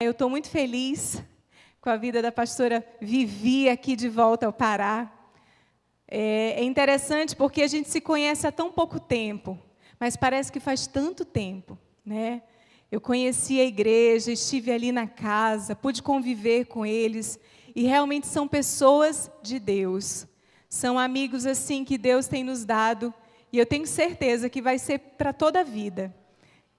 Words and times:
Eu 0.00 0.10
estou 0.10 0.28
muito 0.28 0.50
feliz 0.50 1.22
com 1.80 1.88
a 1.88 1.96
vida 1.96 2.20
da 2.20 2.32
pastora 2.32 2.84
Vivi 3.00 3.68
aqui 3.68 3.94
de 3.94 4.08
volta 4.08 4.44
ao 4.44 4.52
Pará. 4.52 5.10
É, 6.08 6.60
é 6.60 6.64
interessante 6.64 7.36
porque 7.36 7.62
a 7.62 7.68
gente 7.68 7.88
se 7.88 8.00
conhece 8.00 8.44
há 8.44 8.50
tão 8.50 8.72
pouco 8.72 8.98
tempo, 8.98 9.56
mas 9.98 10.16
parece 10.16 10.50
que 10.50 10.58
faz 10.58 10.88
tanto 10.88 11.24
tempo, 11.24 11.78
né? 12.04 12.42
Eu 12.90 13.00
conheci 13.00 13.60
a 13.60 13.64
igreja, 13.64 14.32
estive 14.32 14.72
ali 14.72 14.90
na 14.90 15.06
casa, 15.06 15.76
pude 15.76 16.02
conviver 16.02 16.66
com 16.66 16.84
eles 16.84 17.38
e 17.74 17.84
realmente 17.84 18.26
são 18.26 18.48
pessoas 18.48 19.30
de 19.42 19.60
Deus. 19.60 20.26
São 20.68 20.98
amigos 20.98 21.46
assim 21.46 21.84
que 21.84 21.96
Deus 21.96 22.26
tem 22.26 22.42
nos 22.42 22.64
dado 22.64 23.14
e 23.52 23.58
eu 23.60 23.64
tenho 23.64 23.86
certeza 23.86 24.50
que 24.50 24.60
vai 24.60 24.76
ser 24.76 24.98
para 24.98 25.32
toda 25.32 25.60
a 25.60 25.64
vida. 25.64 26.12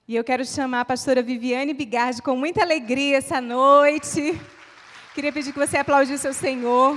E 0.08 0.14
eu 0.14 0.22
quero 0.22 0.44
chamar 0.44 0.82
a 0.82 0.84
pastora 0.84 1.20
Viviane 1.20 1.74
Bigardi 1.74 2.22
com 2.22 2.36
muita 2.36 2.62
alegria 2.62 3.16
essa 3.16 3.40
noite. 3.40 4.40
Queria 5.12 5.32
pedir 5.32 5.52
que 5.52 5.58
você 5.58 5.78
aplaudisse 5.78 6.28
o 6.28 6.32
Senhor. 6.32 6.96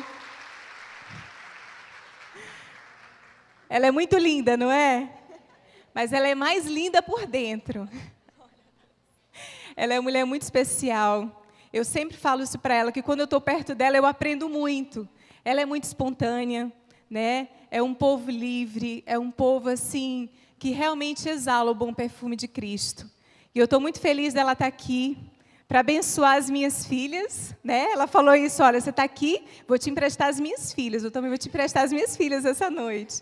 Ela 3.67 3.87
é 3.87 3.91
muito 3.91 4.15
linda, 4.15 4.55
não 4.55 4.71
é? 4.71 5.09
Mas 5.91 6.13
ela 6.13 6.27
é 6.27 6.35
mais 6.35 6.67
linda 6.67 7.01
por 7.01 7.25
dentro. 7.25 7.89
Ela 9.75 9.95
é 9.95 9.97
uma 9.97 10.03
mulher 10.03 10.23
muito 10.23 10.43
especial. 10.43 11.43
Eu 11.73 11.83
sempre 11.83 12.15
falo 12.15 12.43
isso 12.43 12.59
para 12.59 12.75
ela, 12.75 12.91
que 12.91 13.01
quando 13.01 13.21
eu 13.21 13.25
estou 13.25 13.41
perto 13.41 13.73
dela, 13.73 13.97
eu 13.97 14.05
aprendo 14.05 14.47
muito. 14.47 15.09
Ela 15.43 15.61
é 15.61 15.65
muito 15.65 15.85
espontânea, 15.85 16.71
né? 17.09 17.47
É 17.71 17.81
um 17.81 17.95
povo 17.95 18.29
livre, 18.29 19.03
é 19.07 19.17
um 19.17 19.31
povo 19.31 19.67
assim 19.67 20.29
que 20.59 20.71
realmente 20.71 21.29
exala 21.29 21.71
o 21.71 21.75
bom 21.75 21.93
perfume 21.93 22.35
de 22.35 22.47
Cristo. 22.47 23.09
E 23.55 23.59
eu 23.59 23.65
estou 23.65 23.79
muito 23.79 23.99
feliz 23.99 24.33
dela 24.33 24.51
estar 24.51 24.65
tá 24.65 24.67
aqui 24.67 25.17
para 25.67 25.79
abençoar 25.79 26.37
as 26.37 26.49
minhas 26.49 26.85
filhas, 26.85 27.55
né? 27.63 27.91
Ela 27.91 28.07
falou 28.07 28.35
isso, 28.35 28.61
olha, 28.61 28.81
você 28.81 28.89
está 28.89 29.03
aqui, 29.03 29.43
vou 29.67 29.77
te 29.77 29.89
emprestar 29.89 30.27
as 30.27 30.39
minhas 30.39 30.73
filhas. 30.73 31.03
Eu 31.03 31.11
também 31.11 31.29
vou 31.29 31.37
te 31.37 31.47
emprestar 31.47 31.83
as 31.83 31.93
minhas 31.93 32.17
filhas 32.17 32.43
essa 32.43 32.69
noite. 32.69 33.21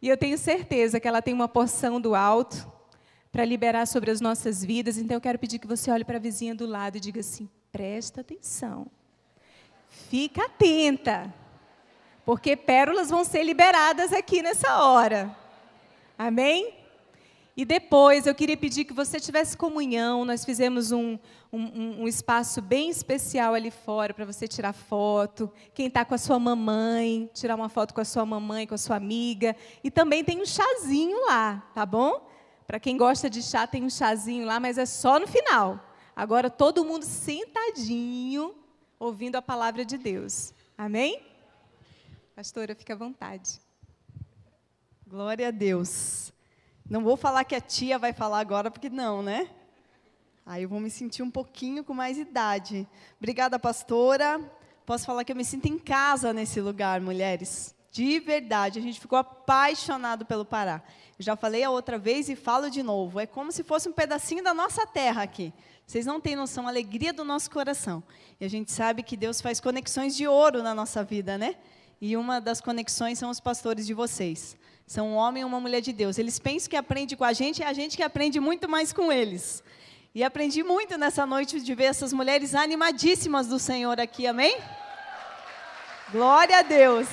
E 0.00 0.08
eu 0.08 0.16
tenho 0.16 0.38
certeza 0.38 0.98
que 0.98 1.06
ela 1.06 1.20
tem 1.20 1.34
uma 1.34 1.48
porção 1.48 2.00
do 2.00 2.14
alto 2.14 2.72
para 3.30 3.44
liberar 3.44 3.86
sobre 3.86 4.10
as 4.10 4.20
nossas 4.20 4.64
vidas. 4.64 4.96
Então 4.96 5.16
eu 5.16 5.20
quero 5.20 5.38
pedir 5.38 5.58
que 5.58 5.66
você 5.66 5.90
olhe 5.90 6.04
para 6.04 6.16
a 6.16 6.20
vizinha 6.20 6.54
do 6.54 6.66
lado 6.66 6.96
e 6.96 7.00
diga 7.00 7.20
assim: 7.20 7.48
presta 7.72 8.20
atenção, 8.20 8.86
fica 10.08 10.44
atenta, 10.44 11.34
porque 12.24 12.56
pérolas 12.56 13.10
vão 13.10 13.24
ser 13.24 13.42
liberadas 13.42 14.12
aqui 14.12 14.40
nessa 14.40 14.82
hora. 14.82 15.43
Amém? 16.18 16.74
E 17.56 17.64
depois 17.64 18.26
eu 18.26 18.34
queria 18.34 18.56
pedir 18.56 18.84
que 18.84 18.92
você 18.92 19.20
tivesse 19.20 19.56
comunhão. 19.56 20.24
Nós 20.24 20.44
fizemos 20.44 20.90
um, 20.90 21.16
um, 21.52 22.02
um 22.02 22.08
espaço 22.08 22.60
bem 22.60 22.90
especial 22.90 23.54
ali 23.54 23.70
fora 23.70 24.12
para 24.12 24.24
você 24.24 24.48
tirar 24.48 24.72
foto. 24.72 25.52
Quem 25.72 25.86
está 25.86 26.04
com 26.04 26.14
a 26.14 26.18
sua 26.18 26.38
mamãe, 26.38 27.30
tirar 27.32 27.54
uma 27.54 27.68
foto 27.68 27.94
com 27.94 28.00
a 28.00 28.04
sua 28.04 28.26
mamãe, 28.26 28.66
com 28.66 28.74
a 28.74 28.78
sua 28.78 28.96
amiga. 28.96 29.54
E 29.84 29.90
também 29.90 30.24
tem 30.24 30.42
um 30.42 30.46
chazinho 30.46 31.26
lá, 31.26 31.62
tá 31.72 31.86
bom? 31.86 32.28
Para 32.66 32.80
quem 32.80 32.96
gosta 32.96 33.30
de 33.30 33.40
chá, 33.40 33.66
tem 33.68 33.84
um 33.84 33.90
chazinho 33.90 34.44
lá, 34.44 34.58
mas 34.58 34.76
é 34.76 34.86
só 34.86 35.20
no 35.20 35.28
final. 35.28 35.78
Agora 36.16 36.50
todo 36.50 36.84
mundo 36.84 37.04
sentadinho, 37.04 38.52
ouvindo 38.98 39.36
a 39.36 39.42
palavra 39.42 39.84
de 39.84 39.96
Deus. 39.96 40.52
Amém? 40.76 41.22
Pastora, 42.34 42.74
fique 42.74 42.90
à 42.90 42.96
vontade. 42.96 43.63
Glória 45.06 45.48
a 45.48 45.50
Deus. 45.50 46.32
Não 46.88 47.04
vou 47.04 47.14
falar 47.14 47.44
que 47.44 47.54
a 47.54 47.60
tia 47.60 47.98
vai 47.98 48.14
falar 48.14 48.40
agora, 48.40 48.70
porque 48.70 48.88
não, 48.88 49.22
né? 49.22 49.50
Aí 50.46 50.62
eu 50.62 50.68
vou 50.68 50.80
me 50.80 50.90
sentir 50.90 51.22
um 51.22 51.30
pouquinho 51.30 51.84
com 51.84 51.92
mais 51.92 52.16
idade. 52.16 52.88
Obrigada, 53.18 53.58
pastora. 53.58 54.40
Posso 54.86 55.04
falar 55.04 55.22
que 55.22 55.30
eu 55.30 55.36
me 55.36 55.44
sinto 55.44 55.66
em 55.66 55.78
casa 55.78 56.32
nesse 56.32 56.58
lugar, 56.58 57.02
mulheres. 57.02 57.74
De 57.92 58.18
verdade, 58.18 58.78
a 58.78 58.82
gente 58.82 58.98
ficou 58.98 59.18
apaixonado 59.18 60.24
pelo 60.24 60.44
Pará. 60.44 60.82
Já 61.18 61.36
falei 61.36 61.62
a 61.62 61.70
outra 61.70 61.98
vez 61.98 62.30
e 62.30 62.34
falo 62.34 62.70
de 62.70 62.82
novo. 62.82 63.20
É 63.20 63.26
como 63.26 63.52
se 63.52 63.62
fosse 63.62 63.86
um 63.88 63.92
pedacinho 63.92 64.42
da 64.42 64.54
nossa 64.54 64.86
terra 64.86 65.22
aqui. 65.22 65.52
Vocês 65.86 66.06
não 66.06 66.18
têm 66.18 66.34
noção, 66.34 66.66
a 66.66 66.70
alegria 66.70 67.12
do 67.12 67.26
nosso 67.26 67.50
coração. 67.50 68.02
E 68.40 68.44
a 68.44 68.48
gente 68.48 68.72
sabe 68.72 69.02
que 69.02 69.18
Deus 69.18 69.42
faz 69.42 69.60
conexões 69.60 70.16
de 70.16 70.26
ouro 70.26 70.62
na 70.62 70.74
nossa 70.74 71.04
vida, 71.04 71.36
né? 71.36 71.56
E 72.00 72.16
uma 72.16 72.40
das 72.40 72.62
conexões 72.62 73.18
são 73.18 73.28
os 73.28 73.38
pastores 73.38 73.86
de 73.86 73.92
vocês. 73.92 74.56
São 74.86 75.08
um 75.08 75.14
homem 75.14 75.40
e 75.40 75.44
uma 75.44 75.60
mulher 75.60 75.80
de 75.80 75.92
Deus. 75.92 76.18
Eles 76.18 76.38
pensam 76.38 76.68
que 76.68 76.76
aprende 76.76 77.16
com 77.16 77.24
a 77.24 77.32
gente, 77.32 77.62
é 77.62 77.66
a 77.66 77.72
gente 77.72 77.96
que 77.96 78.02
aprende 78.02 78.38
muito 78.38 78.68
mais 78.68 78.92
com 78.92 79.10
eles. 79.10 79.62
E 80.14 80.22
aprendi 80.22 80.62
muito 80.62 80.96
nessa 80.98 81.24
noite 81.26 81.60
de 81.60 81.74
ver 81.74 81.84
essas 81.84 82.12
mulheres 82.12 82.54
animadíssimas 82.54 83.48
do 83.48 83.58
Senhor 83.58 83.98
aqui, 83.98 84.26
amém? 84.26 84.56
Glória 86.12 86.58
a 86.58 86.62
Deus. 86.62 87.08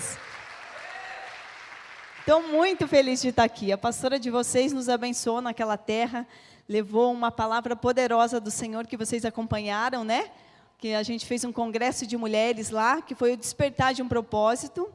Estou 2.19 2.43
muito 2.43 2.87
feliz 2.87 3.21
de 3.21 3.29
estar 3.29 3.43
aqui. 3.43 3.71
A 3.71 3.77
pastora 3.77 4.19
de 4.19 4.29
vocês 4.29 4.71
nos 4.71 4.87
abençoou 4.87 5.41
naquela 5.41 5.77
terra, 5.77 6.27
levou 6.69 7.11
uma 7.11 7.31
palavra 7.31 7.75
poderosa 7.75 8.39
do 8.39 8.51
Senhor 8.51 8.85
que 8.85 8.95
vocês 8.95 9.25
acompanharam, 9.25 10.03
né? 10.03 10.29
Que 10.77 10.93
a 10.93 11.01
gente 11.01 11.25
fez 11.25 11.43
um 11.43 11.51
congresso 11.51 12.05
de 12.05 12.15
mulheres 12.17 12.69
lá, 12.69 13.01
que 13.01 13.15
foi 13.15 13.33
o 13.33 13.37
despertar 13.37 13.93
de 13.93 14.03
um 14.03 14.07
propósito. 14.07 14.93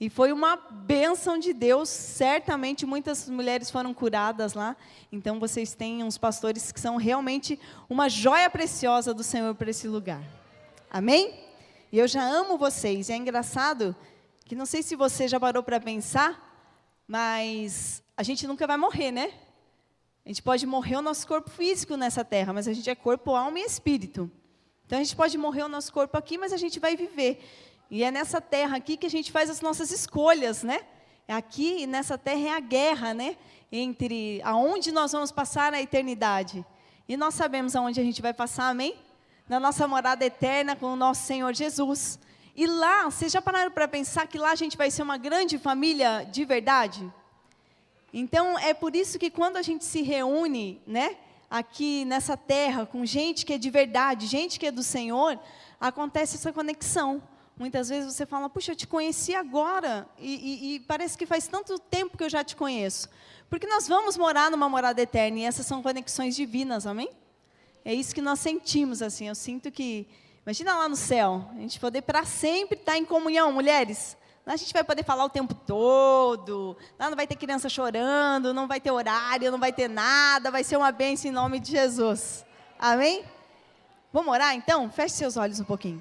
E 0.00 0.08
foi 0.08 0.32
uma 0.32 0.54
bênção 0.56 1.38
de 1.38 1.52
Deus, 1.52 1.88
certamente 1.88 2.86
muitas 2.86 3.28
mulheres 3.28 3.68
foram 3.68 3.92
curadas 3.92 4.54
lá. 4.54 4.76
Então 5.10 5.40
vocês 5.40 5.74
têm 5.74 6.04
uns 6.04 6.16
pastores 6.16 6.70
que 6.70 6.78
são 6.78 6.96
realmente 6.96 7.58
uma 7.90 8.08
joia 8.08 8.48
preciosa 8.48 9.12
do 9.12 9.24
Senhor 9.24 9.54
para 9.56 9.70
esse 9.70 9.88
lugar. 9.88 10.22
Amém? 10.88 11.34
E 11.90 11.98
eu 11.98 12.06
já 12.06 12.22
amo 12.22 12.56
vocês. 12.56 13.08
E 13.08 13.12
é 13.12 13.16
engraçado 13.16 13.96
que 14.44 14.54
não 14.54 14.66
sei 14.66 14.84
se 14.84 14.94
você 14.94 15.26
já 15.26 15.40
parou 15.40 15.64
para 15.64 15.80
pensar, 15.80 16.48
mas 17.06 18.00
a 18.16 18.22
gente 18.22 18.46
nunca 18.46 18.68
vai 18.68 18.76
morrer, 18.76 19.10
né? 19.10 19.32
A 20.24 20.28
gente 20.28 20.42
pode 20.42 20.64
morrer 20.64 20.94
o 20.96 21.02
nosso 21.02 21.26
corpo 21.26 21.50
físico 21.50 21.96
nessa 21.96 22.24
terra, 22.24 22.52
mas 22.52 22.68
a 22.68 22.72
gente 22.72 22.88
é 22.88 22.94
corpo, 22.94 23.34
alma 23.34 23.58
e 23.58 23.64
espírito. 23.64 24.30
Então 24.86 24.98
a 24.98 25.02
gente 25.02 25.16
pode 25.16 25.36
morrer 25.36 25.62
o 25.62 25.68
nosso 25.68 25.92
corpo 25.92 26.16
aqui, 26.16 26.38
mas 26.38 26.52
a 26.52 26.56
gente 26.56 26.78
vai 26.78 26.96
viver. 26.96 27.42
E 27.90 28.04
é 28.04 28.10
nessa 28.10 28.40
terra 28.40 28.76
aqui 28.76 28.96
que 28.96 29.06
a 29.06 29.10
gente 29.10 29.32
faz 29.32 29.48
as 29.48 29.60
nossas 29.60 29.90
escolhas, 29.90 30.62
né? 30.62 30.80
É 31.26 31.34
aqui, 31.34 31.86
nessa 31.86 32.18
terra, 32.18 32.40
é 32.40 32.52
a 32.52 32.60
guerra, 32.60 33.14
né? 33.14 33.36
Entre 33.72 34.40
aonde 34.44 34.92
nós 34.92 35.12
vamos 35.12 35.32
passar 35.32 35.72
a 35.72 35.80
eternidade. 35.80 36.64
E 37.08 37.16
nós 37.16 37.34
sabemos 37.34 37.74
aonde 37.74 37.98
a 38.00 38.04
gente 38.04 38.20
vai 38.20 38.34
passar, 38.34 38.68
amém? 38.68 38.94
Na 39.48 39.58
nossa 39.58 39.88
morada 39.88 40.24
eterna 40.24 40.76
com 40.76 40.92
o 40.92 40.96
nosso 40.96 41.26
Senhor 41.26 41.54
Jesus. 41.54 42.18
E 42.54 42.66
lá, 42.66 43.04
vocês 43.04 43.32
já 43.32 43.40
pararam 43.40 43.70
para 43.70 43.88
pensar 43.88 44.26
que 44.26 44.36
lá 44.36 44.50
a 44.50 44.54
gente 44.54 44.76
vai 44.76 44.90
ser 44.90 45.02
uma 45.02 45.16
grande 45.16 45.56
família 45.58 46.28
de 46.30 46.44
verdade? 46.44 47.10
Então, 48.12 48.58
é 48.58 48.74
por 48.74 48.94
isso 48.94 49.18
que 49.18 49.30
quando 49.30 49.56
a 49.56 49.62
gente 49.62 49.84
se 49.84 50.02
reúne, 50.02 50.82
né? 50.86 51.16
Aqui 51.50 52.04
nessa 52.04 52.36
terra, 52.36 52.84
com 52.84 53.06
gente 53.06 53.46
que 53.46 53.54
é 53.54 53.58
de 53.58 53.70
verdade, 53.70 54.26
gente 54.26 54.58
que 54.60 54.66
é 54.66 54.70
do 54.70 54.82
Senhor, 54.82 55.38
acontece 55.80 56.36
essa 56.36 56.52
conexão. 56.52 57.22
Muitas 57.58 57.88
vezes 57.88 58.14
você 58.14 58.24
fala, 58.24 58.48
puxa, 58.48 58.70
eu 58.70 58.76
te 58.76 58.86
conheci 58.86 59.34
agora, 59.34 60.08
e, 60.16 60.34
e, 60.34 60.74
e, 60.74 60.80
parece 60.80 61.18
que 61.18 61.26
faz 61.26 61.48
tanto 61.48 61.76
tempo 61.78 62.16
que 62.16 62.22
eu 62.22 62.30
já 62.30 62.44
te 62.44 62.54
conheço. 62.54 63.08
Porque 63.50 63.66
nós 63.66 63.88
vamos 63.88 64.16
morar 64.16 64.48
numa 64.48 64.68
morada 64.68 65.02
eterna, 65.02 65.40
e 65.40 65.44
essas 65.44 65.66
são 65.66 65.82
conexões 65.82 66.36
divinas, 66.36 66.86
amém? 66.86 67.10
É 67.84 67.92
isso 67.92 68.14
que 68.14 68.22
nós 68.22 68.38
sentimos, 68.38 69.02
assim, 69.02 69.26
eu 69.26 69.34
sinto 69.34 69.72
que... 69.72 70.06
Imagina 70.46 70.74
lá 70.76 70.88
no 70.88 70.96
céu, 70.96 71.50
a 71.50 71.60
gente 71.60 71.80
poder 71.80 72.02
para 72.02 72.24
sempre 72.24 72.78
estar 72.78 72.96
em 72.96 73.04
comunhão, 73.04 73.52
mulheres. 73.52 74.16
A 74.46 74.56
gente 74.56 74.72
vai 74.72 74.82
poder 74.82 75.04
falar 75.04 75.24
o 75.24 75.28
tempo 75.28 75.52
todo, 75.52 76.74
lá 76.98 77.10
não 77.10 77.16
vai 77.16 77.26
ter 77.26 77.36
criança 77.36 77.68
chorando, 77.68 78.54
não 78.54 78.66
vai 78.66 78.80
ter 78.80 78.90
horário, 78.90 79.50
não 79.50 79.58
vai 79.58 79.72
ter 79.72 79.88
nada, 79.88 80.50
vai 80.50 80.64
ser 80.64 80.78
uma 80.78 80.90
bênção 80.90 81.30
em 81.30 81.34
nome 81.34 81.60
de 81.60 81.72
Jesus. 81.72 82.46
Amém? 82.78 83.24
Vamos 84.10 84.32
orar 84.32 84.54
então? 84.54 84.90
Feche 84.90 85.16
seus 85.16 85.36
olhos 85.36 85.60
um 85.60 85.64
pouquinho. 85.64 86.00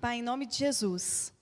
Pai, 0.00 0.18
em 0.18 0.22
nome 0.22 0.46
de 0.46 0.56
Jesus, 0.56 1.32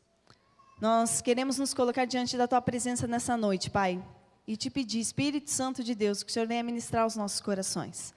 nós 0.80 1.20
queremos 1.20 1.58
nos 1.58 1.74
colocar 1.74 2.06
diante 2.06 2.38
da 2.38 2.48
Tua 2.48 2.62
presença 2.62 3.06
nessa 3.06 3.36
noite, 3.36 3.68
Pai, 3.68 4.02
e 4.48 4.56
te 4.56 4.70
pedir, 4.70 4.98
Espírito 4.98 5.50
Santo 5.50 5.84
de 5.84 5.94
Deus, 5.94 6.22
que 6.22 6.30
o 6.30 6.32
Senhor 6.32 6.48
venha 6.48 6.62
ministrar 6.62 7.06
os 7.06 7.16
nossos 7.16 7.38
corações, 7.38 8.14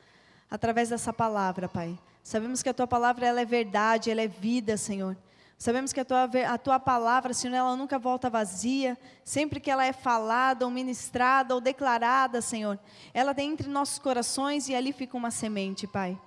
através 0.50 0.88
dessa 0.88 1.12
palavra, 1.12 1.68
Pai. 1.68 2.00
Sabemos 2.24 2.64
que 2.64 2.70
a 2.70 2.74
Tua 2.74 2.88
palavra 2.88 3.28
ela 3.28 3.42
é 3.42 3.46
verdade, 3.46 4.10
ela 4.10 4.22
é 4.22 4.30
vida, 4.30 4.78
Senhor. 4.78 5.18
Sabemos 5.58 5.92
que 5.92 6.00
a 6.00 6.06
tua, 6.06 6.24
a 6.24 6.58
tua 6.58 6.80
palavra, 6.80 7.34
Senhor, 7.34 7.54
ela 7.54 7.76
nunca 7.76 8.00
volta 8.00 8.30
vazia. 8.30 8.98
Sempre 9.26 9.60
que 9.60 9.70
ela 9.70 9.86
é 9.86 9.92
falada, 9.92 10.64
ou 10.64 10.72
ministrada, 10.72 11.54
ou 11.54 11.60
declarada, 11.60 12.40
Senhor, 12.40 12.80
ela 13.14 13.34
tem 13.34 13.52
entre 13.52 13.68
nossos 13.68 14.00
corações 14.00 14.70
e 14.70 14.74
ali 14.74 14.94
fica 14.94 15.18
uma 15.18 15.32
semente, 15.32 15.86
Pai. 15.86 16.18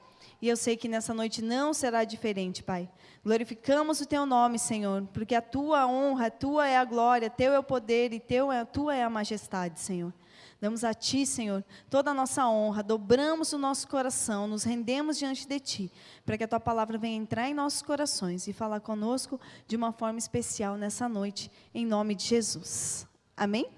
E 0.42 0.48
eu 0.48 0.56
sei 0.56 0.76
que 0.76 0.88
nessa 0.88 1.14
noite 1.14 1.40
não 1.40 1.72
será 1.72 2.02
diferente, 2.02 2.64
Pai. 2.64 2.90
Glorificamos 3.24 4.00
o 4.00 4.06
Teu 4.06 4.26
nome, 4.26 4.58
Senhor, 4.58 5.06
porque 5.14 5.36
a 5.36 5.40
Tua 5.40 5.86
honra, 5.86 6.26
a 6.26 6.30
Tua 6.32 6.66
é 6.66 6.76
a 6.76 6.84
glória, 6.84 7.30
Teu 7.30 7.52
é 7.52 7.58
o 7.60 7.62
poder 7.62 8.12
e 8.12 8.18
teu 8.18 8.50
é, 8.50 8.64
Tua 8.64 8.96
é 8.96 9.04
a 9.04 9.08
majestade, 9.08 9.78
Senhor. 9.78 10.12
Damos 10.60 10.82
a 10.82 10.92
Ti, 10.92 11.24
Senhor, 11.24 11.64
toda 11.88 12.10
a 12.10 12.14
nossa 12.14 12.48
honra, 12.48 12.82
dobramos 12.82 13.52
o 13.52 13.58
nosso 13.58 13.86
coração, 13.86 14.48
nos 14.48 14.64
rendemos 14.64 15.16
diante 15.16 15.46
de 15.46 15.60
Ti, 15.60 15.92
para 16.26 16.36
que 16.36 16.42
a 16.42 16.48
Tua 16.48 16.58
palavra 16.58 16.98
venha 16.98 17.16
entrar 17.16 17.48
em 17.48 17.54
nossos 17.54 17.80
corações 17.80 18.48
e 18.48 18.52
falar 18.52 18.80
conosco 18.80 19.40
de 19.68 19.76
uma 19.76 19.92
forma 19.92 20.18
especial 20.18 20.76
nessa 20.76 21.08
noite, 21.08 21.52
em 21.72 21.86
nome 21.86 22.16
de 22.16 22.24
Jesus. 22.24 23.06
Amém? 23.36 23.68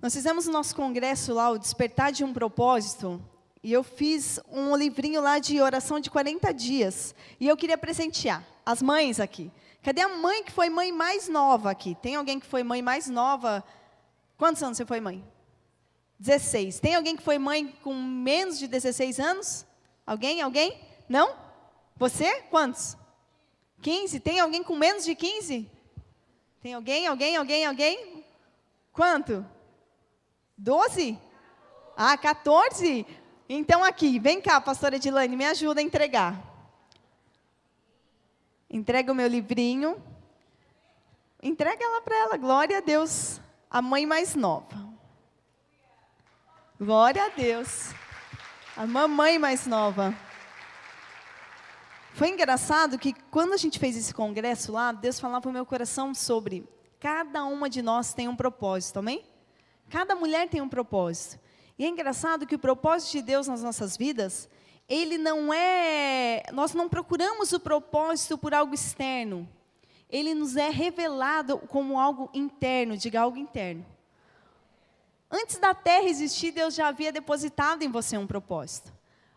Nós 0.00 0.12
fizemos 0.12 0.46
o 0.46 0.52
nosso 0.52 0.76
congresso 0.76 1.32
lá, 1.32 1.50
o 1.50 1.58
Despertar 1.58 2.12
de 2.12 2.22
um 2.22 2.34
Propósito, 2.34 3.18
e 3.66 3.72
eu 3.72 3.82
fiz 3.82 4.38
um 4.48 4.76
livrinho 4.76 5.20
lá 5.20 5.40
de 5.40 5.60
oração 5.60 5.98
de 5.98 6.08
40 6.08 6.54
dias, 6.54 7.14
e 7.40 7.48
eu 7.48 7.56
queria 7.56 7.76
presentear 7.76 8.46
as 8.64 8.80
mães 8.80 9.18
aqui. 9.18 9.50
Cadê 9.82 10.02
a 10.02 10.08
mãe 10.08 10.44
que 10.44 10.52
foi 10.52 10.70
mãe 10.70 10.92
mais 10.92 11.28
nova 11.28 11.70
aqui? 11.70 11.96
Tem 12.00 12.14
alguém 12.14 12.38
que 12.38 12.46
foi 12.46 12.62
mãe 12.62 12.80
mais 12.80 13.08
nova 13.08 13.64
Quantos 14.36 14.62
anos 14.62 14.76
você 14.76 14.84
foi 14.84 15.00
mãe? 15.00 15.24
16. 16.18 16.78
Tem 16.78 16.94
alguém 16.94 17.16
que 17.16 17.22
foi 17.22 17.38
mãe 17.38 17.68
com 17.82 17.94
menos 17.94 18.58
de 18.58 18.68
16 18.68 19.18
anos? 19.18 19.66
Alguém? 20.06 20.42
Alguém? 20.42 20.78
Não? 21.08 21.34
Você? 21.96 22.42
Quantos? 22.50 22.96
15. 23.82 24.20
Tem 24.20 24.40
alguém 24.40 24.62
com 24.62 24.76
menos 24.76 25.04
de 25.04 25.14
15? 25.14 25.70
Tem 26.60 26.74
alguém? 26.74 27.06
Alguém? 27.06 27.36
Alguém? 27.36 27.66
Alguém? 27.66 28.24
Quanto? 28.92 29.44
12? 30.56 31.18
Ah, 31.96 32.16
14? 32.16 33.06
Então 33.48 33.84
aqui, 33.84 34.18
vem 34.18 34.40
cá, 34.40 34.60
pastora 34.60 34.96
Edilane, 34.96 35.36
me 35.36 35.44
ajuda 35.44 35.80
a 35.80 35.82
entregar. 35.82 36.40
Entrega 38.68 39.12
o 39.12 39.14
meu 39.14 39.28
livrinho. 39.28 40.02
Entrega 41.42 41.86
lá 41.88 42.00
para 42.00 42.16
ela, 42.16 42.36
glória 42.36 42.78
a 42.78 42.80
Deus 42.80 43.40
a 43.70 43.82
mãe 43.82 44.06
mais 44.06 44.34
nova. 44.34 44.88
Glória 46.80 47.24
a 47.24 47.28
Deus. 47.28 47.90
A 48.76 48.86
mamãe 48.86 49.38
mais 49.38 49.66
nova. 49.66 50.14
Foi 52.14 52.28
engraçado 52.28 52.98
que 52.98 53.12
quando 53.30 53.52
a 53.52 53.56
gente 53.56 53.78
fez 53.78 53.96
esse 53.96 54.14
congresso 54.14 54.72
lá, 54.72 54.92
Deus 54.92 55.20
falava 55.20 55.42
para 55.42 55.50
o 55.50 55.52
meu 55.52 55.66
coração 55.66 56.14
sobre 56.14 56.66
cada 56.98 57.44
uma 57.44 57.68
de 57.68 57.82
nós 57.82 58.14
tem 58.14 58.28
um 58.28 58.36
propósito, 58.36 58.98
amém? 58.98 59.22
Cada 59.90 60.16
mulher 60.16 60.48
tem 60.48 60.62
um 60.62 60.68
propósito. 60.68 61.38
E 61.78 61.84
é 61.84 61.88
engraçado 61.88 62.46
que 62.46 62.54
o 62.54 62.58
propósito 62.58 63.12
de 63.12 63.22
Deus 63.22 63.46
nas 63.46 63.62
nossas 63.62 63.96
vidas, 63.96 64.48
ele 64.88 65.18
não 65.18 65.52
é. 65.52 66.44
Nós 66.52 66.72
não 66.72 66.88
procuramos 66.88 67.52
o 67.52 67.60
propósito 67.60 68.38
por 68.38 68.54
algo 68.54 68.74
externo 68.74 69.48
ele 70.08 70.34
nos 70.34 70.56
é 70.56 70.70
revelado 70.70 71.58
como 71.58 71.98
algo 71.98 72.30
interno, 72.32 72.96
diga 72.96 73.20
algo 73.20 73.36
interno. 73.36 73.84
Antes 75.30 75.58
da 75.58 75.74
terra 75.74 76.08
existir, 76.08 76.52
Deus 76.52 76.74
já 76.74 76.88
havia 76.88 77.12
depositado 77.12 77.82
em 77.82 77.90
você 77.90 78.16
um 78.16 78.26
propósito. 78.26 78.94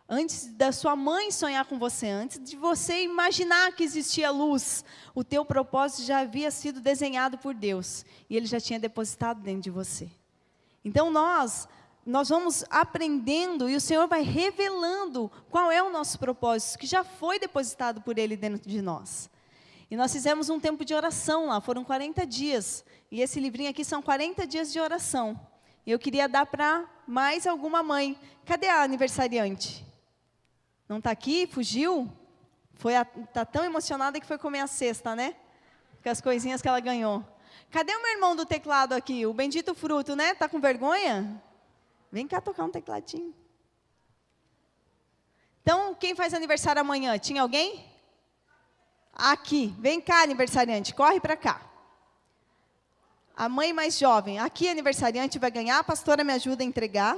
Antes 0.07 0.47
da 0.47 0.71
sua 0.71 0.95
mãe 0.95 1.31
sonhar 1.31 1.65
com 1.65 1.77
você, 1.77 2.07
antes 2.07 2.44
de 2.44 2.56
você 2.56 3.03
imaginar 3.03 3.71
que 3.74 3.83
existia 3.83 4.31
luz, 4.31 4.83
o 5.13 5.24
teu 5.24 5.45
propósito 5.45 6.03
já 6.03 6.19
havia 6.19 6.50
sido 6.50 6.80
desenhado 6.80 7.38
por 7.38 7.53
Deus 7.53 8.06
e 8.30 8.35
ele 8.35 8.47
já 8.47 8.59
tinha 8.59 8.80
depositado 8.80 9.42
dentro 9.42 9.62
de 9.62 9.69
você. 9.69 10.09
Então 10.83 11.12
nós 11.12 11.68
nós 12.09 12.29
vamos 12.29 12.65
aprendendo 12.71 13.69
e 13.69 13.75
o 13.75 13.81
Senhor 13.81 14.07
vai 14.07 14.23
revelando 14.23 15.31
qual 15.50 15.71
é 15.71 15.81
o 15.83 15.91
nosso 15.91 16.17
propósito 16.17 16.79
que 16.79 16.88
já 16.88 17.03
foi 17.03 17.38
depositado 17.38 18.01
por 18.01 18.17
ele 18.17 18.35
dentro 18.35 18.67
de 18.67 18.81
nós. 18.81 19.29
E 19.91 19.95
nós 19.95 20.11
fizemos 20.11 20.50
um 20.50 20.59
tempo 20.59 20.83
de 20.83 20.94
oração 20.95 21.45
lá, 21.47 21.61
foram 21.61 21.83
40 21.83 22.25
dias. 22.25 22.83
E 23.11 23.21
esse 23.21 23.39
livrinho 23.39 23.69
aqui 23.69 23.85
são 23.85 24.01
40 24.01 24.47
dias 24.47 24.73
de 24.73 24.79
oração. 24.79 25.39
E 25.85 25.91
eu 25.91 26.00
queria 26.00 26.27
dar 26.27 26.47
para 26.47 26.83
mais 27.07 27.45
alguma 27.45 27.83
mãe. 27.83 28.17
Cadê 28.44 28.67
a 28.67 28.81
aniversariante? 28.81 29.85
Não 30.88 30.97
está 30.97 31.11
aqui? 31.11 31.45
Fugiu? 31.45 32.11
Foi 32.73 32.94
tá 33.33 33.45
tão 33.45 33.63
emocionada 33.63 34.19
que 34.19 34.25
foi 34.25 34.39
comer 34.39 34.61
a 34.61 34.67
cesta, 34.67 35.15
né? 35.15 35.35
Com 36.01 36.09
as 36.09 36.21
coisinhas 36.21 36.59
que 36.59 36.67
ela 36.67 36.79
ganhou. 36.79 37.23
Cadê 37.69 37.95
o 37.95 38.01
meu 38.01 38.13
irmão 38.13 38.35
do 38.35 38.47
teclado 38.47 38.94
aqui? 38.94 39.27
O 39.27 39.33
bendito 39.33 39.75
fruto, 39.75 40.15
né? 40.15 40.33
Tá 40.33 40.50
com 40.50 40.59
vergonha? 40.59 41.39
Vem 42.11 42.27
cá 42.27 42.41
tocar 42.41 42.63
um 42.65 42.71
tecladinho. 42.71 43.33
Então, 45.61 45.94
quem 45.94 46.15
faz 46.15 46.33
aniversário 46.33 46.81
amanhã? 46.81 47.17
Tinha 47.17 47.41
alguém? 47.41 47.85
Aqui, 49.13 49.75
vem 49.79 50.01
cá, 50.01 50.23
aniversariante, 50.23 50.95
corre 50.95 51.19
para 51.19 51.38
cá. 51.38 51.61
A 53.35 53.47
mãe 53.47 53.71
mais 53.71 53.97
jovem, 53.97 54.39
aqui, 54.39 54.67
aniversariante, 54.67 55.38
vai 55.38 55.51
ganhar. 55.51 55.77
A 55.79 55.83
pastora 55.83 56.23
me 56.23 56.33
ajuda 56.33 56.63
a 56.63 56.65
entregar. 56.65 57.17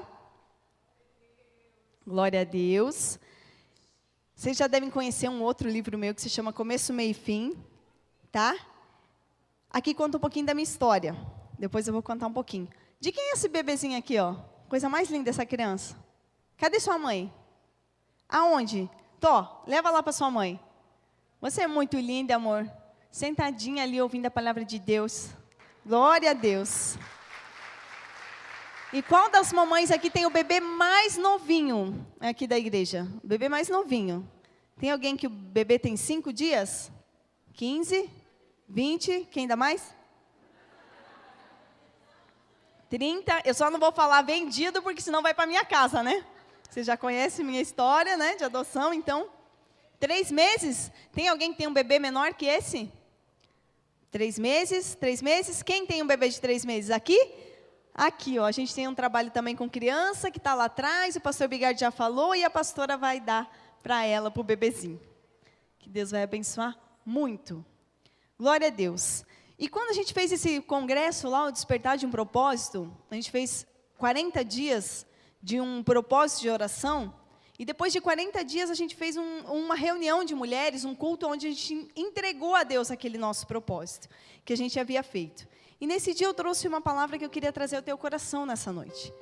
Glória 2.05 2.41
a 2.41 2.43
Deus. 2.43 3.17
Vocês 4.35 4.57
já 4.57 4.67
devem 4.67 4.89
conhecer 4.89 5.29
um 5.29 5.41
outro 5.41 5.69
livro 5.69 5.97
meu 5.97 6.13
que 6.13 6.21
se 6.21 6.29
chama 6.29 6.51
Começo, 6.51 6.91
Meio 6.91 7.11
e 7.11 7.13
Fim, 7.13 7.55
tá? 8.31 8.57
Aqui 9.69 9.93
conta 9.93 10.17
um 10.17 10.19
pouquinho 10.19 10.45
da 10.45 10.53
minha 10.53 10.63
história. 10.63 11.15
Depois 11.57 11.87
eu 11.87 11.93
vou 11.93 12.03
contar 12.03 12.27
um 12.27 12.33
pouquinho. 12.33 12.67
De 12.99 13.11
quem 13.11 13.29
é 13.29 13.33
esse 13.33 13.47
bebezinho 13.47 13.97
aqui, 13.97 14.17
ó? 14.19 14.35
Coisa 14.71 14.87
mais 14.87 15.09
linda 15.09 15.29
essa 15.29 15.45
criança. 15.45 15.97
Cadê 16.55 16.79
sua 16.79 16.97
mãe? 16.97 17.29
Aonde? 18.29 18.89
Tó, 19.19 19.65
leva 19.67 19.91
lá 19.91 20.01
para 20.01 20.13
sua 20.13 20.31
mãe. 20.31 20.57
Você 21.41 21.63
é 21.63 21.67
muito 21.67 21.97
linda, 21.99 22.37
amor. 22.37 22.71
Sentadinha 23.11 23.83
ali 23.83 24.01
ouvindo 24.01 24.27
a 24.27 24.31
palavra 24.31 24.63
de 24.63 24.79
Deus. 24.79 25.31
Glória 25.85 26.31
a 26.31 26.33
Deus. 26.33 26.95
E 28.93 29.01
qual 29.01 29.29
das 29.29 29.51
mamães 29.51 29.91
aqui 29.91 30.09
tem 30.09 30.25
o 30.25 30.29
bebê 30.29 30.61
mais 30.61 31.17
novinho 31.17 32.07
aqui 32.21 32.47
da 32.47 32.57
igreja? 32.57 33.05
O 33.21 33.27
bebê 33.27 33.49
mais 33.49 33.67
novinho. 33.67 34.25
Tem 34.79 34.89
alguém 34.89 35.17
que 35.17 35.27
o 35.27 35.29
bebê 35.29 35.77
tem 35.77 35.97
cinco 35.97 36.31
dias? 36.31 36.89
15? 37.55 38.09
20? 38.69 39.27
Quem 39.31 39.47
dá 39.47 39.57
mais? 39.57 39.93
30? 42.91 43.43
Eu 43.45 43.53
só 43.53 43.71
não 43.71 43.79
vou 43.79 43.93
falar 43.93 44.21
vendido, 44.21 44.83
porque 44.83 45.01
senão 45.01 45.21
vai 45.21 45.33
para 45.33 45.47
minha 45.47 45.63
casa, 45.63 46.03
né? 46.03 46.25
Você 46.69 46.83
já 46.83 46.97
conhece 46.97 47.41
minha 47.41 47.61
história, 47.61 48.17
né? 48.17 48.35
De 48.35 48.43
adoção, 48.43 48.93
então. 48.93 49.29
Três 49.97 50.29
meses? 50.29 50.91
Tem 51.13 51.29
alguém 51.29 51.53
que 51.53 51.57
tem 51.57 51.67
um 51.67 51.73
bebê 51.73 51.99
menor 51.99 52.33
que 52.33 52.45
esse? 52.45 52.91
Três 54.11 54.37
meses? 54.37 54.93
Três 54.93 55.21
meses? 55.21 55.63
Quem 55.63 55.85
tem 55.85 56.03
um 56.03 56.05
bebê 56.05 56.27
de 56.27 56.41
três 56.41 56.65
meses? 56.65 56.91
Aqui? 56.91 57.33
Aqui, 57.93 58.37
ó. 58.37 58.45
A 58.45 58.51
gente 58.51 58.75
tem 58.75 58.89
um 58.89 58.93
trabalho 58.93 59.31
também 59.31 59.55
com 59.55 59.69
criança 59.69 60.29
que 60.29 60.37
está 60.37 60.53
lá 60.53 60.65
atrás. 60.65 61.15
O 61.15 61.21
pastor 61.21 61.47
Bigard 61.47 61.79
já 61.79 61.91
falou 61.91 62.35
e 62.35 62.43
a 62.43 62.49
pastora 62.49 62.97
vai 62.97 63.21
dar 63.21 63.49
para 63.81 64.03
ela, 64.03 64.29
para 64.29 64.41
o 64.41 64.43
bebezinho. 64.43 64.99
Que 65.79 65.89
Deus 65.89 66.11
vai 66.11 66.23
abençoar 66.23 66.77
muito. 67.05 67.65
Glória 68.37 68.67
a 68.67 68.69
Deus. 68.69 69.23
E 69.61 69.69
quando 69.69 69.91
a 69.91 69.93
gente 69.93 70.11
fez 70.11 70.31
esse 70.31 70.59
congresso 70.59 71.29
lá, 71.29 71.45
o 71.45 71.51
Despertar 71.51 71.95
de 71.95 72.07
um 72.07 72.09
Propósito, 72.09 72.91
a 73.11 73.13
gente 73.13 73.29
fez 73.29 73.67
40 73.99 74.43
dias 74.43 75.05
de 75.39 75.61
um 75.61 75.83
propósito 75.83 76.41
de 76.41 76.49
oração. 76.49 77.13
E 77.59 77.63
depois 77.63 77.93
de 77.93 78.01
40 78.01 78.43
dias, 78.43 78.71
a 78.71 78.73
gente 78.73 78.95
fez 78.95 79.15
um, 79.15 79.41
uma 79.41 79.75
reunião 79.75 80.23
de 80.23 80.33
mulheres, 80.33 80.83
um 80.83 80.95
culto 80.95 81.27
onde 81.27 81.45
a 81.45 81.51
gente 81.51 81.87
entregou 81.95 82.55
a 82.55 82.63
Deus 82.63 82.89
aquele 82.89 83.19
nosso 83.19 83.45
propósito 83.45 84.09
que 84.43 84.51
a 84.51 84.57
gente 84.57 84.79
havia 84.79 85.03
feito. 85.03 85.47
E 85.79 85.85
nesse 85.85 86.11
dia 86.15 86.25
eu 86.25 86.33
trouxe 86.33 86.67
uma 86.67 86.81
palavra 86.81 87.19
que 87.19 87.25
eu 87.25 87.29
queria 87.29 87.53
trazer 87.53 87.75
ao 87.75 87.83
teu 87.83 87.99
coração 87.99 88.47
nessa 88.47 88.71
noite. 88.71 89.13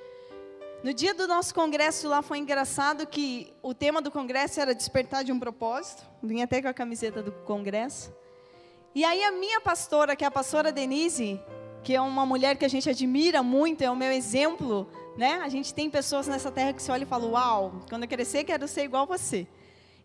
No 0.85 0.93
dia 0.93 1.13
do 1.13 1.27
nosso 1.27 1.53
congresso 1.53 2.07
lá 2.07 2.21
foi 2.21 2.37
engraçado 2.37 3.05
que 3.05 3.53
o 3.61 3.73
tema 3.73 4.01
do 4.01 4.09
congresso 4.09 4.61
era 4.61 4.73
despertar 4.73 5.25
de 5.25 5.33
um 5.33 5.39
propósito. 5.39 6.01
Vim 6.23 6.41
até 6.41 6.61
com 6.61 6.69
a 6.69 6.73
camiseta 6.73 7.21
do 7.21 7.33
congresso. 7.43 8.17
E 8.93 9.05
aí 9.05 9.23
a 9.23 9.31
minha 9.31 9.61
pastora, 9.61 10.15
que 10.15 10.23
é 10.23 10.27
a 10.27 10.31
pastora 10.31 10.71
Denise, 10.71 11.39
que 11.83 11.95
é 11.95 12.01
uma 12.01 12.25
mulher 12.25 12.57
que 12.57 12.65
a 12.65 12.69
gente 12.69 12.89
admira 12.89 13.41
muito, 13.41 13.81
é 13.83 13.89
o 13.89 13.95
meu 13.95 14.11
exemplo 14.11 14.87
né? 15.19 15.41
A 15.43 15.49
gente 15.49 15.73
tem 15.73 15.89
pessoas 15.89 16.27
nessa 16.27 16.49
terra 16.49 16.71
que 16.71 16.81
se 16.81 16.89
olha 16.89 17.03
e 17.03 17.05
fala: 17.05 17.25
Uau, 17.25 17.81
quando 17.89 18.03
eu 18.03 18.09
crescer 18.09 18.45
quero 18.45 18.65
ser 18.69 18.83
igual 18.85 19.05
você. 19.05 19.45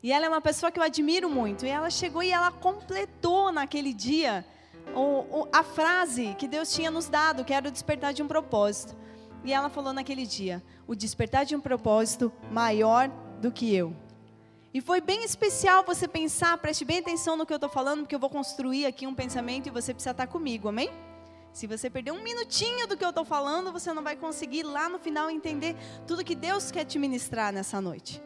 E 0.03 0.13
ela 0.13 0.27
é 0.27 0.29
uma 0.29 0.41
pessoa 0.41 0.73
que 0.73 0.79
eu 0.79 0.83
admiro 0.83 1.31
muito. 1.31 1.65
E 1.65 1.69
ela 1.69 1.89
chegou 1.89 2.21
e 2.21 2.33
ela 2.33 2.51
completou 2.51 3.53
naquele 3.53 3.95
dia 3.95 4.45
o, 4.93 5.43
o, 5.43 5.49
a 5.53 5.63
frase 5.63 6.35
que 6.37 6.49
Deus 6.49 6.75
tinha 6.75 6.91
nos 6.91 7.09
dado, 7.09 7.45
que 7.45 7.55
era 7.55 7.69
o 7.69 7.71
despertar 7.71 8.13
de 8.13 8.25
um 8.25 8.27
propósito. 8.27 8.97
E 9.45 9.53
ela 9.53 9.71
falou 9.71 9.93
naquele 9.93 10.27
dia: 10.27 10.61
o 10.85 10.97
despertar 10.97 11.45
de 11.45 11.55
um 11.55 11.61
propósito 11.61 12.33
maior 12.51 13.09
do 13.41 13.53
que 13.53 13.73
eu. 13.73 13.95
E 14.75 14.81
foi 14.81 15.01
bem 15.01 15.23
especial 15.23 15.85
você 15.85 16.09
pensar, 16.09 16.59
preste 16.59 16.85
bem 16.85 16.99
atenção 16.99 17.37
no 17.37 17.47
que 17.47 17.53
eu 17.53 17.59
estou 17.59 17.71
falando, 17.71 18.01
porque 18.01 18.15
eu 18.17 18.19
vou 18.19 18.29
construir 18.29 18.87
aqui 18.87 19.07
um 19.07 19.15
pensamento 19.15 19.69
e 19.69 19.71
você 19.71 19.95
precisa 19.95 20.11
estar 20.11 20.27
comigo, 20.27 20.67
amém? 20.67 20.91
Se 21.53 21.69
você 21.69 21.89
perder 21.89 22.11
um 22.11 22.21
minutinho 22.21 22.89
do 22.89 22.97
que 22.97 23.05
eu 23.05 23.11
estou 23.11 23.25
falando, 23.25 23.71
você 23.71 23.93
não 23.93 24.03
vai 24.03 24.17
conseguir 24.17 24.65
lá 24.65 24.89
no 24.89 24.99
final 24.99 25.31
entender 25.31 25.77
tudo 26.09 26.25
que 26.25 26.35
Deus 26.35 26.73
quer 26.73 26.85
te 26.85 26.99
ministrar 26.99 27.53
nessa 27.53 27.81
noite. 27.81 28.21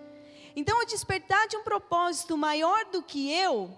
Então, 0.56 0.80
o 0.80 0.86
despertar 0.86 1.46
de 1.48 1.56
um 1.58 1.62
propósito 1.62 2.34
maior 2.34 2.86
do 2.86 3.02
que 3.02 3.30
eu 3.30 3.70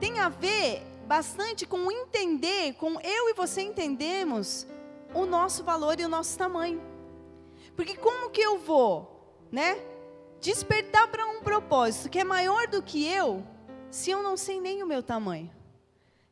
tem 0.00 0.18
a 0.18 0.30
ver 0.30 0.82
bastante 1.06 1.66
com 1.66 1.92
entender, 1.92 2.72
com 2.76 2.98
eu 3.02 3.28
e 3.28 3.34
você 3.34 3.60
entendemos 3.60 4.66
o 5.12 5.26
nosso 5.26 5.62
valor 5.62 6.00
e 6.00 6.06
o 6.06 6.08
nosso 6.08 6.38
tamanho. 6.38 6.80
Porque 7.76 7.94
como 7.98 8.30
que 8.30 8.40
eu 8.40 8.58
vou, 8.58 9.44
né, 9.52 9.89
despertar 10.40 11.08
para 11.08 11.26
um 11.26 11.42
propósito 11.42 12.08
que 12.08 12.18
é 12.18 12.24
maior 12.24 12.66
do 12.66 12.82
que 12.82 13.06
eu, 13.06 13.44
se 13.90 14.10
eu 14.10 14.22
não 14.22 14.36
sei 14.36 14.60
nem 14.60 14.82
o 14.82 14.86
meu 14.86 15.02
tamanho? 15.02 15.50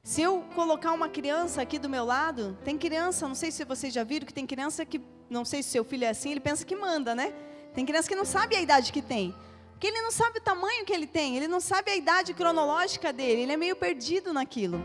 Se 0.03 0.23
eu 0.23 0.43
colocar 0.55 0.93
uma 0.93 1.09
criança 1.09 1.61
aqui 1.61 1.79
do 1.79 1.89
meu 1.89 2.05
lado, 2.05 2.57
tem 2.65 2.79
criança, 2.79 3.29
não 3.29 3.35
sei 3.35 3.51
se 3.51 3.65
vocês 3.65 3.93
já 3.93 4.03
viram, 4.03 4.27
que 4.27 4.33
tem 4.33 4.47
criança 4.47 4.85
que, 4.85 5.01
não 5.29 5.45
sei 5.45 5.63
se 5.63 5.69
seu 5.69 5.85
filho 5.85 6.05
é 6.05 6.09
assim, 6.09 6.31
ele 6.31 6.41
pensa 6.41 6.65
que 6.65 6.75
manda, 6.75 7.15
né? 7.15 7.35
Tem 7.75 7.85
criança 7.85 8.09
que 8.09 8.15
não 8.15 8.25
sabe 8.25 8.57
a 8.57 8.61
idade 8.61 8.91
que 8.91 9.03
tem. 9.03 9.35
Porque 9.73 9.87
ele 9.87 10.01
não 10.01 10.11
sabe 10.11 10.39
o 10.39 10.43
tamanho 10.43 10.85
que 10.85 10.93
ele 10.93 11.07
tem, 11.07 11.37
ele 11.37 11.47
não 11.47 11.61
sabe 11.61 11.91
a 11.91 11.97
idade 11.97 12.33
cronológica 12.33 13.13
dele, 13.13 13.43
ele 13.43 13.53
é 13.53 13.57
meio 13.57 13.77
perdido 13.77 14.33
naquilo. 14.33 14.83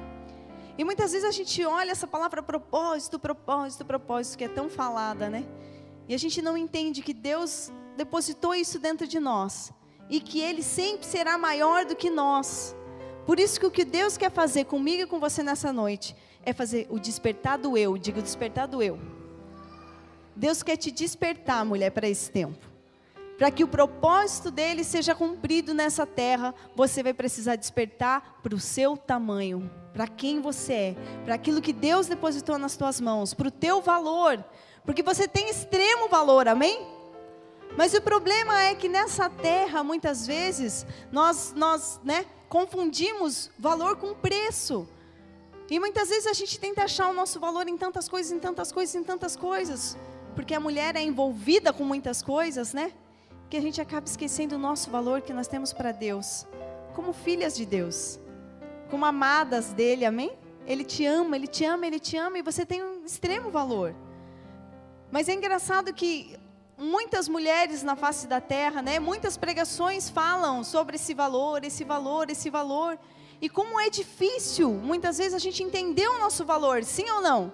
E 0.77 0.83
muitas 0.83 1.13
vezes 1.13 1.27
a 1.27 1.31
gente 1.31 1.63
olha 1.65 1.91
essa 1.91 2.05
palavra 2.05 2.43
propósito, 2.43 3.17
propósito, 3.17 3.85
propósito, 3.85 4.37
que 4.37 4.43
é 4.43 4.49
tão 4.49 4.69
falada, 4.69 5.29
né? 5.29 5.45
E 6.07 6.13
a 6.13 6.17
gente 6.17 6.41
não 6.41 6.57
entende 6.57 7.01
que 7.01 7.13
Deus 7.13 7.71
depositou 7.95 8.53
isso 8.53 8.79
dentro 8.79 9.07
de 9.07 9.19
nós 9.19 9.71
e 10.09 10.19
que 10.19 10.39
Ele 10.39 10.61
sempre 10.61 11.05
será 11.05 11.37
maior 11.37 11.85
do 11.85 11.95
que 11.95 12.09
nós. 12.09 12.75
Por 13.25 13.39
isso 13.39 13.59
que 13.59 13.65
o 13.65 13.71
que 13.71 13.85
Deus 13.85 14.17
quer 14.17 14.31
fazer 14.31 14.65
comigo 14.65 15.03
e 15.03 15.07
com 15.07 15.19
você 15.19 15.41
nessa 15.41 15.71
noite 15.71 16.15
é 16.45 16.51
fazer 16.51 16.87
o 16.89 16.99
despertar 16.99 17.57
do 17.57 17.77
eu, 17.77 17.97
digo 17.97 18.21
despertar 18.21 18.67
do 18.67 18.81
eu. 18.81 18.99
Deus 20.35 20.61
quer 20.63 20.77
te 20.77 20.91
despertar, 20.91 21.63
mulher, 21.63 21.91
para 21.91 22.09
esse 22.09 22.29
tempo. 22.29 22.67
Para 23.37 23.49
que 23.49 23.63
o 23.63 23.67
propósito 23.67 24.51
dele 24.51 24.83
seja 24.83 25.15
cumprido 25.15 25.73
nessa 25.73 26.05
terra, 26.05 26.53
você 26.75 27.01
vai 27.01 27.13
precisar 27.13 27.55
despertar 27.55 28.39
para 28.43 28.55
o 28.55 28.59
seu 28.59 28.97
tamanho 28.97 29.69
para 29.93 30.07
quem 30.07 30.41
você 30.41 30.73
é, 30.73 30.95
para 31.23 31.35
aquilo 31.35 31.61
que 31.61 31.71
Deus 31.71 32.07
depositou 32.07 32.57
nas 32.57 32.75
tuas 32.75 32.99
mãos, 32.99 33.33
para 33.33 33.47
o 33.47 33.51
teu 33.51 33.81
valor, 33.81 34.43
porque 34.83 35.03
você 35.03 35.27
tem 35.27 35.49
extremo 35.49 36.09
valor, 36.09 36.47
amém? 36.47 36.92
Mas 37.77 37.93
o 37.93 38.01
problema 38.01 38.61
é 38.61 38.75
que 38.75 38.87
nessa 38.87 39.29
terra, 39.29 39.83
muitas 39.83 40.27
vezes, 40.27 40.85
nós, 41.11 41.53
nós 41.55 41.99
né, 42.03 42.25
confundimos 42.47 43.49
valor 43.57 43.97
com 43.97 44.13
preço. 44.13 44.87
E 45.69 45.79
muitas 45.79 46.09
vezes 46.09 46.27
a 46.27 46.33
gente 46.33 46.59
tenta 46.59 46.83
achar 46.83 47.07
o 47.07 47.13
nosso 47.13 47.39
valor 47.39 47.67
em 47.67 47.77
tantas 47.77 48.07
coisas, 48.07 48.31
em 48.31 48.39
tantas 48.39 48.71
coisas, 48.71 48.93
em 48.93 49.03
tantas 49.03 49.35
coisas. 49.35 49.97
Porque 50.35 50.53
a 50.53 50.59
mulher 50.59 50.95
é 50.95 51.01
envolvida 51.01 51.73
com 51.73 51.83
muitas 51.83 52.21
coisas, 52.21 52.73
né? 52.73 52.91
Que 53.49 53.57
a 53.57 53.61
gente 53.61 53.81
acaba 53.81 54.05
esquecendo 54.05 54.55
o 54.55 54.59
nosso 54.59 54.91
valor 54.91 55.21
que 55.21 55.33
nós 55.33 55.47
temos 55.47 55.73
para 55.73 55.91
Deus, 55.91 56.45
como 56.93 57.11
filhas 57.13 57.55
de 57.55 57.65
Deus 57.65 58.19
como 58.93 59.07
amadas 59.07 59.73
dele, 59.73 60.05
amém? 60.05 60.31
Ele 60.67 60.83
te 60.83 61.03
ama, 61.03 61.35
ele 61.35 61.47
te 61.47 61.65
ama, 61.65 61.87
ele 61.87 61.99
te 61.99 62.15
ama 62.15 62.37
e 62.37 62.43
você 62.43 62.63
tem 62.63 62.83
um 62.83 63.03
extremo 63.03 63.49
valor. 63.49 63.95
Mas 65.11 65.27
é 65.27 65.33
engraçado 65.33 65.91
que 65.91 66.37
muitas 66.77 67.27
mulheres 67.27 67.83
na 67.83 67.95
face 67.95 68.27
da 68.27 68.41
terra, 68.41 68.81
né, 68.81 68.99
muitas 68.99 69.37
pregações 69.37 70.09
falam 70.09 70.63
sobre 70.63 70.95
esse 70.95 71.13
valor, 71.13 71.63
esse 71.63 71.83
valor, 71.83 72.29
esse 72.29 72.49
valor. 72.49 72.99
E 73.41 73.49
como 73.49 73.79
é 73.79 73.89
difícil, 73.89 74.69
muitas 74.71 75.17
vezes, 75.17 75.33
a 75.33 75.39
gente 75.39 75.61
entender 75.61 76.07
o 76.07 76.19
nosso 76.19 76.45
valor, 76.45 76.83
sim 76.83 77.09
ou 77.09 77.21
não? 77.21 77.51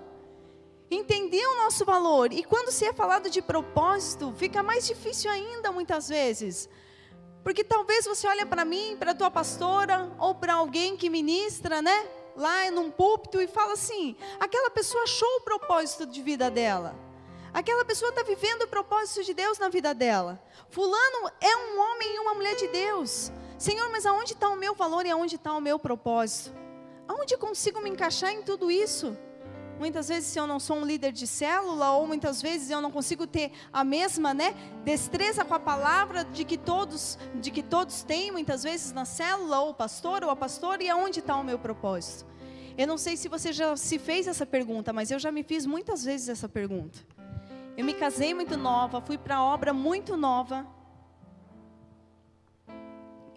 Entender 0.92 1.46
o 1.46 1.58
nosso 1.58 1.86
valor. 1.86 2.32
E 2.32 2.44
quando 2.44 2.72
se 2.72 2.86
é 2.86 2.94
falado 2.94 3.30
de 3.30 3.42
propósito, 3.42 4.34
fica 4.38 4.62
mais 4.62 4.86
difícil 4.86 5.30
ainda, 5.32 5.72
muitas 5.72 6.08
vezes. 6.08 6.70
Porque 7.44 7.64
talvez 7.64 8.06
você 8.06 8.28
olhe 8.28 8.46
para 8.46 8.66
mim, 8.66 8.98
para 9.00 9.16
tua 9.16 9.32
pastora, 9.32 10.12
ou 10.20 10.36
para 10.36 10.54
alguém 10.54 10.98
que 10.98 11.10
ministra, 11.10 11.82
né? 11.82 12.08
Lá 12.36 12.70
num 12.72 12.92
púlpito 12.92 13.42
e 13.42 13.48
fala 13.48 13.74
assim: 13.74 14.16
aquela 14.40 14.70
pessoa 14.70 15.04
achou 15.04 15.28
o 15.38 15.42
propósito 15.42 16.06
de 16.06 16.22
vida 16.22 16.52
dela. 16.52 17.09
Aquela 17.54 17.84
pessoa 17.84 18.10
está 18.10 18.24
vivendo 18.24 18.64
o 18.64 18.68
propósito 18.68 19.24
de 19.24 19.34
Deus 19.34 19.58
na 19.58 19.70
vida 19.70 19.94
dela. 19.94 20.42
Fulano 20.70 21.32
é 21.42 21.58
um 21.58 21.80
homem 21.80 22.16
e 22.16 22.20
uma 22.20 22.34
mulher 22.34 22.56
de 22.56 22.68
Deus. 22.68 23.32
Senhor, 23.58 23.90
mas 23.92 24.06
aonde 24.06 24.34
está 24.34 24.50
o 24.50 24.56
meu 24.56 24.76
valor 24.76 25.06
e 25.06 25.10
aonde 25.10 25.36
está 25.36 25.54
o 25.54 25.62
meu 25.62 25.80
propósito? 25.80 26.54
Aonde 27.08 27.36
consigo 27.38 27.82
me 27.82 27.90
encaixar 27.90 28.32
em 28.32 28.44
tudo 28.44 28.70
isso? 28.70 29.18
Muitas 29.80 30.10
vezes, 30.10 30.30
se 30.30 30.38
eu 30.38 30.46
não 30.46 30.60
sou 30.60 30.76
um 30.76 30.86
líder 30.86 31.14
de 31.14 31.26
célula, 31.26 31.92
ou 31.92 32.06
muitas 32.06 32.42
vezes 32.42 32.70
eu 32.70 32.82
não 32.82 32.92
consigo 32.92 33.26
ter 33.26 33.54
a 33.72 33.82
mesma 33.82 34.34
né, 34.34 34.54
destreza 34.84 35.46
com 35.46 35.54
a 35.54 35.60
palavra 35.60 36.26
de 36.26 36.44
que 36.44 36.58
todos, 36.58 37.18
de 37.36 37.50
que 37.50 37.64
todos 37.64 38.04
têm, 38.04 38.30
muitas 38.30 38.62
vezes 38.62 38.92
na 38.92 39.06
célula, 39.06 39.62
ou 39.62 39.70
o 39.70 39.74
pastor, 39.74 40.22
ou 40.24 40.30
a 40.30 40.36
pastora, 40.36 40.84
e 40.84 40.90
aonde 40.90 41.20
está 41.20 41.38
o 41.38 41.44
meu 41.46 41.58
propósito? 41.58 42.26
Eu 42.78 42.88
não 42.88 42.98
sei 42.98 43.16
se 43.16 43.30
você 43.30 43.54
já 43.54 43.76
se 43.78 43.98
fez 43.98 44.28
essa 44.28 44.46
pergunta, 44.46 44.92
mas 44.92 45.12
eu 45.12 45.20
já 45.20 45.32
me 45.32 45.44
fiz 45.44 45.66
muitas 45.66 46.04
vezes 46.04 46.28
essa 46.28 46.50
pergunta. 46.50 47.00
Eu 47.80 47.86
me 47.86 47.94
casei 47.94 48.34
muito 48.34 48.58
nova, 48.58 49.00
fui 49.00 49.18
para 49.18 49.38
a 49.38 49.42
obra 49.42 49.72
muito 49.74 50.18
nova. 50.18 50.68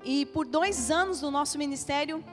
E 0.03 0.27
por 0.27 0.45
dois 0.45 0.91
anos 0.91 1.21
do 1.21 1.31
nosso 1.31 1.57
ministério, 1.57 2.25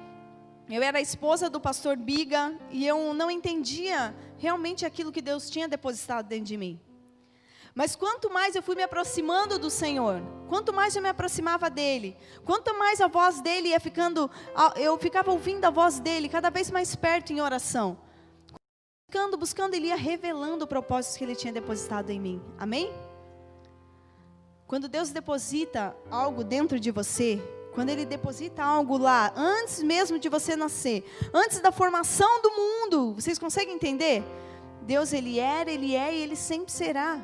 eu 0.68 0.82
era 0.82 0.98
a 0.98 1.02
esposa 1.02 1.52
do 1.52 1.60
pastor 1.60 1.96
Biga 1.96 2.58
e 2.72 2.88
eu 2.88 3.14
não 3.14 3.30
entendia 3.30 4.16
realmente 4.40 4.88
aquilo 4.88 5.12
que 5.12 5.22
Deus 5.22 5.52
tinha 5.52 5.68
depositado 5.68 6.26
dentro 6.28 6.46
de 6.46 6.58
mim. 6.58 6.82
Mas 7.76 7.96
quanto 7.96 8.28
mais 8.34 8.56
eu 8.56 8.64
fui 8.64 8.74
me 8.74 8.82
aproximando 8.82 9.60
do 9.60 9.70
Senhor, 9.70 10.20
quanto 10.48 10.74
mais 10.74 10.96
eu 10.96 11.04
me 11.04 11.10
aproximava 11.10 11.70
dele, 11.70 12.18
quanto 12.44 12.76
mais 12.76 13.00
a 13.02 13.08
voz 13.08 13.40
dele 13.40 13.70
ia 13.70 13.80
ficando, 13.80 14.32
eu 14.78 14.98
ficava 14.98 15.30
ouvindo 15.30 15.64
a 15.66 15.70
voz 15.70 16.00
dele 16.00 16.28
cada 16.28 16.50
vez 16.50 16.72
mais 16.72 16.96
perto 16.96 17.32
em 17.32 17.40
oração. 17.40 18.09
Buscando, 19.10 19.38
buscando, 19.38 19.74
ele 19.74 19.88
ia 19.88 19.96
revelando 19.96 20.66
o 20.66 20.68
propósito 20.68 21.18
que 21.18 21.24
ele 21.24 21.36
tinha 21.36 21.52
depositado 21.52 22.12
em 22.12 22.20
mim. 22.20 22.40
Amém? 22.60 22.94
Quando 24.68 24.88
Deus 24.88 25.10
deposita 25.10 25.96
algo 26.12 26.44
dentro 26.44 26.80
de 26.80 26.92
você, 26.92 27.42
quando 27.74 27.90
ele 27.90 28.06
deposita 28.06 28.64
algo 28.64 29.00
lá, 29.00 29.34
antes 29.36 29.82
mesmo 29.82 30.20
de 30.20 30.30
você 30.30 30.56
nascer, 30.56 31.04
antes 31.34 31.60
da 31.60 31.72
formação 31.72 32.40
do 32.44 32.52
mundo, 32.52 33.16
vocês 33.16 33.40
conseguem 33.40 33.74
entender? 33.74 34.24
Deus, 34.84 35.12
ele 35.12 35.40
era, 35.40 35.72
ele 35.72 35.96
é 35.96 36.16
e 36.16 36.22
ele 36.22 36.36
sempre 36.36 36.72
será. 36.72 37.20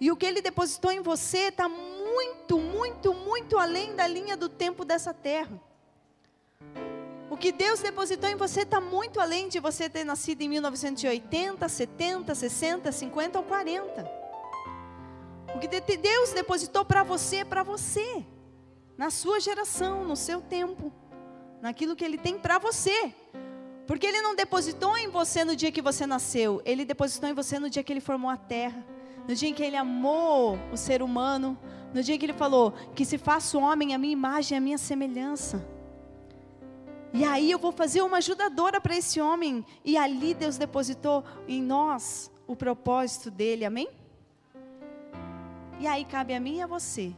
E 0.00 0.10
o 0.10 0.16
que 0.16 0.24
ele 0.24 0.40
depositou 0.40 0.90
em 0.90 1.02
você 1.02 1.48
está 1.48 1.68
muito, 1.68 2.58
muito, 2.58 3.12
muito 3.12 3.58
além 3.58 3.94
da 3.94 4.06
linha 4.06 4.38
do 4.38 4.48
tempo 4.48 4.86
dessa 4.86 5.12
terra. 5.12 5.60
O 7.40 7.42
que 7.42 7.52
Deus 7.52 7.80
depositou 7.80 8.28
em 8.28 8.36
você 8.36 8.60
está 8.60 8.82
muito 8.82 9.18
além 9.18 9.48
de 9.48 9.58
você 9.60 9.88
ter 9.88 10.04
nascido 10.04 10.42
em 10.42 10.48
1980, 10.50 11.66
70, 11.66 12.34
60, 12.34 12.92
50 12.92 13.38
ou 13.38 13.44
40. 13.46 14.10
O 15.54 15.58
que 15.58 15.66
Deus 15.96 16.32
depositou 16.34 16.84
para 16.84 17.02
você 17.02 17.36
é 17.36 17.44
para 17.46 17.62
você 17.62 18.26
na 18.94 19.08
sua 19.08 19.40
geração, 19.40 20.04
no 20.04 20.16
seu 20.16 20.42
tempo, 20.42 20.92
naquilo 21.62 21.96
que 21.96 22.04
Ele 22.04 22.18
tem 22.18 22.38
para 22.38 22.58
você. 22.58 23.14
Porque 23.86 24.06
Ele 24.06 24.20
não 24.20 24.36
depositou 24.36 24.98
em 24.98 25.08
você 25.08 25.42
no 25.42 25.56
dia 25.56 25.72
que 25.72 25.80
você 25.80 26.06
nasceu, 26.06 26.60
Ele 26.62 26.84
depositou 26.84 27.26
em 27.26 27.32
você 27.32 27.58
no 27.58 27.70
dia 27.70 27.82
que 27.82 27.90
Ele 27.90 28.02
formou 28.02 28.30
a 28.30 28.36
terra, 28.36 28.84
no 29.26 29.34
dia 29.34 29.48
em 29.48 29.54
que 29.54 29.62
Ele 29.62 29.76
amou 29.76 30.58
o 30.70 30.76
ser 30.76 31.00
humano, 31.00 31.58
no 31.94 32.02
dia 32.02 32.18
que 32.18 32.26
Ele 32.26 32.34
falou 32.34 32.74
que 32.94 33.06
se 33.06 33.16
faça 33.16 33.56
homem 33.56 33.94
a 33.94 33.98
minha 33.98 34.12
imagem, 34.12 34.58
a 34.58 34.60
minha 34.60 34.76
semelhança. 34.76 35.79
E 37.12 37.24
aí 37.24 37.50
eu 37.50 37.58
vou 37.58 37.72
fazer 37.72 38.02
uma 38.02 38.18
ajudadora 38.18 38.80
para 38.80 38.96
esse 38.96 39.20
homem. 39.20 39.64
E 39.84 39.96
ali 39.96 40.34
Deus 40.34 40.56
depositou 40.56 41.24
em 41.48 41.62
nós 41.62 42.30
o 42.46 42.54
propósito 42.54 43.30
dele, 43.30 43.64
amém? 43.64 43.88
E 45.78 45.86
aí 45.86 46.04
cabe 46.04 46.34
a 46.34 46.40
mim 46.40 46.58
e 46.58 46.62
a 46.62 46.66
você 46.66 47.14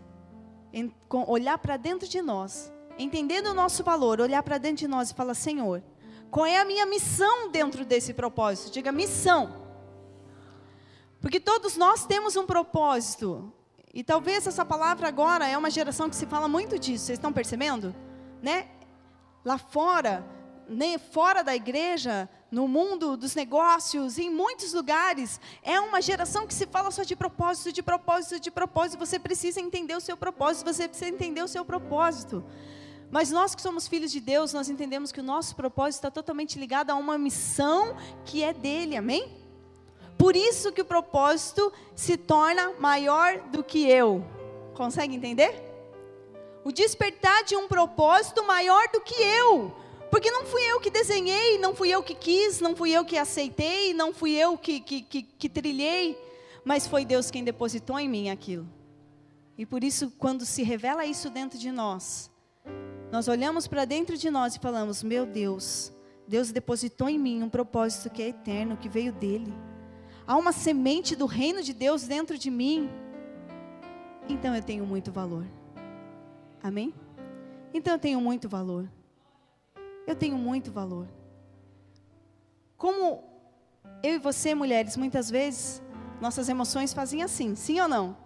olhar 1.26 1.58
para 1.58 1.76
dentro 1.76 2.08
de 2.08 2.22
nós, 2.22 2.72
entendendo 2.98 3.48
o 3.48 3.54
nosso 3.54 3.84
valor, 3.84 4.20
olhar 4.20 4.42
para 4.42 4.58
dentro 4.58 4.78
de 4.78 4.88
nós 4.88 5.10
e 5.10 5.14
falar: 5.14 5.34
Senhor, 5.34 5.82
qual 6.30 6.46
é 6.46 6.58
a 6.58 6.64
minha 6.64 6.86
missão 6.86 7.50
dentro 7.50 7.84
desse 7.84 8.14
propósito? 8.14 8.72
Diga 8.72 8.90
missão. 8.90 9.60
Porque 11.20 11.38
todos 11.38 11.76
nós 11.76 12.04
temos 12.04 12.36
um 12.36 12.46
propósito. 12.46 13.52
E 13.94 14.02
talvez 14.02 14.46
essa 14.46 14.64
palavra 14.64 15.06
agora 15.06 15.46
é 15.46 15.56
uma 15.56 15.70
geração 15.70 16.08
que 16.08 16.16
se 16.16 16.24
fala 16.26 16.48
muito 16.48 16.78
disso. 16.78 17.04
Vocês 17.04 17.18
estão 17.18 17.32
percebendo? 17.32 17.94
Né? 18.40 18.66
Lá 19.44 19.58
fora, 19.58 20.24
nem 20.68 20.98
fora 20.98 21.42
da 21.42 21.54
igreja, 21.54 22.28
no 22.50 22.68
mundo 22.68 23.16
dos 23.16 23.34
negócios, 23.34 24.18
em 24.18 24.30
muitos 24.30 24.72
lugares, 24.72 25.40
é 25.62 25.80
uma 25.80 26.00
geração 26.02 26.46
que 26.46 26.54
se 26.54 26.66
fala 26.66 26.90
só 26.90 27.02
de 27.02 27.16
propósito, 27.16 27.72
de 27.72 27.82
propósito, 27.82 28.40
de 28.40 28.50
propósito. 28.50 28.98
Você 28.98 29.18
precisa 29.18 29.60
entender 29.60 29.96
o 29.96 30.00
seu 30.00 30.16
propósito, 30.16 30.72
você 30.72 30.86
precisa 30.86 31.10
entender 31.10 31.42
o 31.42 31.48
seu 31.48 31.64
propósito. 31.64 32.44
Mas 33.10 33.30
nós 33.30 33.54
que 33.54 33.60
somos 33.60 33.88
filhos 33.88 34.12
de 34.12 34.20
Deus, 34.20 34.52
nós 34.52 34.70
entendemos 34.70 35.12
que 35.12 35.20
o 35.20 35.22
nosso 35.22 35.56
propósito 35.56 36.00
está 36.00 36.10
totalmente 36.10 36.58
ligado 36.58 36.90
a 36.90 36.94
uma 36.94 37.18
missão 37.18 37.96
que 38.24 38.42
é 38.42 38.52
dele, 38.54 38.96
amém? 38.96 39.30
Por 40.16 40.36
isso 40.36 40.72
que 40.72 40.80
o 40.80 40.84
propósito 40.84 41.72
se 41.96 42.16
torna 42.16 42.72
maior 42.78 43.38
do 43.50 43.64
que 43.64 43.88
eu. 43.88 44.24
Consegue 44.74 45.16
entender? 45.16 45.71
O 46.64 46.72
despertar 46.72 47.44
de 47.44 47.56
um 47.56 47.66
propósito 47.66 48.44
maior 48.44 48.88
do 48.92 49.00
que 49.00 49.14
eu. 49.14 49.74
Porque 50.10 50.30
não 50.30 50.44
fui 50.44 50.62
eu 50.62 50.78
que 50.78 50.90
desenhei, 50.90 51.56
não 51.58 51.74
fui 51.74 51.88
eu 51.88 52.02
que 52.02 52.14
quis, 52.14 52.60
não 52.60 52.76
fui 52.76 52.90
eu 52.90 53.02
que 53.04 53.16
aceitei, 53.16 53.94
não 53.94 54.12
fui 54.12 54.32
eu 54.32 54.58
que, 54.58 54.78
que, 54.78 55.00
que, 55.00 55.22
que 55.22 55.48
trilhei, 55.48 56.18
mas 56.64 56.86
foi 56.86 57.04
Deus 57.04 57.30
quem 57.30 57.42
depositou 57.42 57.98
em 57.98 58.10
mim 58.10 58.28
aquilo. 58.28 58.68
E 59.56 59.64
por 59.64 59.82
isso, 59.82 60.12
quando 60.18 60.44
se 60.44 60.62
revela 60.62 61.06
isso 61.06 61.30
dentro 61.30 61.58
de 61.58 61.72
nós, 61.72 62.30
nós 63.10 63.26
olhamos 63.26 63.66
para 63.66 63.86
dentro 63.86 64.16
de 64.16 64.30
nós 64.30 64.54
e 64.54 64.58
falamos: 64.58 65.02
Meu 65.02 65.24
Deus, 65.24 65.92
Deus 66.28 66.52
depositou 66.52 67.08
em 67.08 67.18
mim 67.18 67.42
um 67.42 67.48
propósito 67.48 68.10
que 68.10 68.22
é 68.22 68.28
eterno, 68.28 68.76
que 68.76 68.88
veio 68.88 69.12
dele. 69.12 69.52
Há 70.26 70.36
uma 70.36 70.52
semente 70.52 71.16
do 71.16 71.26
reino 71.26 71.62
de 71.62 71.72
Deus 71.72 72.02
dentro 72.04 72.36
de 72.36 72.50
mim. 72.50 72.90
Então 74.28 74.54
eu 74.54 74.62
tenho 74.62 74.86
muito 74.86 75.10
valor. 75.10 75.46
Amém? 76.62 76.94
Então 77.74 77.94
eu 77.94 77.98
tenho 77.98 78.20
muito 78.20 78.48
valor. 78.48 78.88
Eu 80.06 80.14
tenho 80.14 80.36
muito 80.36 80.70
valor. 80.70 81.08
Como 82.76 83.22
eu 84.02 84.14
e 84.14 84.18
você, 84.18 84.54
mulheres, 84.54 84.96
muitas 84.96 85.30
vezes, 85.30 85.82
nossas 86.20 86.48
emoções 86.48 86.92
fazem 86.92 87.22
assim, 87.22 87.54
sim 87.54 87.80
ou 87.80 87.88
não? 87.88 88.16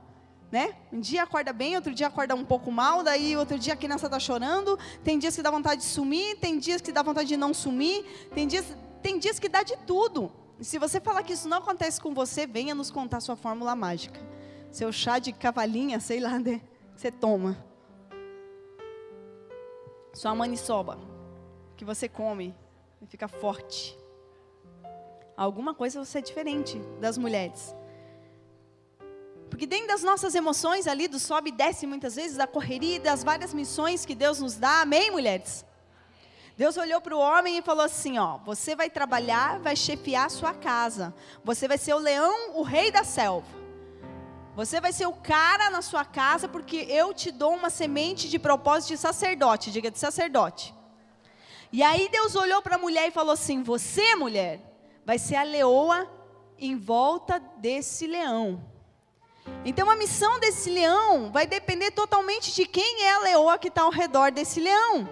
Né? 0.50 0.74
Um 0.92 1.00
dia 1.00 1.22
acorda 1.24 1.52
bem, 1.52 1.74
outro 1.74 1.92
dia 1.92 2.06
acorda 2.06 2.34
um 2.34 2.44
pouco 2.44 2.70
mal, 2.70 3.02
daí 3.02 3.36
outro 3.36 3.58
dia 3.58 3.74
a 3.74 3.76
criança 3.76 4.06
está 4.06 4.18
chorando, 4.18 4.78
tem 5.02 5.18
dias 5.18 5.34
que 5.34 5.42
dá 5.42 5.50
vontade 5.50 5.80
de 5.80 5.86
sumir, 5.86 6.38
tem 6.38 6.58
dias 6.58 6.80
que 6.80 6.92
dá 6.92 7.02
vontade 7.02 7.28
de 7.28 7.36
não 7.36 7.52
sumir, 7.52 8.04
tem 8.34 8.46
dias, 8.46 8.64
tem 9.02 9.18
dias 9.18 9.38
que 9.38 9.48
dá 9.48 9.62
de 9.62 9.76
tudo. 9.78 10.30
Se 10.60 10.78
você 10.78 11.00
falar 11.00 11.22
que 11.22 11.32
isso 11.32 11.48
não 11.48 11.58
acontece 11.58 12.00
com 12.00 12.14
você, 12.14 12.46
venha 12.46 12.74
nos 12.74 12.90
contar 12.90 13.20
sua 13.20 13.36
fórmula 13.36 13.74
mágica. 13.74 14.20
Seu 14.70 14.92
chá 14.92 15.18
de 15.18 15.32
cavalinha, 15.32 16.00
sei 16.00 16.20
lá, 16.20 16.38
né? 16.38 16.60
você 16.96 17.10
toma. 17.10 17.56
Sua 20.16 20.34
maniçoba 20.34 20.98
que 21.76 21.84
você 21.84 22.08
come 22.08 22.56
e 23.02 23.06
fica 23.06 23.28
forte. 23.28 23.94
Alguma 25.36 25.74
coisa 25.74 26.02
você 26.02 26.20
é 26.20 26.22
diferente 26.22 26.78
das 27.02 27.18
mulheres. 27.18 27.76
Porque 29.50 29.66
dentro 29.66 29.88
das 29.88 30.02
nossas 30.02 30.34
emoções 30.34 30.86
ali, 30.86 31.06
do 31.06 31.18
sobe 31.18 31.50
e 31.50 31.52
desce 31.52 31.86
muitas 31.86 32.16
vezes, 32.16 32.38
da 32.38 32.46
correria 32.46 32.98
das 32.98 33.22
várias 33.22 33.52
missões 33.52 34.06
que 34.06 34.14
Deus 34.14 34.40
nos 34.40 34.54
dá, 34.54 34.80
amém, 34.80 35.10
mulheres? 35.10 35.66
Deus 36.56 36.78
olhou 36.78 37.02
para 37.02 37.14
o 37.14 37.20
homem 37.20 37.58
e 37.58 37.62
falou 37.62 37.84
assim: 37.84 38.18
Ó, 38.18 38.38
você 38.38 38.74
vai 38.74 38.88
trabalhar, 38.88 39.58
vai 39.58 39.76
chefiar 39.76 40.24
a 40.24 40.30
sua 40.30 40.54
casa. 40.54 41.14
Você 41.44 41.68
vai 41.68 41.76
ser 41.76 41.92
o 41.92 41.98
leão, 41.98 42.56
o 42.58 42.62
rei 42.62 42.90
da 42.90 43.04
selva. 43.04 43.65
Você 44.56 44.80
vai 44.80 44.90
ser 44.90 45.04
o 45.04 45.12
cara 45.12 45.68
na 45.68 45.82
sua 45.82 46.02
casa, 46.02 46.48
porque 46.48 46.86
eu 46.88 47.12
te 47.12 47.30
dou 47.30 47.54
uma 47.54 47.68
semente 47.68 48.26
de 48.26 48.38
propósito 48.38 48.88
de 48.88 48.96
sacerdote. 48.96 49.70
Diga 49.70 49.90
de 49.90 49.98
sacerdote. 49.98 50.74
E 51.70 51.82
aí 51.82 52.08
Deus 52.08 52.34
olhou 52.34 52.62
para 52.62 52.76
a 52.76 52.78
mulher 52.78 53.06
e 53.06 53.10
falou 53.10 53.34
assim: 53.34 53.62
Você, 53.62 54.14
mulher, 54.14 54.58
vai 55.04 55.18
ser 55.18 55.36
a 55.36 55.42
leoa 55.42 56.10
em 56.58 56.74
volta 56.74 57.38
desse 57.58 58.06
leão. 58.06 58.64
Então 59.62 59.90
a 59.90 59.94
missão 59.94 60.40
desse 60.40 60.70
leão 60.70 61.30
vai 61.30 61.46
depender 61.46 61.90
totalmente 61.90 62.54
de 62.54 62.64
quem 62.64 63.02
é 63.02 63.12
a 63.12 63.20
leoa 63.20 63.58
que 63.58 63.68
está 63.68 63.82
ao 63.82 63.90
redor 63.90 64.32
desse 64.32 64.58
leão. 64.58 65.06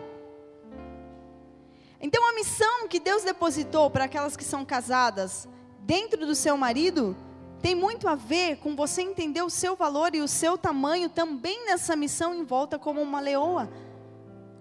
Então 2.01 2.27
a 2.27 2.33
missão 2.33 2.89
que 2.89 2.99
Deus 2.99 3.23
depositou 3.25 3.91
para 3.91 4.05
aquelas 4.05 4.39
que 4.39 4.45
são 4.45 4.65
casadas 4.65 5.47
dentro 5.81 6.27
do 6.27 6.35
seu 6.35 6.57
marido 6.57 7.15
tem 7.65 7.75
muito 7.75 8.07
a 8.07 8.15
ver 8.15 8.59
com 8.59 8.77
você 8.77 9.01
entender 9.01 9.41
o 9.41 9.49
seu 9.49 9.75
valor 9.75 10.15
e 10.15 10.21
o 10.21 10.29
seu 10.29 10.59
tamanho 10.59 11.09
também 11.09 11.65
nessa 11.65 11.97
missão 11.97 12.35
em 12.35 12.45
volta 12.45 12.79
como 12.79 13.01
uma 13.01 13.21
leoa 13.21 13.73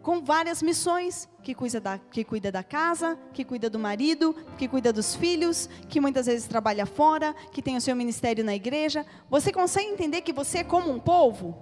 com 0.01 0.24
várias 0.24 0.63
missões, 0.63 1.27
que 1.43 1.53
cuida, 1.53 1.81
da, 1.81 1.98
que 1.98 2.24
cuida 2.24 2.50
da 2.50 2.63
casa, 2.63 3.19
que 3.33 3.43
cuida 3.43 3.69
do 3.69 3.77
marido, 3.77 4.33
que 4.57 4.69
cuida 4.69 4.93
dos 4.93 5.15
filhos, 5.15 5.67
que 5.89 6.00
muitas 6.00 6.27
vezes 6.27 6.48
trabalha 6.48 6.86
fora, 6.86 7.33
que 7.51 7.62
tem 7.62 7.75
o 7.75 7.81
seu 7.81 7.93
ministério 7.93 8.41
na 8.41 8.55
igreja. 8.55 9.05
Você 9.29 9.51
consegue 9.51 9.89
entender 9.89 10.22
que 10.22 10.31
você 10.31 10.60
é 10.60 10.63
como 10.63 10.89
um 10.89 11.00
povo? 11.00 11.62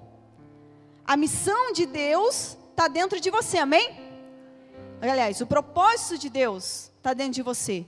A 1.03 1.17
missão 1.17 1.73
de 1.73 1.87
Deus 1.87 2.55
está 2.69 2.87
dentro 2.87 3.19
de 3.19 3.31
você, 3.31 3.57
amém? 3.57 3.99
Aliás, 5.01 5.41
o 5.41 5.47
propósito 5.47 6.19
de 6.19 6.29
Deus 6.29 6.91
está 6.97 7.15
dentro 7.15 7.33
de 7.33 7.41
você. 7.41 7.83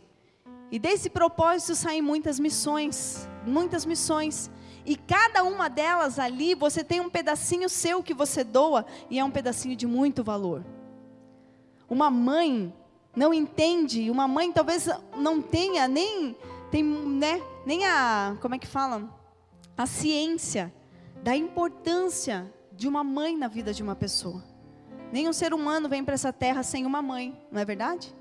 E 0.72 0.80
desse 0.80 1.08
propósito 1.08 1.76
saem 1.76 2.02
muitas 2.02 2.40
missões, 2.40 3.28
muitas 3.46 3.86
missões. 3.86 4.50
E 4.86 4.96
cada 4.96 5.44
uma 5.44 5.70
delas 5.70 6.20
ali, 6.20 6.56
você 6.56 6.84
tem 6.84 7.00
um 7.00 7.10
pedacinho 7.10 7.70
seu 7.70 8.04
que 8.04 8.14
você 8.14 8.44
doa 8.44 8.86
e 9.10 9.20
é 9.20 9.24
um 9.24 9.32
pedacinho 9.32 9.76
de 9.76 9.88
muito 9.88 10.24
valor. 10.24 10.66
Uma 11.90 12.10
mãe 12.10 12.74
não 13.16 13.34
entende, 13.34 14.10
uma 14.10 14.28
mãe 14.28 14.52
talvez 14.52 14.90
não 15.16 15.42
tenha 15.42 15.88
nem 15.88 16.36
tem, 16.72 16.84
né, 16.84 17.40
nem 17.68 17.86
a, 17.86 18.36
como 18.42 18.56
é 18.56 18.58
que 18.58 18.66
fala? 18.66 19.08
A 19.78 19.86
ciência 19.86 20.74
da 21.22 21.36
importância 21.36 22.52
de 22.72 22.88
uma 22.88 23.04
mãe 23.04 23.38
na 23.38 23.48
vida 23.48 23.72
de 23.72 23.84
uma 23.84 23.96
pessoa. 23.96 24.44
Nenhum 25.12 25.32
ser 25.32 25.54
humano 25.54 25.88
vem 25.88 26.04
para 26.04 26.16
essa 26.16 26.34
terra 26.34 26.64
sem 26.64 26.84
uma 26.84 27.00
mãe, 27.00 27.40
não 27.52 27.62
é 27.62 27.66
verdade? 27.66 28.12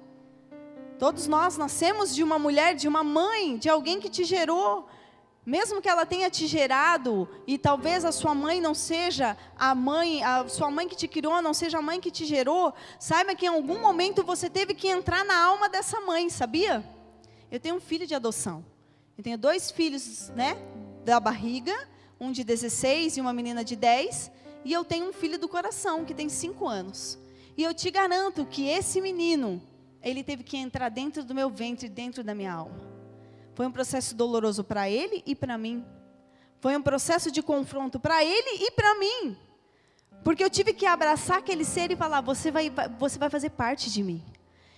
Todos 0.99 1.27
nós 1.27 1.57
nascemos 1.57 2.15
de 2.15 2.23
uma 2.23 2.39
mulher, 2.39 2.75
de 2.75 2.87
uma 2.87 3.03
mãe, 3.03 3.57
de 3.57 3.71
alguém 3.71 3.99
que 3.99 4.11
te 4.11 4.23
gerou, 4.23 4.87
mesmo 5.45 5.83
que 5.83 5.89
ela 5.89 6.07
tenha 6.07 6.31
te 6.31 6.47
gerado 6.47 7.29
e 7.47 7.59
talvez 7.59 8.05
a 8.05 8.13
sua 8.13 8.35
mãe 8.35 8.61
não 8.61 8.75
seja 8.75 9.37
a 9.59 9.75
mãe, 9.75 10.23
a 10.23 10.47
sua 10.49 10.71
mãe 10.71 10.89
que 10.89 10.95
te 10.95 11.09
criou 11.09 11.43
não 11.43 11.53
seja 11.53 11.79
a 11.79 11.83
mãe 11.83 12.01
que 12.01 12.13
te 12.13 12.25
gerou, 12.25 12.73
saiba 12.99 13.35
que 13.35 13.47
em 13.47 13.49
algum 13.49 13.81
momento 13.81 14.23
você 14.23 14.49
teve 14.49 14.73
que 14.73 14.87
entrar 14.87 15.25
na 15.25 15.37
alma 15.37 15.69
dessa 15.69 16.01
mãe, 16.01 16.31
sabia? 16.31 16.85
Eu 17.51 17.59
tenho 17.59 17.75
um 17.75 17.81
filho 17.81 18.07
de 18.07 18.15
adoção. 18.15 18.65
Eu 19.19 19.25
tenho 19.25 19.37
dois 19.37 19.71
filhos, 19.71 20.31
né, 20.31 20.57
da 21.05 21.19
barriga, 21.19 21.75
um 22.21 22.31
de 22.31 22.45
16 22.45 23.17
e 23.17 23.21
uma 23.21 23.33
menina 23.33 23.65
de 23.65 23.75
10, 23.75 24.31
e 24.65 24.73
eu 24.73 24.85
tenho 24.85 25.09
um 25.09 25.13
filho 25.13 25.39
do 25.39 25.49
coração 25.49 26.05
que 26.05 26.15
tem 26.15 26.29
5 26.29 26.69
anos. 26.69 27.19
E 27.57 27.65
eu 27.65 27.75
te 27.75 27.91
garanto 27.91 28.47
que 28.47 28.69
esse 28.69 29.01
menino, 29.01 29.61
ele 30.01 30.23
teve 30.23 30.45
que 30.45 30.57
entrar 30.57 30.89
dentro 30.89 31.25
do 31.25 31.35
meu 31.35 31.51
ventre, 31.51 31.89
dentro 31.89 32.23
da 32.23 32.33
minha 32.33 32.53
alma. 32.53 32.92
Foi 33.55 33.67
um 33.67 33.73
processo 33.73 34.15
doloroso 34.15 34.65
para 34.65 34.89
ele 34.89 35.23
e 35.27 35.35
para 35.35 35.59
mim. 35.59 35.85
Foi 36.61 36.77
um 36.77 36.83
processo 36.83 37.31
de 37.31 37.43
confronto 37.43 37.99
para 37.99 38.25
ele 38.25 38.65
e 38.65 38.71
para 38.71 38.99
mim. 38.99 39.37
Porque 40.23 40.45
eu 40.45 40.51
tive 40.51 40.73
que 40.73 40.87
abraçar 40.87 41.39
aquele 41.39 41.65
ser 41.65 41.91
e 41.91 41.97
falar: 41.97 42.21
você 42.21 42.51
vai, 42.51 42.73
você 42.99 43.19
vai 43.19 43.29
fazer 43.29 43.51
parte 43.51 43.91
de 43.91 44.03
mim. 44.03 44.23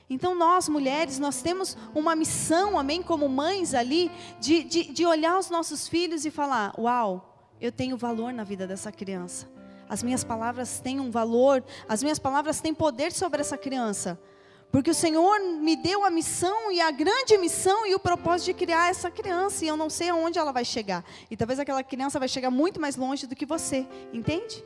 Então, 0.08 0.34
nós, 0.34 0.68
mulheres, 0.68 1.18
nós 1.18 1.40
temos 1.40 1.76
uma 1.94 2.14
missão, 2.14 2.78
amém, 2.78 3.02
como 3.02 3.28
mães 3.28 3.72
ali, 3.74 4.10
de, 4.38 4.62
de, 4.62 4.92
de 4.92 5.06
olhar 5.06 5.38
os 5.38 5.50
nossos 5.50 5.88
filhos 5.88 6.24
e 6.24 6.30
falar: 6.30 6.74
Uau, 6.78 7.52
eu 7.60 7.70
tenho 7.70 7.96
valor 7.96 8.32
na 8.32 8.44
vida 8.44 8.66
dessa 8.66 8.90
criança. 8.90 9.48
As 9.88 10.02
minhas 10.02 10.24
palavras 10.24 10.80
têm 10.80 10.98
um 10.98 11.10
valor, 11.10 11.62
as 11.88 12.02
minhas 12.02 12.18
palavras 12.18 12.60
têm 12.60 12.74
poder 12.74 13.12
sobre 13.12 13.40
essa 13.40 13.56
criança. 13.56 14.18
Porque 14.74 14.90
o 14.90 14.94
Senhor 14.94 15.38
me 15.38 15.76
deu 15.76 16.04
a 16.04 16.10
missão 16.10 16.72
e 16.72 16.80
a 16.80 16.90
grande 16.90 17.38
missão 17.38 17.86
e 17.86 17.94
o 17.94 17.98
propósito 18.00 18.46
de 18.46 18.54
criar 18.54 18.90
essa 18.90 19.08
criança. 19.08 19.64
E 19.64 19.68
eu 19.68 19.76
não 19.76 19.88
sei 19.88 20.08
aonde 20.08 20.36
ela 20.36 20.50
vai 20.50 20.64
chegar. 20.64 21.04
E 21.30 21.36
talvez 21.36 21.60
aquela 21.60 21.84
criança 21.84 22.18
vai 22.18 22.26
chegar 22.26 22.50
muito 22.50 22.80
mais 22.80 22.96
longe 22.96 23.24
do 23.28 23.36
que 23.36 23.46
você. 23.46 23.86
Entende? 24.12 24.64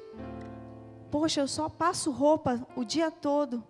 Poxa, 1.11 1.43
eu 1.43 1.47
só 1.47 1.69
passo 1.69 2.11
roupa 2.11 2.67
o 2.75 2.87
dia 2.87 3.11
todo. 3.11 3.63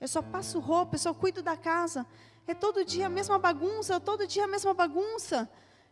Eu 0.00 0.08
só 0.08 0.20
passo 0.20 0.58
roupa, 0.58 0.96
eu 0.96 0.98
só 0.98 1.14
cuido 1.14 1.40
da 1.40 1.56
casa. 1.56 2.04
É 2.48 2.52
todo 2.52 2.84
dia 2.84 3.06
a 3.06 3.08
mesma 3.08 3.38
bagunça, 3.38 4.00
todo 4.00 4.26
dia 4.26 4.46
a 4.46 4.48
mesma 4.48 4.74
bagunça. 4.74 5.48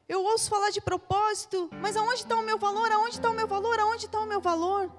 Eu 0.09 0.25
ouço 0.25 0.51
falar 0.51 0.71
de 0.71 0.81
propósito, 0.81 1.71
mas 1.81 1.97
aonde 1.97 2.23
está 2.23 2.37
o 2.37 2.43
meu 2.43 2.59
valor? 2.59 2.91
Aonde 2.91 3.15
está 3.15 3.31
o 3.31 3.33
meu 3.33 3.47
valor? 3.47 3.79
Aonde 3.79 4.07
está 4.07 4.19
o 4.19 4.27
meu 4.27 4.41
valor? 4.41 4.91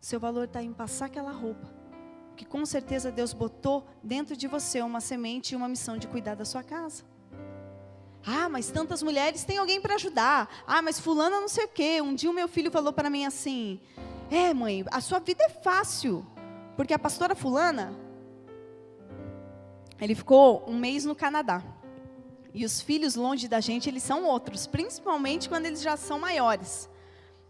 Seu 0.00 0.20
valor 0.20 0.44
está 0.44 0.62
em 0.62 0.72
passar 0.72 1.06
aquela 1.06 1.32
roupa 1.32 1.82
que 2.36 2.44
com 2.44 2.64
certeza 2.66 3.12
Deus 3.12 3.32
botou 3.32 3.86
dentro 4.02 4.36
de 4.36 4.46
você 4.46 4.82
uma 4.82 5.00
semente 5.00 5.52
e 5.52 5.56
uma 5.56 5.68
missão 5.68 5.96
de 5.96 6.06
cuidar 6.06 6.34
da 6.34 6.44
sua 6.44 6.62
casa. 6.62 7.04
Ah, 8.26 8.48
mas 8.48 8.70
tantas 8.70 9.02
mulheres 9.02 9.44
têm 9.44 9.58
alguém 9.58 9.80
para 9.80 9.96
ajudar. 9.96 10.48
Ah, 10.66 10.80
mas 10.80 10.98
fulana 10.98 11.40
não 11.40 11.48
sei 11.48 11.64
o 11.64 11.68
quê. 11.68 12.00
Um 12.00 12.14
dia 12.14 12.30
o 12.30 12.34
meu 12.34 12.48
filho 12.48 12.70
falou 12.70 12.92
para 12.92 13.10
mim 13.10 13.26
assim: 13.26 13.80
É, 14.30 14.54
mãe, 14.54 14.84
a 14.90 15.00
sua 15.00 15.18
vida 15.18 15.44
é 15.44 15.50
fácil. 15.50 16.26
Porque 16.76 16.94
a 16.94 16.98
pastora 16.98 17.34
fulana, 17.34 17.94
ele 20.00 20.14
ficou 20.14 20.64
um 20.66 20.76
mês 20.76 21.04
no 21.04 21.14
Canadá. 21.14 21.62
E 22.52 22.64
os 22.64 22.80
filhos 22.80 23.14
longe 23.14 23.46
da 23.48 23.60
gente, 23.60 23.88
eles 23.88 24.02
são 24.02 24.24
outros, 24.24 24.66
principalmente 24.66 25.48
quando 25.48 25.66
eles 25.66 25.82
já 25.82 25.96
são 25.96 26.18
maiores. 26.18 26.88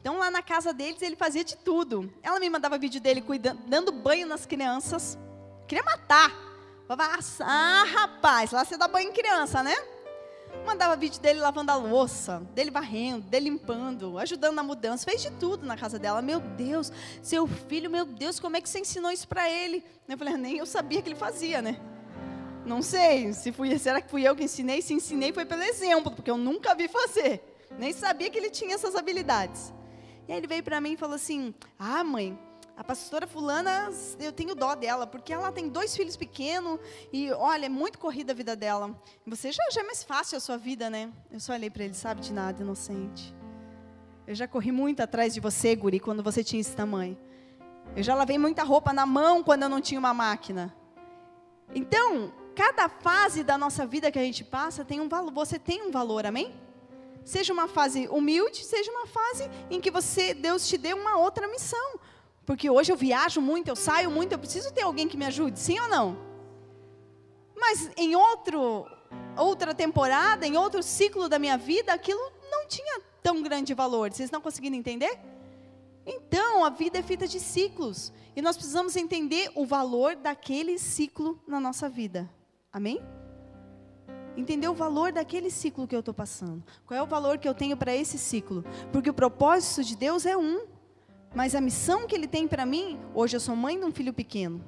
Então, 0.05 0.19
lá 0.19 0.31
na 0.31 0.43
casa 0.43 0.71
deles, 0.71 1.01
ele 1.01 1.17
fazia 1.17 1.43
de 1.43 1.57
tudo. 1.57 2.13
Ela 2.23 2.39
me 2.39 2.51
mandava 2.51 2.77
vídeo 2.77 3.01
dele 3.01 3.23
cuidando, 3.23 3.63
dando 3.67 3.91
banho 3.91 4.27
nas 4.27 4.45
crianças. 4.45 5.19
Queria 5.67 5.83
matar. 5.83 6.31
Falava, 6.87 7.19
ah, 7.41 7.85
rapaz, 7.85 8.51
lá 8.51 8.63
você 8.67 8.77
dá 8.77 8.87
banho 8.87 9.09
em 9.09 9.13
criança, 9.15 9.63
né? 9.63 9.75
Mandava 10.67 10.95
vídeo 10.95 11.19
dele 11.23 11.41
lavando 11.41 11.73
a 11.73 11.77
louça, 11.77 12.41
dele 12.55 12.71
varrendo, 12.71 13.23
dele 13.23 13.49
limpando, 13.49 14.19
ajudando 14.19 14.55
na 14.55 14.63
mudança, 14.63 15.07
fez 15.07 15.23
de 15.23 15.31
tudo 15.31 15.65
na 15.65 15.75
casa 15.75 15.99
dela. 15.99 16.21
Meu 16.21 16.39
Deus, 16.39 16.93
seu 17.23 17.47
filho, 17.47 17.89
meu 17.89 18.05
Deus, 18.05 18.39
como 18.39 18.59
é 18.59 18.61
que 18.61 18.69
você 18.69 18.81
ensinou 18.81 19.11
isso 19.11 19.27
para 19.27 19.49
ele? 19.49 19.83
Eu 20.07 20.19
falei, 20.19 20.35
ah, 20.35 20.37
nem 20.37 20.59
eu 20.59 20.67
sabia 20.67 21.01
que 21.01 21.09
ele 21.09 21.17
fazia, 21.17 21.63
né? 21.63 21.81
Não 22.67 22.83
sei, 22.83 23.33
se 23.33 23.51
fui, 23.53 23.79
será 23.79 24.03
que 24.03 24.11
fui 24.11 24.23
eu 24.29 24.37
que 24.37 24.45
ensinei? 24.45 24.83
Se 24.83 24.93
ensinei 24.93 25.33
foi 25.33 25.47
pelo 25.47 25.63
exemplo, 25.63 26.13
porque 26.13 26.31
eu 26.31 26.37
nunca 26.37 26.75
vi 26.75 26.89
fazer. 26.89 27.43
Nem 27.79 27.95
sabia 27.95 28.29
que 28.29 28.37
ele 28.37 28.51
tinha 28.51 28.75
essas 28.75 28.95
habilidades. 28.95 29.73
E 30.27 30.33
aí 30.33 30.39
ele 30.39 30.47
veio 30.47 30.63
para 30.63 30.81
mim 30.81 30.93
e 30.93 30.97
falou 30.97 31.17
assim: 31.17 31.55
Ah, 31.79 32.03
mãe, 32.03 32.39
a 32.77 32.83
pastora 32.83 33.27
fulana, 33.27 33.89
eu 34.19 34.33
tenho 34.33 34.55
dó 34.55 34.75
dela, 34.75 35.07
porque 35.07 35.33
ela 35.33 35.53
tem 35.53 35.69
dois 35.69 35.97
filhos 35.97 36.17
pequenos 36.17 36.81
e, 37.13 37.31
olha, 37.33 37.67
é 37.67 37.69
muito 37.69 37.99
corrida 37.99 38.33
a 38.33 38.35
vida 38.35 38.57
dela. 38.57 38.99
Você 39.27 39.53
já, 39.53 39.63
já 39.71 39.81
é 39.81 39.85
mais 39.85 40.03
fácil 40.03 40.37
a 40.37 40.41
sua 40.41 40.57
vida, 40.57 40.91
né? 40.91 41.13
Eu 41.31 41.39
só 41.39 41.53
olhei 41.53 41.71
para 41.71 41.85
ele, 41.85 41.95
sabe 41.95 42.21
de 42.21 42.33
nada, 42.33 42.63
inocente. 42.63 43.35
Eu 44.27 44.35
já 44.35 44.49
corri 44.49 44.73
muito 44.73 45.01
atrás 45.01 45.35
de 45.35 45.41
você, 45.41 45.77
guri, 45.77 46.01
quando 46.01 46.23
você 46.23 46.43
tinha 46.43 46.61
esse 46.61 46.75
tamanho. 46.75 47.17
Eu 47.95 48.03
já 48.03 48.15
lavei 48.15 48.39
muita 48.39 48.65
roupa 48.65 48.93
na 48.93 49.07
mão 49.07 49.43
quando 49.43 49.63
eu 49.63 49.69
não 49.69 49.81
tinha 49.81 50.01
uma 50.01 50.13
máquina. 50.13 50.75
Então, 51.73 52.33
cada 52.57 52.89
fase 52.89 53.45
da 53.45 53.57
nossa 53.57 53.87
vida 53.87 54.11
que 54.11 54.19
a 54.19 54.23
gente 54.23 54.43
passa 54.43 54.85
tem 54.85 55.01
um 55.01 55.09
valor. 55.09 55.33
Você 55.33 55.61
tem 55.61 55.83
um 55.83 55.93
valor, 55.93 56.27
amém? 56.27 56.53
Seja 57.25 57.53
uma 57.53 57.67
fase 57.67 58.07
humilde, 58.09 58.63
seja 58.65 58.91
uma 58.91 59.07
fase 59.07 59.51
em 59.71 59.81
que 59.81 59.91
você, 59.91 60.35
Deus 60.35 60.69
te 60.69 60.77
dê 60.77 60.93
uma 60.93 61.17
outra 61.19 61.49
missão. 61.49 61.99
Porque 62.45 62.69
hoje 62.69 62.93
eu 62.93 62.97
viajo 62.97 63.41
muito, 63.41 63.69
eu 63.69 63.77
saio 63.77 64.11
muito, 64.11 64.33
eu 64.33 64.39
preciso 64.39 64.73
ter 64.73 64.83
alguém 64.83 65.09
que 65.09 65.17
me 65.17 65.25
ajude, 65.25 65.59
sim 65.59 65.81
ou 65.81 65.89
não? 65.89 66.19
Mas 67.57 67.91
em 67.97 68.15
outro, 68.15 68.87
outra 69.39 69.75
temporada, 69.75 70.47
em 70.47 70.57
outro 70.57 70.83
ciclo 70.83 71.29
da 71.29 71.39
minha 71.39 71.57
vida, 71.57 71.95
aquilo 71.95 72.21
não 72.51 72.69
tinha 72.69 73.01
tão 73.23 73.43
grande 73.43 73.73
valor. 73.73 74.13
Vocês 74.13 74.27
estão 74.27 74.41
conseguindo 74.41 74.77
entender? 74.77 75.19
Então, 76.05 76.63
a 76.63 76.69
vida 76.69 76.99
é 76.99 77.03
feita 77.03 77.27
de 77.27 77.41
ciclos. 77.41 78.13
E 78.37 78.43
nós 78.43 78.57
precisamos 78.57 78.97
entender 78.97 79.51
o 79.55 79.65
valor 79.65 80.15
daquele 80.15 80.79
ciclo 80.79 81.41
na 81.47 81.59
nossa 81.59 81.89
vida. 81.89 82.29
Amém? 82.71 83.01
Entender 84.37 84.69
o 84.69 84.75
valor 84.75 85.13
daquele 85.13 85.51
ciclo 85.51 85.87
que 85.87 85.95
eu 85.95 86.01
estou 86.01 86.15
passando. 86.15 86.63
Qual 86.87 86.99
é 86.99 87.03
o 87.03 87.07
valor 87.07 87.39
que 87.39 87.49
eu 87.49 87.55
tenho 87.55 87.77
para 87.77 87.95
esse 87.95 88.19
ciclo? 88.19 88.65
Porque 88.93 89.11
o 89.11 89.15
propósito 89.15 89.85
de 89.85 89.97
Deus 89.97 90.27
é 90.27 90.37
um. 90.37 90.67
Mas 91.35 91.55
a 91.55 91.61
missão 91.61 92.07
que 92.07 92.15
Ele 92.15 92.27
tem 92.27 92.47
para 92.47 92.67
mim, 92.67 93.01
hoje 93.15 93.37
eu 93.37 93.41
sou 93.41 93.55
mãe 93.55 93.79
de 93.79 93.85
um 93.85 93.93
filho 93.93 94.13
pequeno. 94.13 94.65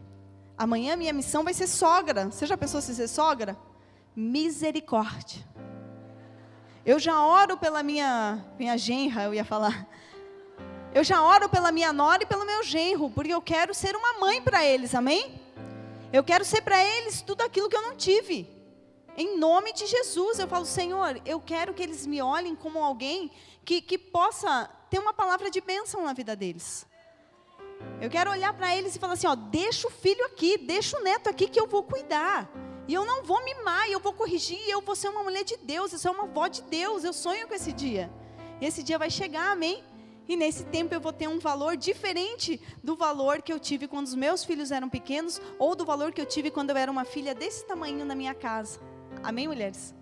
Amanhã 0.57 0.97
minha 0.97 1.13
missão 1.13 1.45
vai 1.45 1.53
ser 1.53 1.67
sogra. 1.67 2.31
Você 2.31 2.47
já 2.47 2.57
pensou 2.57 2.81
se 2.81 2.95
ser 2.95 3.09
sogra? 3.09 3.57
Misericórdia. 4.15 5.45
Eu 6.85 6.99
já 6.99 7.21
oro 7.21 7.59
pela 7.59 7.83
minha, 7.83 8.45
minha 8.59 8.79
genra, 8.79 9.25
eu 9.25 9.35
ia 9.35 9.45
falar. 9.45 9.89
Eu 10.95 11.05
já 11.05 11.21
oro 11.23 11.49
pela 11.49 11.71
minha 11.71 11.93
nora 11.93 12.23
e 12.23 12.27
pelo 12.27 12.47
meu 12.47 12.63
genro, 12.63 13.11
porque 13.11 13.35
eu 13.35 13.43
quero 13.43 13.75
ser 13.75 13.95
uma 13.95 14.19
mãe 14.21 14.41
para 14.41 14.65
eles, 14.65 14.95
amém? 14.95 15.41
Eu 16.13 16.25
quero 16.25 16.45
ser 16.45 16.63
para 16.63 16.83
eles 16.83 17.21
tudo 17.21 17.43
aquilo 17.43 17.69
que 17.69 17.77
eu 17.77 17.83
não 17.83 17.97
tive. 17.97 18.56
Em 19.17 19.39
nome 19.39 19.73
de 19.73 19.87
Jesus, 19.87 20.39
eu 20.39 20.47
falo, 20.47 20.67
Senhor, 20.67 21.21
eu 21.25 21.41
quero 21.41 21.73
que 21.73 21.83
eles 21.83 22.07
me 22.07 22.21
olhem 22.21 22.55
como 22.55 22.79
alguém 22.79 23.31
que, 23.65 23.81
que 23.81 23.97
possa 23.97 24.71
ter 24.91 24.99
uma 24.99 25.15
palavra 25.15 25.51
de 25.51 25.61
bênção 25.61 26.05
na 26.05 26.13
vida 26.13 26.37
deles. 26.37 26.87
Eu 28.01 28.11
quero 28.11 28.31
olhar 28.31 28.53
para 28.53 28.77
eles 28.77 28.95
e 28.95 28.99
falar 28.99 29.15
assim: 29.15 29.27
ó, 29.27 29.35
deixa 29.35 29.89
o 29.89 29.91
filho 29.91 30.25
aqui, 30.27 30.59
deixa 30.59 30.99
o 30.99 31.03
neto 31.03 31.31
aqui 31.31 31.49
que 31.49 31.59
eu 31.59 31.67
vou 31.67 31.83
cuidar. 31.83 32.51
E 32.87 32.95
eu 32.95 33.05
não 33.05 33.25
vou 33.25 33.43
mimar, 33.43 33.89
eu 33.89 33.99
vou 33.99 34.13
corrigir, 34.13 34.61
eu 34.69 34.81
vou 34.81 34.95
ser 34.95 35.09
uma 35.09 35.23
mulher 35.23 35.45
de 35.45 35.57
Deus, 35.57 35.93
eu 35.93 35.99
sou 35.99 36.13
uma 36.13 36.25
avó 36.25 36.47
de 36.47 36.63
Deus, 36.63 37.03
eu 37.03 37.13
sonho 37.13 37.49
com 37.49 37.55
esse 37.55 37.73
dia. 37.73 38.13
E 38.61 38.67
esse 38.67 38.83
dia 38.83 38.99
vai 38.99 39.11
chegar, 39.11 39.51
amém? 39.51 39.83
E 40.29 40.37
nesse 40.37 40.65
tempo 40.65 40.95
eu 40.95 41.01
vou 41.01 41.13
ter 41.13 41.29
um 41.29 41.39
valor 41.39 41.77
diferente 41.77 42.61
do 42.85 42.97
valor 42.97 43.43
que 43.43 43.53
eu 43.53 43.59
tive 43.59 43.89
quando 43.89 44.07
os 44.07 44.15
meus 44.15 44.45
filhos 44.45 44.71
eram 44.71 44.89
pequenos, 44.89 45.41
ou 45.59 45.75
do 45.75 45.85
valor 45.85 46.13
que 46.13 46.21
eu 46.21 46.27
tive 46.27 46.51
quando 46.51 46.71
eu 46.71 46.77
era 46.77 46.91
uma 46.91 47.05
filha 47.05 47.35
desse 47.35 47.65
tamanho 47.65 48.05
na 48.05 48.15
minha 48.15 48.35
casa. 48.35 48.79
Amém, 49.27 49.49
mulheres? 49.49 49.93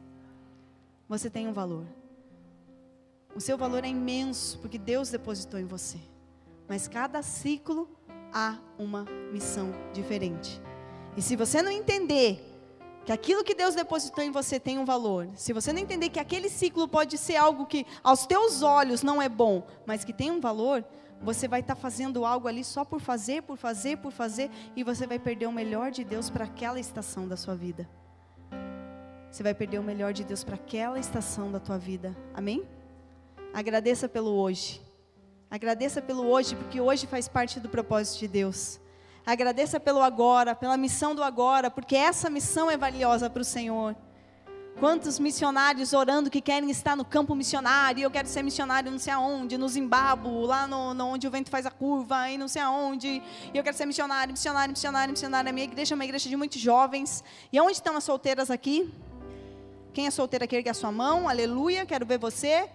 Você 1.08 1.30
tem 1.30 1.48
um 1.48 1.52
valor. 1.54 1.86
O 3.34 3.40
seu 3.40 3.56
valor 3.56 3.82
é 3.82 3.88
imenso, 3.88 4.58
porque 4.58 4.76
Deus 4.76 5.08
depositou 5.08 5.58
em 5.58 5.64
você. 5.64 5.96
Mas 6.68 6.86
cada 6.86 7.22
ciclo 7.22 7.88
há 8.30 8.58
uma 8.78 9.06
missão 9.32 9.72
diferente. 9.94 10.60
E 11.16 11.22
se 11.22 11.36
você 11.36 11.62
não 11.62 11.70
entender 11.70 12.38
que 13.06 13.12
aquilo 13.12 13.42
que 13.42 13.54
Deus 13.54 13.74
depositou 13.74 14.22
em 14.22 14.30
você 14.30 14.60
tem 14.60 14.78
um 14.78 14.84
valor, 14.84 15.26
se 15.36 15.54
você 15.54 15.72
não 15.72 15.80
entender 15.80 16.10
que 16.10 16.20
aquele 16.20 16.50
ciclo 16.50 16.86
pode 16.86 17.16
ser 17.16 17.36
algo 17.36 17.64
que 17.64 17.86
aos 18.02 18.26
teus 18.26 18.60
olhos 18.60 19.02
não 19.02 19.22
é 19.22 19.28
bom, 19.28 19.66
mas 19.86 20.04
que 20.04 20.12
tem 20.12 20.30
um 20.30 20.38
valor, 20.38 20.84
você 21.22 21.48
vai 21.48 21.60
estar 21.60 21.76
tá 21.76 21.80
fazendo 21.80 22.26
algo 22.26 22.46
ali 22.46 22.62
só 22.62 22.84
por 22.84 23.00
fazer, 23.00 23.42
por 23.42 23.56
fazer, 23.56 23.96
por 23.96 24.12
fazer, 24.12 24.50
e 24.76 24.84
você 24.84 25.06
vai 25.06 25.18
perder 25.18 25.46
o 25.46 25.52
melhor 25.52 25.90
de 25.90 26.04
Deus 26.04 26.28
para 26.28 26.44
aquela 26.44 26.78
estação 26.78 27.26
da 27.26 27.38
sua 27.38 27.54
vida. 27.54 27.88
Você 29.34 29.42
vai 29.42 29.52
perder 29.52 29.80
o 29.80 29.82
melhor 29.82 30.12
de 30.12 30.22
Deus 30.22 30.44
para 30.44 30.54
aquela 30.54 30.96
estação 30.96 31.50
da 31.50 31.58
tua 31.58 31.76
vida. 31.76 32.16
Amém? 32.32 32.62
Agradeça 33.52 34.08
pelo 34.08 34.30
hoje. 34.30 34.80
Agradeça 35.50 36.00
pelo 36.00 36.24
hoje, 36.24 36.54
porque 36.54 36.80
hoje 36.80 37.08
faz 37.08 37.26
parte 37.26 37.58
do 37.58 37.68
propósito 37.68 38.20
de 38.20 38.28
Deus. 38.28 38.78
Agradeça 39.26 39.80
pelo 39.80 40.02
agora, 40.02 40.54
pela 40.54 40.76
missão 40.76 41.16
do 41.16 41.22
agora, 41.24 41.68
porque 41.68 41.96
essa 41.96 42.30
missão 42.30 42.70
é 42.70 42.76
valiosa 42.76 43.28
para 43.28 43.42
o 43.42 43.44
Senhor. 43.44 43.96
Quantos 44.78 45.18
missionários 45.18 45.92
orando 45.92 46.30
que 46.30 46.40
querem 46.40 46.70
estar 46.70 46.96
no 46.96 47.04
campo 47.04 47.34
missionário, 47.34 48.04
eu 48.04 48.12
quero 48.12 48.28
ser 48.28 48.44
missionário 48.44 48.88
não 48.88 49.00
sei 49.00 49.14
aonde, 49.14 49.58
no 49.58 49.68
Zimbábue, 49.68 50.46
lá 50.46 50.68
no, 50.68 50.94
no, 50.94 51.06
onde 51.06 51.26
o 51.26 51.30
vento 51.32 51.50
faz 51.50 51.66
a 51.66 51.72
curva, 51.72 52.30
e 52.30 52.38
não 52.38 52.46
sei 52.46 52.62
aonde, 52.62 53.20
e 53.52 53.58
eu 53.58 53.64
quero 53.64 53.76
ser 53.76 53.86
missionário, 53.86 54.30
missionário, 54.30 54.70
missionário, 54.70 55.10
missionário. 55.10 55.50
A 55.50 55.52
minha 55.52 55.64
igreja 55.64 55.92
é 55.92 55.96
uma 55.96 56.04
igreja 56.04 56.28
de 56.28 56.36
muitos 56.36 56.60
jovens. 56.60 57.24
E 57.52 57.60
onde 57.60 57.72
estão 57.72 57.96
as 57.96 58.04
solteiras 58.04 58.48
aqui? 58.48 58.94
Quem 59.94 60.08
é 60.08 60.10
solteira 60.10 60.44
quer 60.44 60.56
ergue 60.56 60.68
a 60.68 60.74
sua 60.74 60.90
mão, 60.90 61.28
aleluia, 61.28 61.86
quero 61.86 62.04
ver 62.04 62.18
você. 62.18 62.68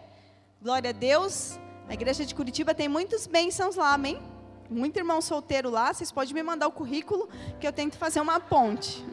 Glória 0.61 0.91
a 0.91 0.93
Deus. 0.93 1.59
A 1.89 1.93
igreja 1.93 2.25
de 2.25 2.33
Curitiba 2.33 2.73
tem 2.73 2.87
muitos 2.87 3.27
bênçãos 3.27 3.75
lá, 3.75 3.93
amém? 3.93 4.21
Muito 4.69 4.95
irmão 4.95 5.21
solteiro 5.21 5.69
lá, 5.69 5.93
vocês 5.93 6.13
podem 6.13 6.33
me 6.33 6.41
mandar 6.41 6.67
o 6.67 6.71
currículo 6.71 7.27
que 7.59 7.67
eu 7.67 7.73
tento 7.73 7.97
fazer 7.97 8.21
uma 8.21 8.39
ponte. 8.39 9.05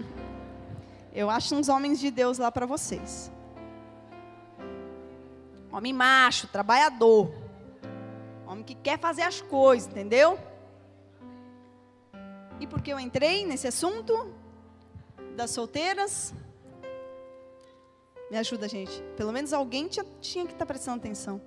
Eu 1.12 1.29
acho 1.29 1.53
uns 1.57 1.69
homens 1.69 1.99
de 1.99 2.12
Deus 2.12 2.38
lá 2.38 2.53
para 2.53 2.64
vocês. 2.64 3.29
Homem 5.73 5.92
macho, 5.92 6.47
trabalhador. 6.47 7.35
Homem 8.47 8.62
que 8.62 8.77
quer 8.77 9.01
fazer 9.01 9.23
as 9.23 9.40
coisas, 9.40 9.88
entendeu? 9.90 10.38
E 12.61 12.69
por 12.69 12.81
que 12.81 12.92
eu 12.92 13.01
entrei 13.01 13.45
nesse 13.45 13.66
assunto 13.66 14.33
das 15.35 15.51
solteiras? 15.51 16.33
Me 18.31 18.37
ajuda, 18.37 18.69
gente. 18.69 19.03
Pelo 19.17 19.33
menos 19.33 19.53
alguém 19.53 19.89
tinha, 19.89 20.05
tinha 20.21 20.45
que 20.45 20.53
estar 20.53 20.65
tá 20.65 20.67
prestando 20.67 20.99
atenção. 20.99 21.41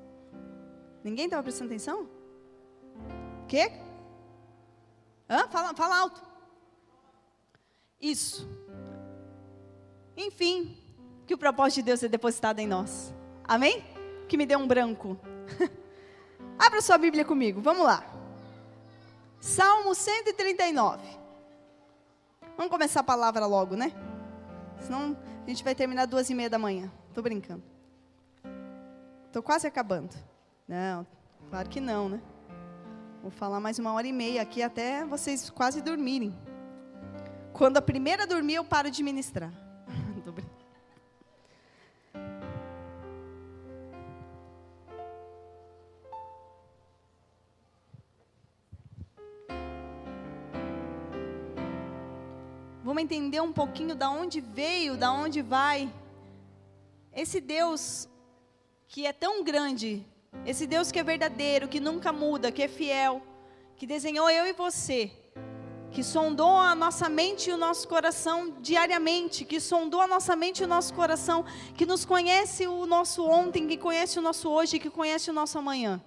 Ninguém 1.04 1.26
estava 1.26 1.44
prestando 1.44 1.72
atenção? 1.72 2.10
Quê? 3.48 3.72
Hã? 5.30 5.48
Fala, 5.50 5.74
fala 5.74 6.00
alto. 6.00 6.22
Isso. 8.00 8.48
Enfim, 10.16 10.78
que 11.26 11.34
o 11.34 11.38
propósito 11.38 11.76
de 11.76 11.84
Deus 11.84 12.04
é 12.04 12.08
depositado 12.08 12.60
em 12.60 12.68
nós. 12.68 13.14
Amém? 13.44 13.84
Que 14.28 14.38
me 14.38 14.46
dê 14.46 14.56
um 14.56 14.68
branco. 14.68 15.18
Abra 16.58 16.82
sua 16.82 16.98
Bíblia 16.98 17.26
comigo, 17.26 17.62
vamos 17.62 17.84
lá. 17.84 18.04
Salmo 19.40 19.96
139. 19.96 21.02
Vamos 22.58 22.72
começar 22.72 23.00
a 23.00 23.04
palavra 23.04 23.46
logo, 23.46 23.76
né? 23.76 23.94
Senão 24.82 25.18
a 25.50 25.52
gente 25.52 25.64
vai 25.64 25.74
terminar 25.74 26.06
duas 26.06 26.30
e 26.30 26.36
meia 26.36 26.48
da 26.48 26.60
manhã. 26.60 26.92
Estou 27.08 27.24
brincando. 27.24 27.64
Estou 29.26 29.42
quase 29.42 29.66
acabando. 29.66 30.16
Não, 30.68 31.08
claro 31.50 31.68
que 31.68 31.82
não, 31.82 32.08
né? 32.08 32.22
Vou 33.24 33.32
falar 33.32 33.60
mais 33.60 33.80
uma 33.80 33.92
hora 33.94 34.06
e 34.06 34.14
meia 34.14 34.44
aqui 34.44 34.62
até 34.62 35.04
vocês 35.06 35.50
quase 35.50 35.82
dormirem. 35.82 36.38
Quando 37.52 37.78
a 37.78 37.82
primeira 37.82 38.28
dormir, 38.28 38.56
eu 38.56 38.64
paro 38.64 38.92
de 38.92 39.02
ministrar. 39.02 39.52
Vamos 53.00 53.16
entender 53.16 53.40
um 53.40 53.54
pouquinho 53.54 53.96
da 53.96 54.10
onde 54.10 54.42
veio, 54.42 54.98
da 54.98 55.10
onde 55.10 55.42
vai. 55.42 55.90
Esse 57.14 57.40
Deus 57.40 58.10
que 58.90 59.06
é 59.06 59.14
tão 59.14 59.42
grande, 59.42 60.06
esse 60.46 60.68
Deus 60.68 60.92
que 60.92 61.00
é 61.00 61.04
verdadeiro, 61.04 61.70
que 61.70 61.80
nunca 61.80 62.12
muda, 62.12 62.52
que 62.52 62.62
é 62.62 62.68
fiel, 62.68 63.22
que 63.78 63.88
desenhou 63.88 64.30
eu 64.30 64.46
e 64.48 64.52
você. 64.52 65.14
que 65.92 66.04
sondou 66.04 66.56
a 66.58 66.76
nossa 66.76 67.10
mente 67.10 67.50
e 67.50 67.54
o 67.54 67.58
nosso 67.58 67.88
coração 67.88 68.56
diariamente, 68.62 69.44
que 69.44 69.60
sondou 69.60 70.02
a 70.02 70.08
nossa 70.08 70.36
mente 70.36 70.62
e 70.62 70.66
o 70.66 70.68
nosso 70.68 70.94
coração, 70.94 71.44
que 71.76 71.86
nos 71.86 72.06
conhece 72.06 72.68
o 72.68 72.86
nosso 72.86 73.26
ontem, 73.26 73.68
que 73.68 73.78
conhece 73.78 74.20
o 74.20 74.22
nosso 74.22 74.50
hoje, 74.50 74.80
que 74.80 74.90
conhece 74.90 75.30
o 75.30 75.34
nosso 75.34 75.58
amanhã. 75.58 76.02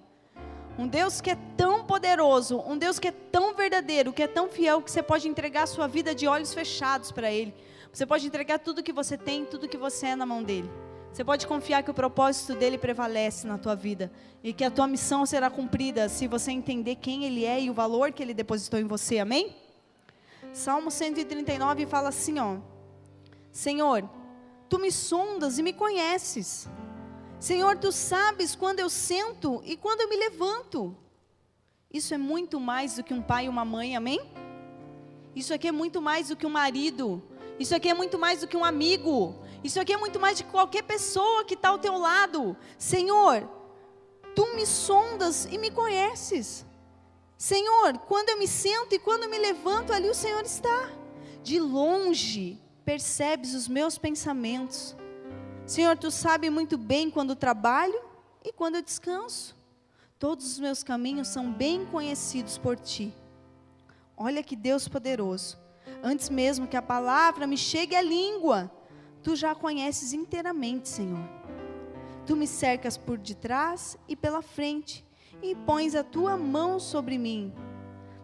Um 0.79 0.89
Deus 0.89 1.21
que 1.21 1.31
é 1.31 1.37
tão 1.57 1.85
poderoso, 1.85 2.59
um 2.67 2.79
Deus 2.79 2.99
que 2.99 3.09
é 3.09 3.13
tão 3.13 3.55
verdadeiro, 3.55 4.13
que 4.13 4.23
é 4.23 4.27
tão 4.27 4.49
fiel, 4.49 4.81
que 4.81 4.91
você 4.91 5.03
pode 5.03 5.29
entregar 5.29 5.65
a 5.65 5.67
sua 5.67 5.87
vida 5.87 6.15
de 6.15 6.27
olhos 6.27 6.55
fechados 6.55 7.13
para 7.13 7.31
Ele. 7.31 7.55
Você 7.93 8.07
pode 8.07 8.27
entregar 8.27 8.59
tudo 8.59 8.83
que 8.83 8.93
você 8.93 9.19
tem, 9.19 9.45
tudo 9.45 9.69
que 9.69 9.77
você 9.77 10.09
é 10.09 10.17
na 10.17 10.25
mão 10.25 10.43
dele. 10.43 10.71
Você 11.13 11.23
pode 11.23 11.47
confiar 11.47 11.83
que 11.83 11.91
o 11.91 11.95
propósito 11.95 12.55
dele 12.55 12.79
prevalece 12.79 13.47
na 13.47 13.59
tua 13.59 13.77
vida 13.77 14.11
e 14.43 14.51
que 14.55 14.65
a 14.65 14.71
tua 14.71 14.87
missão 14.87 15.27
será 15.27 15.51
cumprida 15.51 16.09
se 16.09 16.27
você 16.27 16.53
entender 16.53 16.97
quem 16.97 17.27
ele 17.27 17.45
é 17.45 17.61
e 17.61 17.69
o 17.69 17.75
valor 17.75 18.13
que 18.13 18.23
ele 18.23 18.33
depositou 18.33 18.81
em 18.81 18.85
você. 18.85 19.19
Amém? 19.19 19.55
Salmo 20.55 20.91
139 20.91 21.85
fala 21.85 22.09
assim, 22.09 22.39
ó: 22.39 22.57
Senhor, 23.51 24.09
tu 24.71 24.79
me 24.79 24.91
sondas 24.91 25.59
e 25.59 25.63
me 25.63 25.75
conheces. 25.75 26.67
Senhor, 27.43 27.77
tu 27.77 27.91
sabes 27.91 28.55
quando 28.55 28.79
eu 28.79 28.89
sento 28.89 29.61
e 29.65 29.77
quando 29.77 30.03
eu 30.03 30.09
me 30.09 30.15
levanto. 30.15 30.97
Isso 31.93 32.15
é 32.15 32.17
muito 32.17 32.61
mais 32.61 32.95
do 32.95 33.03
que 33.03 33.13
um 33.13 33.21
pai 33.21 33.47
e 33.47 33.49
uma 33.49 33.65
mãe, 33.65 33.97
amém? 33.97 34.21
Isso 35.35 35.53
aqui 35.53 35.67
é 35.67 35.73
muito 35.73 36.01
mais 36.01 36.29
do 36.29 36.37
que 36.37 36.47
um 36.47 36.51
marido. 36.51 37.21
Isso 37.59 37.75
aqui 37.75 37.89
é 37.89 37.95
muito 37.95 38.17
mais 38.17 38.43
do 38.43 38.47
que 38.47 38.57
um 38.57 38.65
amigo. 38.65 39.35
Isso 39.65 39.81
aqui 39.81 39.93
é 39.93 39.97
muito 39.97 40.21
mais 40.21 40.39
de 40.39 40.45
qualquer 40.45 40.85
pessoa 40.85 41.45
que 41.45 41.55
está 41.55 41.71
ao 41.71 41.81
teu 41.81 41.99
lado. 41.99 42.57
Senhor, 42.79 43.51
tu 44.37 44.55
me 44.55 44.65
sondas 44.65 45.45
e 45.47 45.59
me 45.59 45.73
conheces. 45.73 46.65
Senhor, 47.37 47.99
quando 48.07 48.29
eu 48.29 48.39
me 48.39 48.47
sento 48.47 48.95
e 48.95 49.01
quando 49.01 49.25
eu 49.25 49.29
me 49.29 49.39
levanto, 49.39 49.93
ali 49.93 50.09
o 50.09 50.15
Senhor 50.15 50.45
está. 50.45 50.93
De 51.43 51.59
longe 51.59 52.63
percebes 52.85 53.53
os 53.53 53.67
meus 53.67 53.99
pensamentos. 53.99 54.95
Senhor, 55.67 55.97
tu 55.97 56.11
sabe 56.11 56.51
muito 56.51 56.77
bem 56.77 57.11
quando 57.11 57.37
trabalho 57.37 58.01
e 58.45 58.53
quando 58.53 58.77
eu 58.77 58.83
descanso. 58.83 59.57
Todos 60.19 60.53
os 60.53 60.59
meus 60.59 60.83
caminhos 60.83 61.29
são 61.29 61.53
bem 61.53 61.87
conhecidos 61.87 62.59
por 62.59 62.79
ti. 62.79 63.13
Olha 64.17 64.43
que 64.43 64.55
Deus 64.55 64.89
poderoso. 64.89 65.59
Antes 66.03 66.29
mesmo 66.29 66.67
que 66.67 66.77
a 66.77 66.83
palavra 66.83 67.47
me 67.47 67.57
chegue 67.57 67.97
à 67.97 68.03
língua, 68.03 68.71
tu 69.23 69.35
já 69.35 69.53
a 69.53 69.55
conheces 69.55 70.13
inteiramente, 70.13 70.89
Senhor. 70.89 71.29
Tu 72.27 72.37
me 72.37 72.47
cercas 72.47 72.97
por 72.97 73.19
detrás 73.19 73.97
e 74.07 74.15
pela 74.15 74.43
frente, 74.43 75.05
e 75.43 75.55
pões 75.55 75.95
a 75.95 76.05
tua 76.05 76.37
mão 76.37 76.79
sobre 76.79 77.19
mim. 77.19 77.53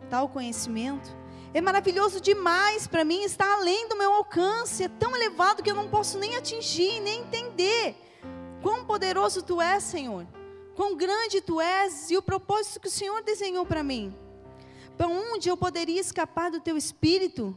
Tal 0.09 0.29
conhecimento 0.29 1.17
é 1.55 1.61
maravilhoso 1.61 2.21
demais 2.21 2.87
para 2.87 3.05
mim, 3.05 3.23
está 3.23 3.55
além 3.55 3.89
do 3.89 3.97
meu 3.97 4.13
alcance, 4.13 4.85
é 4.85 4.89
tão 4.89 5.17
elevado 5.17 5.63
que 5.63 5.71
eu 5.71 5.75
não 5.75 5.89
posso 5.89 6.19
nem 6.19 6.37
atingir, 6.37 7.01
nem 7.01 7.21
entender. 7.21 7.97
Quão 8.63 8.85
poderoso 8.85 9.43
tu 9.43 9.61
és, 9.61 9.83
Senhor. 9.83 10.27
Quão 10.75 10.95
grande 10.97 11.41
tu 11.41 11.61
és 11.61 12.11
e 12.11 12.17
o 12.17 12.23
propósito 12.23 12.81
que 12.81 12.89
o 12.89 12.91
Senhor 12.91 13.23
desenhou 13.23 13.65
para 13.65 13.83
mim. 13.83 14.15
Para 14.97 15.09
onde 15.09 15.49
eu 15.49 15.57
poderia 15.57 16.01
escapar 16.01 16.51
do 16.51 16.61
teu 16.61 16.77
espírito? 16.77 17.57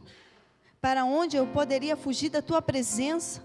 Para 0.80 1.04
onde 1.04 1.36
eu 1.36 1.46
poderia 1.46 1.96
fugir 1.96 2.30
da 2.30 2.40
tua 2.40 2.62
presença? 2.62 3.44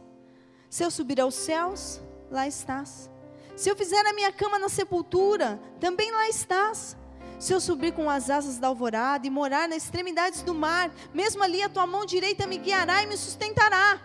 Se 0.69 0.83
eu 0.83 0.89
subir 0.89 1.19
aos 1.19 1.35
céus, 1.35 2.01
lá 2.31 2.47
estás. 2.47 3.09
Se 3.55 3.69
eu 3.69 3.75
fizer 3.75 4.05
a 4.05 4.13
minha 4.13 4.31
cama 4.31 4.59
na 4.59 4.69
sepultura, 4.69 5.59
também 5.79 6.11
lá 6.11 6.29
estás. 6.29 6.95
Se 7.39 7.53
eu 7.53 7.61
subir 7.61 7.93
com 7.93 8.09
as 8.09 8.29
asas 8.29 8.57
da 8.57 8.67
alvorada 8.67 9.27
e 9.27 9.29
morar 9.29 9.69
nas 9.69 9.83
extremidades 9.83 10.41
do 10.41 10.55
mar, 10.55 10.91
mesmo 11.13 11.43
ali 11.43 11.61
a 11.61 11.69
tua 11.69 11.85
mão 11.85 12.05
direita 12.05 12.47
me 12.47 12.57
guiará 12.57 13.03
e 13.03 13.07
me 13.07 13.15
sustentará. 13.15 14.01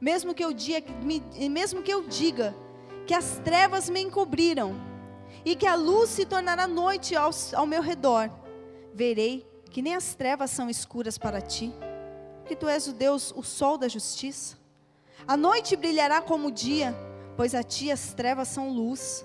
Mesmo 0.00 0.34
que 0.34 0.44
eu 0.44 0.52
diga, 0.52 0.92
mesmo 1.50 1.82
que, 1.82 1.92
eu 1.92 2.02
diga 2.02 2.54
que 3.06 3.14
as 3.14 3.38
trevas 3.38 3.88
me 3.88 4.00
encobriram 4.00 4.74
e 5.44 5.56
que 5.56 5.66
a 5.66 5.74
luz 5.74 6.10
se 6.10 6.26
tornará 6.26 6.66
noite 6.66 7.16
ao, 7.16 7.30
ao 7.54 7.66
meu 7.66 7.82
redor, 7.82 8.30
verei 8.92 9.46
que 9.70 9.80
nem 9.80 9.94
as 9.94 10.14
trevas 10.14 10.50
são 10.50 10.68
escuras 10.68 11.16
para 11.16 11.40
ti, 11.40 11.72
que 12.44 12.56
tu 12.56 12.68
és 12.68 12.88
o 12.88 12.92
Deus, 12.92 13.32
o 13.34 13.42
sol 13.42 13.78
da 13.78 13.88
justiça. 13.88 14.58
A 15.26 15.36
noite 15.36 15.76
brilhará 15.76 16.20
como 16.20 16.48
o 16.48 16.52
dia, 16.52 16.94
pois 17.36 17.54
a 17.54 17.62
ti 17.62 17.90
as 17.90 18.12
trevas 18.12 18.48
são 18.48 18.70
luz. 18.70 19.24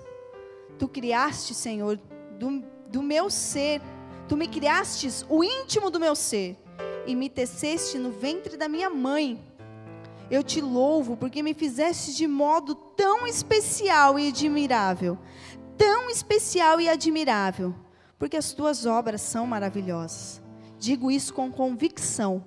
Tu 0.78 0.86
criaste, 0.86 1.52
Senhor, 1.54 1.98
do, 2.38 2.62
do 2.88 3.02
meu 3.02 3.30
ser, 3.30 3.80
tu 4.28 4.36
me 4.36 4.46
criastes 4.48 5.24
o 5.28 5.42
íntimo 5.42 5.90
do 5.90 6.00
meu 6.00 6.14
ser, 6.14 6.56
e 7.06 7.14
me 7.14 7.28
teceste 7.28 7.98
no 7.98 8.10
ventre 8.10 8.56
da 8.56 8.68
minha 8.68 8.90
mãe. 8.90 9.42
Eu 10.30 10.42
te 10.42 10.60
louvo 10.60 11.16
porque 11.16 11.42
me 11.42 11.54
fizeste 11.54 12.14
de 12.14 12.26
modo 12.26 12.74
tão 12.74 13.26
especial 13.26 14.18
e 14.18 14.28
admirável, 14.28 15.18
tão 15.76 16.10
especial 16.10 16.80
e 16.80 16.88
admirável 16.88 17.74
porque 18.18 18.36
as 18.36 18.52
tuas 18.52 18.86
obras 18.86 19.20
são 19.20 19.46
maravilhosas. 19.46 20.42
Digo 20.78 21.10
isso 21.10 21.32
com 21.34 21.50
convicção. 21.50 22.44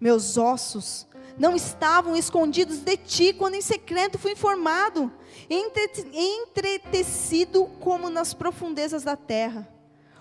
Meus 0.00 0.36
ossos 0.36 1.06
não 1.40 1.56
estavam 1.56 2.14
escondidos 2.14 2.80
de 2.80 2.96
ti 2.98 3.32
quando 3.32 3.54
em 3.54 3.62
secreto 3.62 4.18
fui 4.18 4.32
informado, 4.32 5.10
entretecido 5.48 7.64
como 7.80 8.10
nas 8.10 8.34
profundezas 8.34 9.02
da 9.02 9.16
terra. 9.16 9.66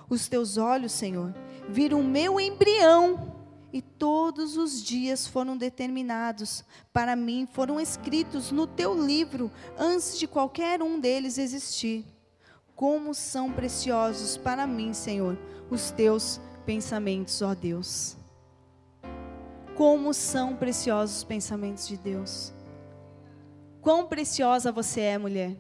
Os 0.09 0.29
teus 0.29 0.57
olhos, 0.57 0.93
Senhor, 0.93 1.35
viram 1.67 1.99
o 1.99 2.03
meu 2.03 2.39
embrião 2.39 3.35
e 3.71 3.81
todos 3.81 4.55
os 4.55 4.81
dias 4.81 5.27
foram 5.27 5.57
determinados 5.57 6.63
para 6.93 7.17
mim, 7.17 7.45
foram 7.51 7.81
escritos 7.81 8.49
no 8.49 8.65
teu 8.65 9.05
livro 9.05 9.51
antes 9.77 10.17
de 10.17 10.25
qualquer 10.25 10.81
um 10.81 10.99
deles 10.99 11.37
existir 11.37 12.05
como 12.79 13.13
são 13.13 13.51
preciosos 13.51 14.37
para 14.37 14.65
mim, 14.65 14.93
Senhor, 14.93 15.37
os 15.69 15.91
teus 15.91 16.39
pensamentos, 16.65 17.41
ó 17.41 17.53
Deus. 17.53 18.15
Como 19.79 20.13
são 20.13 20.57
preciosos 20.57 21.19
os 21.19 21.23
pensamentos 21.23 21.87
de 21.87 21.95
Deus. 21.95 22.51
Quão 23.81 24.07
preciosa 24.07 24.73
você 24.73 24.99
é, 24.99 25.17
mulher. 25.17 25.55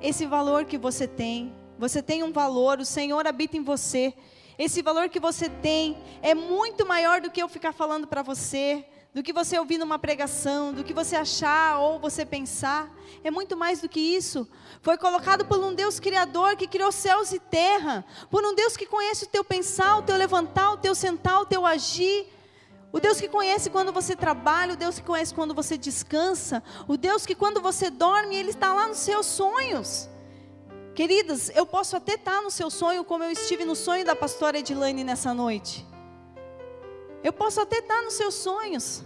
Esse 0.00 0.24
valor 0.24 0.64
que 0.64 0.78
você 0.78 1.06
tem, 1.06 1.54
você 1.78 2.00
tem 2.02 2.22
um 2.22 2.32
valor, 2.32 2.80
o 2.80 2.86
Senhor 2.86 3.26
habita 3.26 3.54
em 3.54 3.62
você. 3.62 4.14
Esse 4.58 4.80
valor 4.80 5.10
que 5.10 5.20
você 5.20 5.50
tem 5.50 5.94
é 6.22 6.34
muito 6.34 6.86
maior 6.86 7.20
do 7.20 7.30
que 7.30 7.42
eu 7.42 7.50
ficar 7.50 7.74
falando 7.74 8.06
para 8.06 8.22
você, 8.22 8.82
do 9.12 9.22
que 9.22 9.30
você 9.30 9.58
ouvir 9.58 9.76
numa 9.76 9.98
pregação, 9.98 10.72
do 10.72 10.82
que 10.82 10.94
você 10.94 11.14
achar 11.14 11.80
ou 11.80 11.98
você 11.98 12.24
pensar. 12.24 12.90
É 13.22 13.30
muito 13.30 13.58
mais 13.58 13.82
do 13.82 13.90
que 13.90 14.00
isso. 14.00 14.48
Foi 14.80 14.96
colocado 14.96 15.44
por 15.44 15.58
um 15.58 15.74
Deus 15.74 16.00
criador 16.00 16.56
que 16.56 16.66
criou 16.66 16.90
céus 16.90 17.30
e 17.30 17.38
terra, 17.38 18.06
por 18.30 18.42
um 18.42 18.54
Deus 18.54 18.74
que 18.74 18.86
conhece 18.86 19.26
o 19.26 19.28
teu 19.28 19.44
pensar, 19.44 19.98
o 19.98 20.02
teu 20.02 20.16
levantar, 20.16 20.72
o 20.72 20.78
teu 20.78 20.94
sentar, 20.94 21.42
o 21.42 21.44
teu 21.44 21.66
agir. 21.66 22.40
O 22.92 23.00
Deus 23.00 23.18
que 23.18 23.28
conhece 23.28 23.70
quando 23.70 23.90
você 23.90 24.14
trabalha, 24.14 24.74
o 24.74 24.76
Deus 24.76 24.98
que 24.98 25.06
conhece 25.06 25.34
quando 25.34 25.54
você 25.54 25.78
descansa, 25.78 26.62
o 26.86 26.96
Deus 26.98 27.24
que 27.24 27.34
quando 27.34 27.60
você 27.60 27.88
dorme, 27.88 28.36
Ele 28.36 28.50
está 28.50 28.74
lá 28.74 28.86
nos 28.86 28.98
seus 28.98 29.24
sonhos. 29.24 30.10
Queridas, 30.94 31.50
eu 31.54 31.64
posso 31.64 31.96
até 31.96 32.14
estar 32.14 32.42
no 32.42 32.50
seu 32.50 32.68
sonho, 32.68 33.02
como 33.02 33.24
eu 33.24 33.30
estive 33.30 33.64
no 33.64 33.74
sonho 33.74 34.04
da 34.04 34.14
pastora 34.14 34.58
Edilane 34.58 35.02
nessa 35.02 35.32
noite. 35.32 35.86
Eu 37.24 37.32
posso 37.32 37.62
até 37.62 37.78
estar 37.78 38.02
nos 38.02 38.12
seus 38.12 38.34
sonhos, 38.34 39.02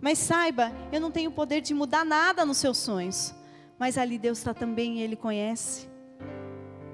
mas 0.00 0.18
saiba, 0.18 0.70
eu 0.92 1.00
não 1.00 1.10
tenho 1.10 1.32
poder 1.32 1.60
de 1.60 1.74
mudar 1.74 2.04
nada 2.04 2.44
nos 2.44 2.58
seus 2.58 2.78
sonhos. 2.78 3.34
Mas 3.76 3.98
ali 3.98 4.16
Deus 4.16 4.38
está 4.38 4.54
também 4.54 4.98
e 4.98 5.02
Ele 5.02 5.16
conhece. 5.16 5.88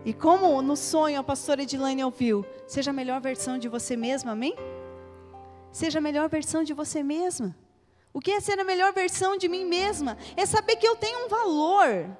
E 0.07 0.14
como 0.14 0.62
no 0.62 0.74
sonho 0.74 1.20
a 1.20 1.22
pastora 1.22 1.64
Edilane 1.64 2.03
ouviu, 2.03 2.46
seja 2.66 2.90
a 2.90 2.94
melhor 2.94 3.20
versão 3.20 3.59
de 3.59 3.68
você 3.68 3.94
mesma, 3.94 4.33
amém? 4.33 4.55
Seja 5.72 5.98
a 5.98 6.02
melhor 6.02 6.28
versão 6.28 6.64
de 6.64 6.74
você 6.74 7.02
mesma. 7.02 7.54
O 8.12 8.20
que 8.20 8.33
é 8.33 8.40
ser 8.40 8.59
a 8.59 8.64
melhor 8.64 8.92
versão 8.92 9.37
de 9.37 9.48
mim 9.48 9.64
mesma? 9.64 10.18
É 10.37 10.44
saber 10.44 10.76
que 10.76 10.87
eu 10.87 10.96
tenho 10.96 11.26
um 11.26 11.28
valor. 11.28 12.16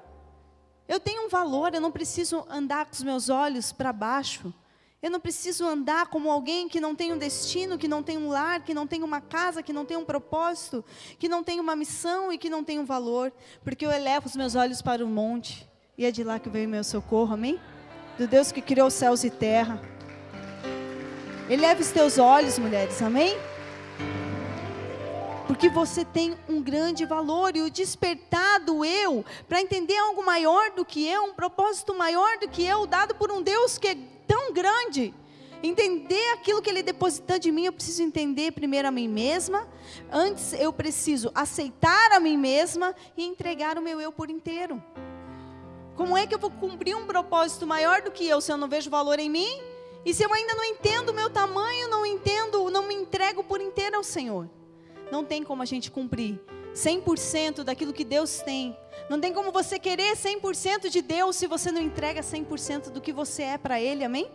Eu 0.87 0.99
tenho 0.99 1.25
um 1.25 1.29
valor, 1.29 1.73
eu 1.73 1.81
não 1.81 1.91
preciso 1.91 2.45
andar 2.49 2.85
com 2.85 2.93
os 2.93 3.03
meus 3.03 3.29
olhos 3.29 3.71
para 3.71 3.91
baixo. 3.91 4.53
Eu 5.01 5.09
não 5.09 5.19
preciso 5.19 5.65
andar 5.65 6.07
como 6.07 6.29
alguém 6.29 6.69
que 6.69 6.79
não 6.79 6.95
tem 6.95 7.11
um 7.11 7.17
destino, 7.17 7.77
que 7.77 7.87
não 7.87 8.03
tem 8.03 8.17
um 8.17 8.29
lar, 8.29 8.61
que 8.61 8.73
não 8.73 8.85
tem 8.85 9.01
uma 9.01 9.19
casa, 9.19 9.63
que 9.63 9.73
não 9.73 9.83
tem 9.83 9.97
um 9.97 10.05
propósito, 10.05 10.85
que 11.17 11.27
não 11.27 11.43
tem 11.43 11.59
uma 11.59 11.75
missão 11.75 12.31
e 12.31 12.37
que 12.37 12.49
não 12.49 12.63
tem 12.63 12.79
um 12.79 12.85
valor, 12.85 13.33
porque 13.63 13.85
eu 13.85 13.91
elevo 13.91 14.27
os 14.27 14.35
meus 14.35 14.53
olhos 14.53 14.81
para 14.81 15.03
o 15.03 15.07
monte 15.07 15.67
e 15.97 16.05
é 16.05 16.11
de 16.11 16.23
lá 16.23 16.39
que 16.39 16.49
vem 16.49 16.65
o 16.65 16.69
meu 16.69 16.83
socorro, 16.83 17.33
amém? 17.33 17.59
Do 18.17 18.27
Deus 18.27 18.51
que 18.51 18.61
criou 18.61 18.89
céus 18.91 19.23
e 19.23 19.29
terra. 19.29 19.81
Eleve 21.51 21.81
os 21.81 21.91
teus 21.91 22.17
olhos, 22.17 22.57
mulheres, 22.57 23.01
amém? 23.01 23.37
Porque 25.47 25.67
você 25.67 26.05
tem 26.05 26.33
um 26.47 26.61
grande 26.61 27.05
valor 27.05 27.57
e 27.57 27.61
o 27.61 27.69
despertar 27.69 28.61
do 28.61 28.85
eu, 28.85 29.25
para 29.49 29.59
entender 29.59 29.97
algo 29.97 30.25
maior 30.25 30.71
do 30.71 30.85
que 30.85 31.05
eu, 31.05 31.25
um 31.25 31.33
propósito 31.33 31.93
maior 31.93 32.37
do 32.37 32.47
que 32.47 32.65
eu, 32.65 32.87
dado 32.87 33.15
por 33.15 33.29
um 33.29 33.41
Deus 33.41 33.77
que 33.77 33.89
é 33.89 33.97
tão 34.25 34.53
grande 34.53 35.13
entender 35.61 36.31
aquilo 36.35 36.61
que 36.61 36.69
Ele 36.69 36.81
depositou 36.81 37.37
de 37.37 37.51
mim, 37.51 37.65
eu 37.65 37.73
preciso 37.73 38.01
entender 38.01 38.53
primeiro 38.53 38.87
a 38.87 38.91
mim 38.91 39.09
mesma. 39.09 39.67
Antes, 40.09 40.53
eu 40.53 40.71
preciso 40.71 41.33
aceitar 41.35 42.13
a 42.13 42.19
mim 42.21 42.37
mesma 42.37 42.95
e 43.17 43.25
entregar 43.25 43.77
o 43.77 43.81
meu 43.81 43.99
eu 43.99 44.13
por 44.13 44.29
inteiro. 44.29 44.81
Como 45.97 46.15
é 46.15 46.25
que 46.25 46.33
eu 46.33 46.39
vou 46.39 46.49
cumprir 46.49 46.95
um 46.95 47.05
propósito 47.05 47.67
maior 47.67 48.01
do 48.01 48.09
que 48.09 48.25
eu 48.25 48.39
se 48.39 48.53
eu 48.53 48.57
não 48.57 48.69
vejo 48.69 48.89
valor 48.89 49.19
em 49.19 49.29
mim? 49.29 49.70
E 50.05 50.13
se 50.13 50.23
eu 50.23 50.33
ainda 50.33 50.55
não 50.55 50.63
entendo 50.63 51.09
o 51.09 51.13
meu 51.13 51.29
tamanho, 51.29 51.89
não 51.89 52.05
entendo, 52.05 52.69
não 52.71 52.87
me 52.87 52.95
entrego 52.95 53.43
por 53.43 53.61
inteiro 53.61 53.97
ao 53.97 54.03
Senhor? 54.03 54.49
Não 55.11 55.23
tem 55.23 55.43
como 55.43 55.61
a 55.61 55.65
gente 55.65 55.91
cumprir 55.91 56.39
100% 56.73 57.63
daquilo 57.63 57.93
que 57.93 58.03
Deus 58.03 58.39
tem. 58.39 58.75
Não 59.09 59.19
tem 59.19 59.33
como 59.33 59.51
você 59.51 59.77
querer 59.77 60.15
100% 60.15 60.89
de 60.89 61.01
Deus 61.01 61.35
se 61.35 61.45
você 61.45 61.71
não 61.71 61.81
entrega 61.81 62.21
100% 62.21 62.89
do 62.89 63.01
que 63.01 63.13
você 63.13 63.43
é 63.43 63.57
para 63.57 63.79
Ele, 63.79 64.03
amém? 64.03 64.29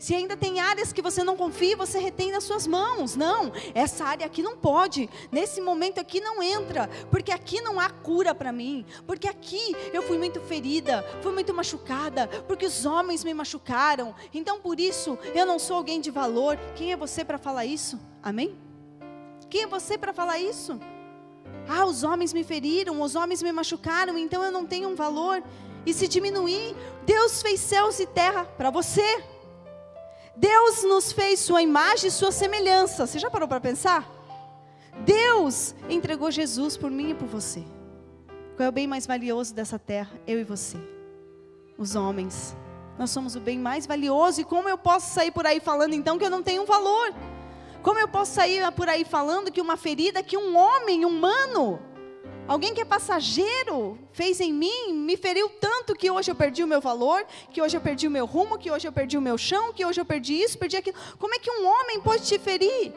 Se 0.00 0.14
ainda 0.14 0.34
tem 0.34 0.60
áreas 0.60 0.94
que 0.94 1.02
você 1.02 1.22
não 1.22 1.36
confia, 1.36 1.76
você 1.76 1.98
retém 1.98 2.32
nas 2.32 2.44
suas 2.44 2.66
mãos. 2.66 3.16
Não, 3.16 3.52
essa 3.74 4.02
área 4.02 4.24
aqui 4.24 4.42
não 4.42 4.56
pode. 4.56 5.10
Nesse 5.30 5.60
momento 5.60 6.00
aqui 6.00 6.22
não 6.22 6.42
entra, 6.42 6.88
porque 7.10 7.30
aqui 7.30 7.60
não 7.60 7.78
há 7.78 7.90
cura 7.90 8.34
para 8.34 8.50
mim. 8.50 8.86
Porque 9.06 9.28
aqui 9.28 9.76
eu 9.92 10.02
fui 10.02 10.16
muito 10.16 10.40
ferida, 10.40 11.04
fui 11.20 11.32
muito 11.32 11.52
machucada, 11.52 12.26
porque 12.48 12.64
os 12.64 12.86
homens 12.86 13.22
me 13.22 13.34
machucaram. 13.34 14.14
Então 14.32 14.58
por 14.58 14.80
isso 14.80 15.18
eu 15.34 15.44
não 15.44 15.58
sou 15.58 15.76
alguém 15.76 16.00
de 16.00 16.10
valor. 16.10 16.56
Quem 16.74 16.92
é 16.92 16.96
você 16.96 17.22
para 17.22 17.36
falar 17.36 17.66
isso? 17.66 18.00
Amém? 18.22 18.56
Quem 19.50 19.64
é 19.64 19.66
você 19.66 19.98
para 19.98 20.14
falar 20.14 20.38
isso? 20.38 20.80
Ah, 21.68 21.84
os 21.84 22.04
homens 22.04 22.32
me 22.32 22.42
feriram, 22.42 23.02
os 23.02 23.14
homens 23.14 23.42
me 23.42 23.52
machucaram, 23.52 24.16
então 24.16 24.42
eu 24.42 24.50
não 24.50 24.64
tenho 24.64 24.88
um 24.88 24.94
valor. 24.94 25.42
E 25.84 25.92
se 25.92 26.08
diminuir, 26.08 26.74
Deus 27.04 27.42
fez 27.42 27.60
céus 27.60 28.00
e 28.00 28.06
terra 28.06 28.46
para 28.46 28.70
você. 28.70 29.22
Deus 30.36 30.84
nos 30.84 31.12
fez 31.12 31.40
sua 31.40 31.62
imagem 31.62 32.08
e 32.08 32.10
sua 32.10 32.32
semelhança. 32.32 33.06
Você 33.06 33.18
já 33.18 33.30
parou 33.30 33.48
para 33.48 33.60
pensar? 33.60 34.08
Deus 35.04 35.74
entregou 35.88 36.30
Jesus 36.30 36.76
por 36.76 36.90
mim 36.90 37.10
e 37.10 37.14
por 37.14 37.28
você. 37.28 37.64
Qual 38.56 38.66
é 38.66 38.68
o 38.68 38.72
bem 38.72 38.86
mais 38.86 39.06
valioso 39.06 39.54
dessa 39.54 39.78
terra? 39.78 40.10
Eu 40.26 40.38
e 40.40 40.44
você. 40.44 40.76
Os 41.78 41.94
homens. 41.96 42.56
Nós 42.98 43.10
somos 43.10 43.34
o 43.34 43.40
bem 43.40 43.58
mais 43.58 43.86
valioso. 43.86 44.40
E 44.40 44.44
como 44.44 44.68
eu 44.68 44.76
posso 44.76 45.14
sair 45.14 45.30
por 45.30 45.46
aí 45.46 45.60
falando 45.60 45.94
então 45.94 46.18
que 46.18 46.24
eu 46.24 46.30
não 46.30 46.42
tenho 46.42 46.62
um 46.62 46.66
valor? 46.66 47.14
Como 47.82 47.98
eu 47.98 48.06
posso 48.06 48.32
sair 48.32 48.70
por 48.72 48.88
aí 48.88 49.04
falando 49.04 49.50
que 49.50 49.60
uma 49.60 49.76
ferida 49.76 50.22
que 50.22 50.36
um 50.36 50.56
homem 50.56 51.04
humano 51.06 51.80
Alguém 52.50 52.74
que 52.74 52.80
é 52.80 52.84
passageiro 52.84 53.96
fez 54.10 54.40
em 54.40 54.52
mim, 54.52 54.92
me 54.92 55.16
feriu 55.16 55.48
tanto 55.60 55.94
que 55.94 56.10
hoje 56.10 56.32
eu 56.32 56.34
perdi 56.34 56.64
o 56.64 56.66
meu 56.66 56.80
valor, 56.80 57.24
que 57.48 57.62
hoje 57.62 57.76
eu 57.76 57.80
perdi 57.80 58.08
o 58.08 58.10
meu 58.10 58.26
rumo, 58.26 58.58
que 58.58 58.68
hoje 58.68 58.88
eu 58.88 58.92
perdi 58.92 59.16
o 59.16 59.20
meu 59.20 59.38
chão, 59.38 59.72
que 59.72 59.86
hoje 59.86 60.00
eu 60.00 60.04
perdi 60.04 60.34
isso, 60.34 60.58
perdi 60.58 60.76
aquilo. 60.76 60.96
Como 61.16 61.32
é 61.32 61.38
que 61.38 61.48
um 61.48 61.64
homem 61.64 62.00
pode 62.00 62.24
te 62.24 62.40
ferir? 62.40 62.92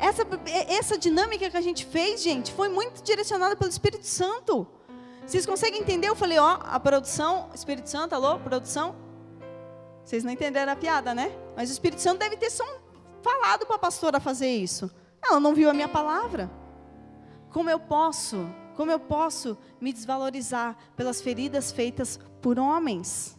Essa, 0.00 0.26
essa 0.66 0.96
dinâmica 0.96 1.50
que 1.50 1.56
a 1.58 1.60
gente 1.60 1.84
fez, 1.84 2.22
gente, 2.22 2.50
foi 2.52 2.70
muito 2.70 3.02
direcionada 3.02 3.54
pelo 3.54 3.68
Espírito 3.68 4.06
Santo. 4.06 4.66
Vocês 5.26 5.44
conseguem 5.44 5.82
entender? 5.82 6.08
Eu 6.08 6.16
falei, 6.16 6.38
ó, 6.38 6.58
a 6.62 6.80
produção, 6.80 7.50
Espírito 7.54 7.90
Santo, 7.90 8.14
alô, 8.14 8.38
produção. 8.38 8.96
Vocês 10.06 10.24
não 10.24 10.32
entenderam 10.32 10.72
a 10.72 10.76
piada, 10.76 11.14
né? 11.14 11.30
Mas 11.54 11.68
o 11.68 11.72
Espírito 11.72 12.00
Santo 12.00 12.20
deve 12.20 12.38
ter 12.38 12.50
falado 13.20 13.66
para 13.66 13.76
a 13.76 13.78
pastora 13.78 14.18
fazer 14.20 14.48
isso. 14.48 14.90
Ela 15.22 15.38
não 15.38 15.54
viu 15.54 15.68
a 15.68 15.74
minha 15.74 15.88
palavra. 15.88 16.50
Como 17.50 17.68
eu 17.68 17.78
posso 17.78 18.48
como 18.76 18.90
eu 18.90 19.00
posso 19.00 19.56
me 19.80 19.92
desvalorizar 19.92 20.76
pelas 20.94 21.20
feridas 21.20 21.72
feitas 21.72 22.20
por 22.42 22.58
homens? 22.58 23.36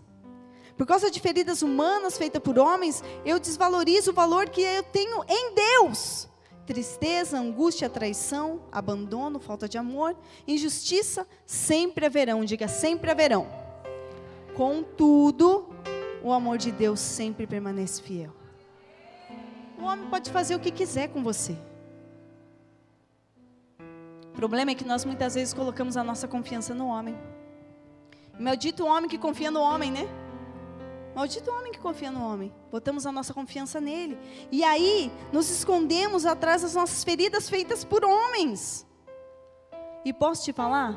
Por 0.76 0.86
causa 0.86 1.10
de 1.10 1.20
feridas 1.20 1.62
humanas 1.62 2.18
feitas 2.18 2.42
por 2.42 2.58
homens, 2.58 3.04
eu 3.24 3.40
desvalorizo 3.40 4.12
o 4.12 4.14
valor 4.14 4.50
que 4.50 4.62
eu 4.62 4.84
tenho 4.84 5.24
em 5.28 5.54
Deus. 5.54 6.28
Tristeza, 6.66 7.40
angústia, 7.40 7.90
traição, 7.90 8.62
abandono, 8.72 9.40
falta 9.40 9.70
de 9.70 9.78
amor, 9.78 10.16
injustiça, 10.48 11.26
sempre 11.46 12.06
haverão, 12.06 12.44
diga 12.44 12.68
sempre 12.68 13.10
haverão. 13.10 13.48
Contudo, 14.56 15.70
o 16.22 16.32
amor 16.34 16.58
de 16.58 16.72
Deus 16.72 17.00
sempre 17.00 17.48
permanece 17.48 18.02
fiel. 18.02 18.34
O 19.80 19.84
homem 19.84 20.10
pode 20.10 20.32
fazer 20.32 20.56
o 20.56 20.60
que 20.60 20.72
quiser 20.72 21.08
com 21.10 21.24
você. 21.24 21.56
O 24.38 24.40
problema 24.40 24.70
é 24.70 24.76
que 24.76 24.86
nós 24.86 25.04
muitas 25.04 25.34
vezes 25.34 25.52
colocamos 25.52 25.98
a 25.98 26.04
nossa 26.04 26.28
confiança 26.28 26.72
no 26.72 26.86
homem. 26.86 27.18
Maldito 28.40 28.86
homem 28.86 29.10
que 29.10 29.18
confia 29.18 29.50
no 29.50 29.60
homem, 29.60 29.90
né? 29.92 30.08
Maldito 31.16 31.50
homem 31.50 31.72
que 31.72 31.80
confia 31.80 32.12
no 32.12 32.24
homem. 32.24 32.54
Botamos 32.70 33.08
a 33.08 33.12
nossa 33.12 33.34
confiança 33.34 33.82
nele. 33.82 34.16
E 34.52 34.64
aí, 34.64 35.12
nos 35.34 35.50
escondemos 35.50 36.24
atrás 36.24 36.62
das 36.62 36.76
nossas 36.76 37.04
feridas 37.04 37.50
feitas 37.50 37.84
por 37.84 38.06
homens. 38.06 38.86
E 40.06 40.14
posso 40.14 40.44
te 40.44 40.54
falar? 40.54 40.96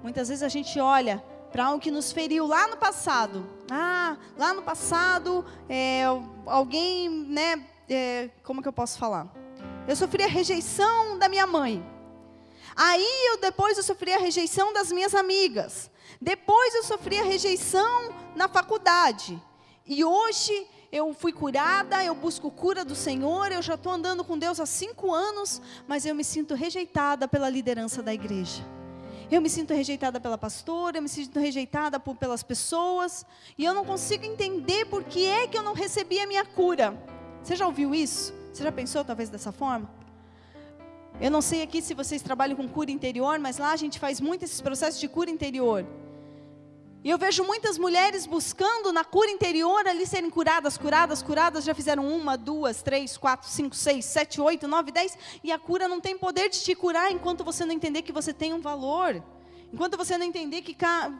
Muitas 0.00 0.28
vezes 0.28 0.44
a 0.44 0.48
gente 0.48 0.78
olha 0.78 1.20
para 1.50 1.64
algo 1.64 1.80
que 1.80 1.90
nos 1.90 2.12
feriu 2.12 2.46
lá 2.46 2.68
no 2.68 2.76
passado. 2.76 3.44
Ah, 3.68 4.16
lá 4.36 4.54
no 4.54 4.62
passado, 4.62 5.44
é, 5.68 6.04
alguém, 6.46 7.10
né? 7.10 7.66
É, 7.90 8.30
como 8.44 8.62
que 8.62 8.68
eu 8.68 8.72
posso 8.72 8.96
falar? 8.96 9.26
Eu 9.88 9.96
sofri 9.96 10.22
a 10.22 10.28
rejeição 10.28 11.18
da 11.18 11.28
minha 11.28 11.44
mãe. 11.44 11.97
Aí 12.80 13.26
eu 13.26 13.38
depois 13.38 13.76
eu 13.76 13.82
sofri 13.82 14.12
a 14.12 14.18
rejeição 14.18 14.72
das 14.72 14.92
minhas 14.92 15.12
amigas. 15.12 15.90
Depois 16.20 16.72
eu 16.76 16.84
sofri 16.84 17.18
a 17.18 17.24
rejeição 17.24 18.14
na 18.36 18.46
faculdade. 18.46 19.36
E 19.84 20.04
hoje 20.04 20.64
eu 20.92 21.12
fui 21.12 21.32
curada, 21.32 22.04
eu 22.04 22.14
busco 22.14 22.52
cura 22.52 22.84
do 22.84 22.94
Senhor, 22.94 23.50
eu 23.50 23.60
já 23.60 23.74
estou 23.74 23.90
andando 23.90 24.22
com 24.22 24.38
Deus 24.38 24.60
há 24.60 24.64
cinco 24.64 25.12
anos, 25.12 25.60
mas 25.88 26.06
eu 26.06 26.14
me 26.14 26.22
sinto 26.22 26.54
rejeitada 26.54 27.26
pela 27.26 27.50
liderança 27.50 28.00
da 28.00 28.14
igreja. 28.14 28.64
Eu 29.28 29.42
me 29.42 29.50
sinto 29.50 29.74
rejeitada 29.74 30.20
pela 30.20 30.38
pastora, 30.38 30.98
eu 30.98 31.02
me 31.02 31.08
sinto 31.08 31.40
rejeitada 31.40 31.98
por, 31.98 32.14
pelas 32.14 32.44
pessoas, 32.44 33.26
e 33.58 33.64
eu 33.64 33.74
não 33.74 33.84
consigo 33.84 34.24
entender 34.24 34.84
por 34.84 35.02
que 35.02 35.26
é 35.26 35.48
que 35.48 35.58
eu 35.58 35.64
não 35.64 35.72
recebi 35.72 36.20
a 36.20 36.28
minha 36.28 36.44
cura. 36.44 36.96
Você 37.42 37.56
já 37.56 37.66
ouviu 37.66 37.92
isso? 37.92 38.32
Você 38.52 38.62
já 38.62 38.70
pensou 38.70 39.04
talvez 39.04 39.28
dessa 39.28 39.50
forma? 39.50 39.97
Eu 41.20 41.32
não 41.32 41.42
sei 41.42 41.62
aqui 41.62 41.82
se 41.82 41.94
vocês 41.94 42.22
trabalham 42.22 42.56
com 42.56 42.68
cura 42.68 42.92
interior, 42.92 43.40
mas 43.40 43.58
lá 43.58 43.72
a 43.72 43.76
gente 43.76 43.98
faz 43.98 44.20
muito 44.20 44.44
esses 44.44 44.60
processos 44.60 45.00
de 45.00 45.08
cura 45.08 45.28
interior. 45.28 45.84
E 47.02 47.10
eu 47.10 47.18
vejo 47.18 47.42
muitas 47.42 47.76
mulheres 47.76 48.24
buscando 48.24 48.92
na 48.92 49.04
cura 49.04 49.28
interior 49.28 49.86
ali 49.86 50.06
serem 50.06 50.30
curadas, 50.30 50.78
curadas, 50.78 51.20
curadas, 51.20 51.64
já 51.64 51.74
fizeram 51.74 52.06
uma, 52.06 52.36
duas, 52.36 52.82
três, 52.82 53.16
quatro, 53.16 53.48
cinco, 53.48 53.74
seis, 53.74 54.04
sete, 54.04 54.40
oito, 54.40 54.68
nove, 54.68 54.92
dez, 54.92 55.18
e 55.42 55.50
a 55.50 55.58
cura 55.58 55.88
não 55.88 56.00
tem 56.00 56.16
poder 56.16 56.48
de 56.50 56.60
te 56.60 56.74
curar 56.74 57.10
enquanto 57.10 57.42
você 57.42 57.64
não 57.64 57.72
entender 57.72 58.02
que 58.02 58.12
você 58.12 58.32
tem 58.32 58.52
um 58.52 58.60
valor. 58.60 59.20
Enquanto 59.72 59.96
você 59.96 60.16
não 60.16 60.24
entender 60.24 60.62
que 60.62 60.76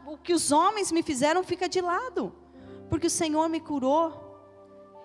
o 0.07 0.17
que 0.17 0.33
os 0.33 0.53
homens 0.53 0.93
me 0.93 1.03
fizeram 1.03 1.43
fica 1.43 1.69
de 1.69 1.81
lado. 1.81 2.33
Porque 2.89 3.09
o 3.09 3.11
Senhor 3.11 3.49
me 3.49 3.61
curou. 3.61 4.29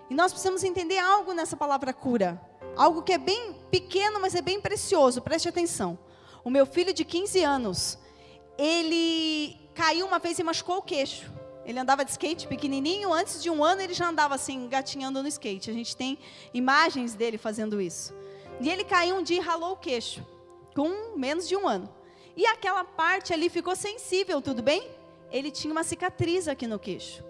E 0.08 0.14
nós 0.14 0.32
precisamos 0.32 0.62
entender 0.62 0.98
algo 0.98 1.32
nessa 1.32 1.56
palavra 1.56 1.92
cura. 1.92 2.40
Algo 2.76 3.02
que 3.02 3.12
é 3.12 3.18
bem 3.18 3.54
pequeno, 3.70 4.20
mas 4.20 4.34
é 4.34 4.42
bem 4.42 4.60
precioso. 4.60 5.22
Preste 5.22 5.48
atenção. 5.48 5.98
O 6.44 6.50
meu 6.50 6.66
filho 6.66 6.92
de 6.92 7.04
15 7.04 7.42
anos, 7.42 7.98
ele 8.58 9.56
caiu 9.74 10.06
uma 10.06 10.18
vez 10.18 10.38
e 10.38 10.42
machucou 10.42 10.78
o 10.78 10.82
queixo. 10.82 11.32
Ele 11.64 11.78
andava 11.78 12.04
de 12.04 12.10
skate 12.10 12.46
pequenininho, 12.46 13.12
antes 13.12 13.42
de 13.42 13.48
um 13.48 13.64
ano 13.64 13.80
ele 13.80 13.94
já 13.94 14.08
andava 14.08 14.34
assim, 14.34 14.68
gatinhando 14.68 15.22
no 15.22 15.28
skate. 15.28 15.70
A 15.70 15.74
gente 15.74 15.96
tem 15.96 16.18
imagens 16.52 17.14
dele 17.14 17.38
fazendo 17.38 17.80
isso. 17.80 18.14
E 18.60 18.68
ele 18.68 18.84
caiu 18.84 19.16
um 19.16 19.22
dia 19.22 19.38
e 19.38 19.40
ralou 19.40 19.72
o 19.72 19.76
queixo, 19.76 20.24
com 20.74 21.16
menos 21.16 21.48
de 21.48 21.56
um 21.56 21.66
ano. 21.66 21.88
E 22.36 22.46
aquela 22.46 22.84
parte 22.84 23.32
ali 23.32 23.48
ficou 23.48 23.74
sensível, 23.74 24.42
tudo 24.42 24.62
bem? 24.62 24.90
Ele 25.30 25.50
tinha 25.50 25.72
uma 25.72 25.82
cicatriz 25.82 26.46
aqui 26.46 26.66
no 26.66 26.78
queixo. 26.78 27.24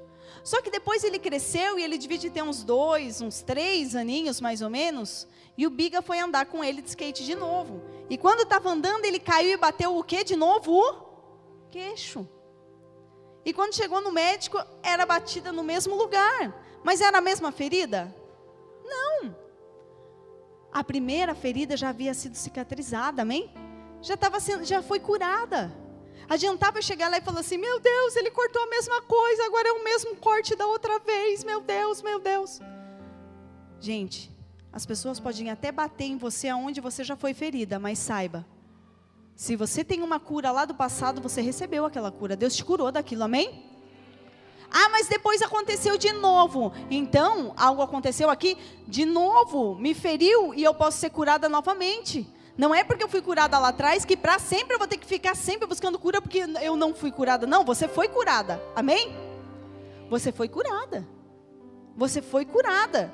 Só 0.45 0.61
que 0.61 0.71
depois 0.71 1.03
ele 1.03 1.19
cresceu 1.19 1.79
e 1.79 1.83
ele 1.83 1.97
devia 1.97 2.31
ter 2.31 2.43
uns 2.43 2.63
dois, 2.63 3.23
uns 3.23 3.41
três 3.41 3.97
aninhos 3.97 4.43
mais 4.43 4.61
ou 4.61 4.69
menos. 4.69 5.27
E 5.57 5.67
o 5.67 5.71
Biga 5.71 6.03
foi 6.03 6.21
andar 6.21 6.45
com 6.45 6.63
ele 6.63 6.83
de 6.83 6.91
skate 6.91 7.25
de 7.25 7.35
novo. 7.35 7.83
E 8.11 8.19
quando 8.19 8.43
estava 8.43 8.69
andando, 8.69 9.07
ele 9.07 9.19
caiu 9.19 9.53
e 9.53 9.57
bateu 9.57 9.97
o 9.97 10.05
que 10.05 10.23
de 10.23 10.37
novo? 10.37 10.71
O 10.71 11.71
queixo. 11.71 12.29
E 13.43 13.55
quando 13.55 13.75
chegou 13.75 14.03
no 14.03 14.13
médico, 14.13 14.59
era 14.83 15.07
batida 15.07 15.51
no 15.51 15.63
mesmo 15.63 15.97
lugar. 15.97 16.55
Mas 16.85 17.01
era 17.01 17.19
a 17.19 17.23
mesma 17.23 17.51
ferida? 17.51 18.15
Não. 18.85 19.35
A 20.71 20.85
primeira 20.85 21.35
ferida 21.35 21.75
já 21.75 21.89
havia 21.89 22.13
sido 22.13 22.35
cicatrizada, 22.35 23.23
amém? 23.23 23.51
Já, 24.03 24.13
estava 24.13 24.41
sendo, 24.41 24.65
já 24.65 24.83
foi 24.83 25.01
curada. 25.01 25.73
Adiantava 26.29 26.81
chegar 26.81 27.11
lá 27.11 27.19
e 27.19 27.21
falar 27.21 27.41
assim: 27.41 27.59
meu 27.59 27.81
Deus, 27.81 28.17
ele 28.17 28.31
cortou 28.31 28.63
a 28.63 28.67
mesma 28.67 29.03
coisa, 29.03 29.45
agora 29.45 29.69
é 29.69 29.73
o 29.73 29.85
mesmo 29.85 30.17
corte 30.17 30.55
da 30.57 30.67
outra 30.67 30.99
vez, 30.99 31.45
meu 31.45 31.61
Deus, 31.61 32.03
meu 32.03 32.19
Deus. 32.19 32.61
Gente, 33.81 34.31
as 34.73 34.87
pessoas 34.87 35.21
podem 35.21 35.51
até 35.51 35.71
bater 35.71 36.05
em 36.05 36.17
você 36.17 36.49
aonde 36.49 36.81
você 36.81 37.05
já 37.05 37.17
foi 37.17 37.35
ferida, 37.35 37.79
mas 37.79 37.99
saiba, 37.99 38.47
se 39.37 39.57
você 39.57 39.83
tem 39.83 40.03
uma 40.03 40.21
cura 40.21 40.51
lá 40.51 40.65
do 40.65 40.75
passado, 40.75 41.21
você 41.21 41.41
recebeu 41.41 41.85
aquela 41.85 42.11
cura, 42.11 42.37
Deus 42.37 42.55
te 42.55 42.65
curou 42.65 42.91
daquilo, 42.91 43.25
amém? 43.25 43.71
Ah, 44.71 44.89
mas 44.89 45.07
depois 45.07 45.41
aconteceu 45.41 45.97
de 45.97 46.13
novo. 46.13 46.73
Então, 46.91 47.55
algo 47.57 47.81
aconteceu 47.81 48.29
aqui 48.29 48.59
de 48.89 49.05
novo, 49.05 49.77
me 49.77 49.95
feriu 49.95 50.53
e 50.53 50.65
eu 50.65 50.75
posso 50.75 50.99
ser 50.99 51.11
curada 51.11 51.49
novamente. 51.49 52.27
Não 52.57 52.75
é 52.75 52.85
porque 52.85 53.03
eu 53.03 53.09
fui 53.09 53.21
curada 53.21 53.59
lá 53.59 53.69
atrás 53.69 54.05
que 54.05 54.17
para 54.17 54.39
sempre 54.39 54.75
eu 54.75 54.79
vou 54.79 54.87
ter 54.87 54.97
que 54.97 55.07
ficar 55.07 55.35
sempre 55.35 55.67
buscando 55.67 55.99
cura 55.99 56.23
porque 56.23 56.45
eu 56.63 56.77
não 56.77 56.95
fui 56.95 57.11
curada. 57.11 57.47
Não, 57.47 57.65
você 57.65 57.89
foi 57.89 58.09
curada. 58.09 58.63
Amém? 58.77 59.15
Você 60.09 60.31
foi 60.31 60.49
curada. 60.49 61.07
Você 61.97 62.23
foi 62.23 62.45
curada. 62.45 63.13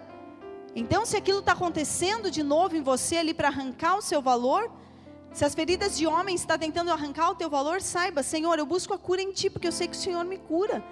Então, 0.75 1.05
se 1.05 1.17
aquilo 1.17 1.41
está 1.41 1.53
acontecendo 1.53 2.31
de 2.31 2.43
novo 2.43 2.77
em 2.77 2.83
você 2.83 3.17
ali 3.17 3.35
para 3.35 3.49
arrancar 3.49 3.97
o 3.97 4.03
seu 4.03 4.23
valor, 4.23 4.71
se 5.33 5.45
as 5.45 5.55
feridas 5.55 5.97
de 5.97 6.07
homem 6.07 6.35
está 6.35 6.59
tentando 6.59 6.91
arrancar 6.91 7.31
o 7.31 7.35
teu 7.35 7.49
valor, 7.49 7.81
saiba, 7.81 8.23
Senhor, 8.23 8.59
eu 8.59 8.67
busco 8.67 8.93
a 8.95 8.99
cura 8.99 9.23
em 9.23 9.33
Ti, 9.33 9.49
porque 9.49 9.67
eu 9.67 9.73
sei 9.73 9.89
que 9.89 9.97
o 9.97 9.99
Senhor 9.99 10.25
me 10.25 10.39
cura. 10.39 10.85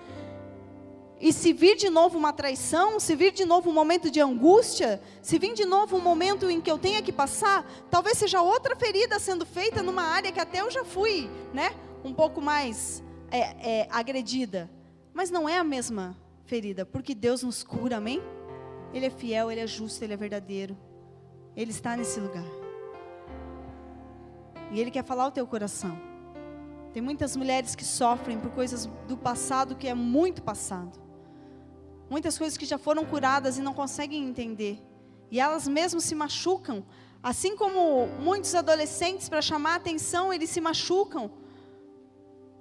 E 1.20 1.32
se 1.32 1.52
vir 1.52 1.76
de 1.76 1.90
novo 1.90 2.16
uma 2.16 2.32
traição, 2.32 3.00
se 3.00 3.16
vir 3.16 3.32
de 3.32 3.44
novo 3.44 3.70
um 3.70 3.72
momento 3.72 4.08
de 4.08 4.20
angústia, 4.20 5.02
se 5.20 5.36
vir 5.38 5.52
de 5.52 5.64
novo 5.64 5.96
um 5.96 6.00
momento 6.00 6.48
em 6.48 6.60
que 6.60 6.70
eu 6.70 6.78
tenha 6.78 7.02
que 7.02 7.12
passar, 7.12 7.68
talvez 7.90 8.18
seja 8.18 8.40
outra 8.40 8.76
ferida 8.76 9.18
sendo 9.18 9.44
feita 9.44 9.82
numa 9.82 10.02
área 10.02 10.30
que 10.30 10.38
até 10.38 10.60
eu 10.60 10.70
já 10.70 10.84
fui, 10.84 11.28
né, 11.52 11.74
um 12.04 12.14
pouco 12.14 12.40
mais 12.40 13.02
é, 13.32 13.80
é, 13.80 13.88
agredida. 13.90 14.70
Mas 15.12 15.28
não 15.28 15.48
é 15.48 15.58
a 15.58 15.64
mesma 15.64 16.16
ferida, 16.44 16.86
porque 16.86 17.16
Deus 17.16 17.42
nos 17.42 17.64
cura, 17.64 17.96
amém? 17.96 18.22
Ele 18.94 19.06
é 19.06 19.10
fiel, 19.10 19.50
Ele 19.50 19.60
é 19.60 19.66
justo, 19.66 20.02
Ele 20.04 20.14
é 20.14 20.16
verdadeiro. 20.16 20.78
Ele 21.56 21.72
está 21.72 21.96
nesse 21.96 22.20
lugar. 22.20 22.44
E 24.70 24.80
Ele 24.80 24.92
quer 24.92 25.04
falar 25.04 25.26
o 25.26 25.32
teu 25.32 25.46
coração. 25.48 25.98
Tem 26.92 27.02
muitas 27.02 27.36
mulheres 27.36 27.74
que 27.74 27.84
sofrem 27.84 28.38
por 28.38 28.50
coisas 28.52 28.86
do 29.08 29.16
passado 29.16 29.74
que 29.74 29.88
é 29.88 29.94
muito 29.94 30.42
passado. 30.42 31.07
Muitas 32.10 32.38
coisas 32.38 32.56
que 32.56 32.64
já 32.64 32.78
foram 32.78 33.04
curadas 33.04 33.58
e 33.58 33.62
não 33.62 33.74
conseguem 33.74 34.24
entender. 34.24 34.82
E 35.30 35.38
elas 35.38 35.68
mesmas 35.68 36.04
se 36.04 36.14
machucam. 36.14 36.84
Assim 37.22 37.54
como 37.54 38.06
muitos 38.20 38.54
adolescentes, 38.54 39.28
para 39.28 39.42
chamar 39.42 39.74
atenção, 39.74 40.32
eles 40.32 40.48
se 40.48 40.60
machucam. 40.60 41.30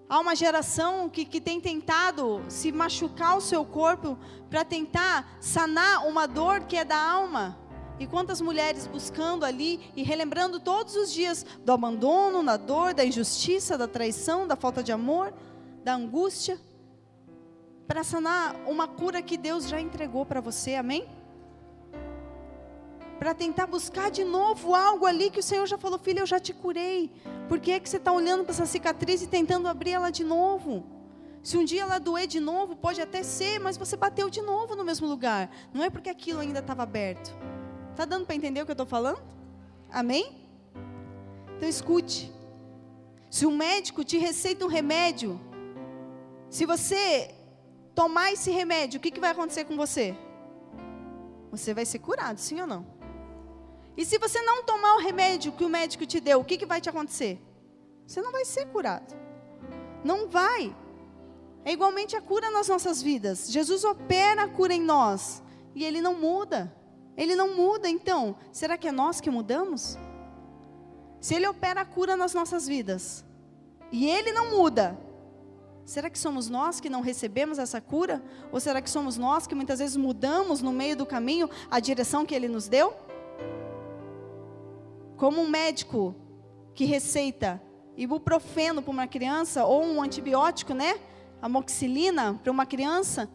Há 0.09 0.19
uma 0.19 0.35
geração 0.35 1.09
que, 1.09 1.23
que 1.23 1.39
tem 1.39 1.61
tentado 1.61 2.41
se 2.49 2.71
machucar 2.71 3.37
o 3.37 3.41
seu 3.41 3.63
corpo 3.63 4.17
para 4.49 4.65
tentar 4.65 5.37
sanar 5.39 6.05
uma 6.05 6.25
dor 6.25 6.61
que 6.61 6.77
é 6.77 6.83
da 6.83 6.97
alma. 6.97 7.57
E 7.99 8.05
quantas 8.05 8.41
mulheres 8.41 8.85
buscando 8.85 9.43
ali 9.45 9.91
e 9.95 10.03
relembrando 10.03 10.59
todos 10.59 10.95
os 10.95 11.11
dias 11.11 11.45
do 11.63 11.71
abandono, 11.71 12.43
da 12.43 12.57
dor, 12.57 12.93
da 12.93 13.05
injustiça, 13.05 13.77
da 13.77 13.87
traição, 13.87 14.45
da 14.45 14.55
falta 14.55 14.83
de 14.83 14.91
amor, 14.91 15.33
da 15.83 15.95
angústia 15.95 16.59
para 17.87 18.03
sanar 18.03 18.55
uma 18.67 18.87
cura 18.87 19.21
que 19.21 19.37
Deus 19.37 19.67
já 19.67 19.79
entregou 19.79 20.25
para 20.25 20.41
você, 20.41 20.75
amém? 20.75 21.07
Para 23.17 23.33
tentar 23.33 23.65
buscar 23.65 24.11
de 24.11 24.23
novo 24.23 24.75
algo 24.75 25.05
ali 25.05 25.29
que 25.29 25.39
o 25.39 25.43
Senhor 25.43 25.65
já 25.65 25.77
falou, 25.77 25.97
filha, 25.97 26.19
eu 26.19 26.25
já 26.25 26.39
te 26.39 26.53
curei. 26.53 27.11
Por 27.47 27.59
que 27.59 27.71
é 27.71 27.79
que 27.79 27.89
você 27.89 27.97
está 27.97 28.11
olhando 28.11 28.43
para 28.43 28.51
essa 28.51 28.65
cicatriz 28.65 29.21
e 29.21 29.27
tentando 29.27 29.67
abrir 29.67 29.91
ela 29.91 30.11
de 30.11 30.23
novo? 30.23 30.85
Se 31.41 31.57
um 31.57 31.63
dia 31.63 31.83
ela 31.83 31.97
doer 31.97 32.27
de 32.27 32.41
novo, 32.41 32.75
pode 32.75 33.01
até 33.01 33.23
ser, 33.23 33.57
mas 33.59 33.77
você 33.77 33.95
bateu 33.95 34.29
de 34.29 34.41
novo 34.41 34.75
no 34.75 34.83
mesmo 34.83 35.07
lugar. 35.07 35.49
Não 35.73 35.81
é 35.81 35.89
porque 35.89 36.09
aquilo 36.09 36.41
ainda 36.41 36.59
estava 36.59 36.83
aberto. 36.83 37.33
Está 37.91 38.03
dando 38.03 38.25
para 38.25 38.35
entender 38.35 38.61
o 38.61 38.65
que 38.65 38.71
eu 38.71 38.73
estou 38.73 38.85
falando? 38.85 39.21
Amém? 39.89 40.35
Então 41.55 41.69
escute. 41.69 42.31
Se 43.29 43.45
um 43.45 43.55
médico 43.55 44.03
te 44.03 44.17
receita 44.17 44.65
um 44.65 44.67
remédio, 44.67 45.39
se 46.49 46.65
você 46.65 47.33
tomar 47.97 48.31
esse 48.31 48.51
remédio, 48.51 48.99
o 48.99 49.01
que, 49.01 49.09
que 49.09 49.19
vai 49.19 49.31
acontecer 49.31 49.65
com 49.65 49.75
você? 49.75 50.15
Você 51.49 51.73
vai 51.73 51.83
ser 51.83 51.97
curado, 51.97 52.39
sim 52.39 52.61
ou 52.61 52.67
não? 52.67 52.85
E 53.97 54.05
se 54.05 54.19
você 54.19 54.39
não 54.43 54.63
tomar 54.63 54.93
o 54.97 54.99
remédio 54.99 55.51
que 55.51 55.65
o 55.65 55.69
médico 55.69 56.05
te 56.05 56.19
deu, 56.19 56.39
o 56.39 56.45
que, 56.45 56.59
que 56.59 56.65
vai 56.67 56.79
te 56.79 56.89
acontecer? 56.89 57.41
Você 58.05 58.21
não 58.21 58.31
vai 58.31 58.45
ser 58.45 58.67
curado. 58.67 59.15
Não 60.03 60.29
vai. 60.29 60.75
É 61.65 61.71
igualmente 61.71 62.15
a 62.15 62.21
cura 62.21 62.51
nas 62.51 62.67
nossas 62.67 63.01
vidas. 63.01 63.51
Jesus 63.51 63.83
opera 63.83 64.43
a 64.43 64.47
cura 64.47 64.75
em 64.75 64.81
nós. 64.81 65.41
E 65.73 65.83
ele 65.83 65.99
não 65.99 66.13
muda. 66.13 66.71
Ele 67.17 67.35
não 67.35 67.55
muda, 67.55 67.89
então. 67.89 68.37
Será 68.51 68.77
que 68.77 68.87
é 68.87 68.91
nós 68.91 69.19
que 69.19 69.31
mudamos? 69.31 69.97
Se 71.19 71.33
ele 71.33 71.47
opera 71.47 71.81
a 71.81 71.85
cura 71.85 72.15
nas 72.15 72.35
nossas 72.35 72.67
vidas. 72.67 73.25
E 73.91 74.07
ele 74.07 74.31
não 74.31 74.51
muda. 74.51 75.06
Será 75.87 76.09
que 76.09 76.19
somos 76.19 76.49
nós 76.49 76.81
que 76.81 76.89
não 76.89 76.99
recebemos 76.99 77.57
essa 77.57 77.79
cura? 77.79 78.21
Ou 78.51 78.59
será 78.59 78.81
que 78.81 78.89
somos 78.89 79.17
nós 79.17 79.47
que 79.47 79.55
muitas 79.55 79.79
vezes 79.79 79.95
mudamos 79.95 80.61
no 80.61 80.73
meio 80.73 80.97
do 80.97 81.05
caminho 81.05 81.49
a 81.71 81.79
direção 81.79 82.25
que 82.25 82.35
Ele 82.35 82.49
nos 82.49 82.67
deu? 82.67 82.93
Como 85.15 85.41
um 85.41 85.47
médico 85.47 86.13
que 86.75 86.83
receita 86.83 87.61
ibuprofeno 87.95 88.81
para 88.81 88.91
uma 88.91 89.07
criança, 89.07 89.63
ou 89.63 89.81
um 89.81 90.01
antibiótico, 90.01 90.73
né? 90.73 90.99
Amoxicilina 91.41 92.37
para 92.43 92.51
uma 92.51 92.65
criança, 92.65 93.29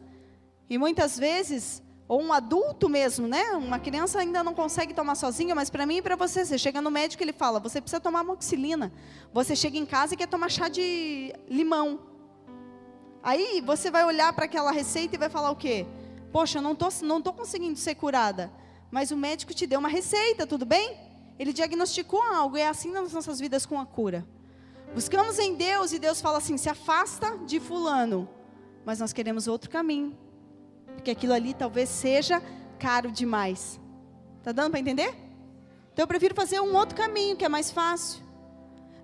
e 0.69 0.77
muitas 0.77 1.19
vezes, 1.19 1.83
ou 2.07 2.21
um 2.21 2.35
adulto 2.35 2.87
mesmo, 2.87 3.27
né? 3.27 3.53
Uma 3.53 3.79
criança 3.79 4.19
ainda 4.19 4.45
não 4.45 4.53
consegue 4.53 4.93
tomar 4.93 5.15
sozinha, 5.15 5.55
mas 5.55 5.71
para 5.71 5.87
mim 5.87 5.97
e 5.97 6.03
para 6.03 6.17
você, 6.17 6.45
você 6.45 6.59
chega 6.59 6.83
no 6.83 6.91
médico 6.91 7.23
e 7.23 7.25
ele 7.25 7.33
fala: 7.33 7.59
você 7.59 7.81
precisa 7.81 7.99
tomar 7.99 8.21
amoxicilina. 8.21 8.93
Você 9.33 9.57
chega 9.57 9.79
em 9.79 9.87
casa 9.87 10.13
e 10.13 10.19
quer 10.19 10.29
tomar 10.29 10.51
chá 10.51 10.69
de 10.69 11.35
limão. 11.49 12.12
Aí 13.23 13.61
você 13.61 13.91
vai 13.91 14.05
olhar 14.05 14.33
para 14.33 14.47
aquela 14.47 14.73
receita 14.73 15.15
e 15.15 15.19
vai 15.19 15.29
falar 15.29 15.51
o 15.51 15.57
quê? 15.57 15.87
Poxa, 16.33 16.59
eu 16.59 16.63
não 16.63 16.75
tô, 16.75 16.89
não 17.03 17.23
tô 17.23 17.33
conseguindo 17.33 17.79
ser 17.79 17.95
curada. 17.95 18.51
Mas 18.91 19.11
o 19.11 19.17
médico 19.17 19.55
te 19.55 19.67
deu 19.67 19.79
uma 19.79 19.89
receita, 19.89 20.47
tudo 20.47 20.67
bem? 20.67 20.97
Ele 21.39 21.53
diagnosticou 21.53 22.21
algo, 22.23 22.57
é 22.57 22.67
assim 22.67 22.91
nas 22.91 23.13
nossas 23.13 23.39
vidas 23.39 23.65
com 23.65 23.79
a 23.79 23.87
cura. 23.87 24.27
Buscamos 24.95 25.39
em 25.39 25.55
Deus 25.55 25.93
e 25.93 25.99
Deus 25.99 26.21
fala 26.21 26.39
assim: 26.39 26.57
se 26.57 26.69
afasta 26.69 27.39
de 27.39 27.59
Fulano. 27.59 28.29
Mas 28.85 28.99
nós 28.99 29.13
queremos 29.13 29.47
outro 29.47 29.71
caminho. 29.71 30.19
Porque 30.95 31.11
aquilo 31.11 31.33
ali 31.33 31.55
talvez 31.55 31.89
seja 31.89 32.43
caro 32.79 33.11
demais. 33.11 33.81
Está 34.39 34.53
dando 34.53 34.73
para 34.73 34.81
entender? 34.81 35.15
Então 35.93 36.03
eu 36.03 36.09
prefiro 36.09 36.35
fazer 36.35 36.61
um 36.61 36.75
outro 36.77 36.97
caminho 36.97 37.37
que 37.37 37.45
é 37.45 37.49
mais 37.49 37.71
fácil. 37.71 38.23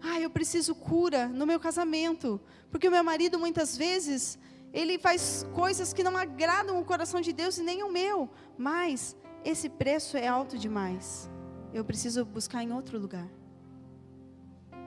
Ah, 0.02 0.20
eu 0.20 0.30
preciso 0.30 0.74
cura 0.74 1.28
no 1.28 1.46
meu 1.46 1.58
casamento. 1.58 2.40
Porque 2.70 2.88
o 2.88 2.90
meu 2.90 3.02
marido 3.02 3.38
muitas 3.38 3.76
vezes, 3.76 4.38
ele 4.72 4.98
faz 4.98 5.46
coisas 5.54 5.92
que 5.92 6.02
não 6.02 6.16
agradam 6.16 6.80
o 6.80 6.84
coração 6.84 7.20
de 7.20 7.32
Deus 7.32 7.58
e 7.58 7.62
nem 7.62 7.82
o 7.82 7.90
meu. 7.90 8.28
Mas 8.56 9.16
esse 9.44 9.68
preço 9.68 10.16
é 10.16 10.26
alto 10.26 10.58
demais. 10.58 11.30
Eu 11.72 11.84
preciso 11.84 12.24
buscar 12.24 12.62
em 12.62 12.72
outro 12.72 12.98
lugar. 12.98 13.28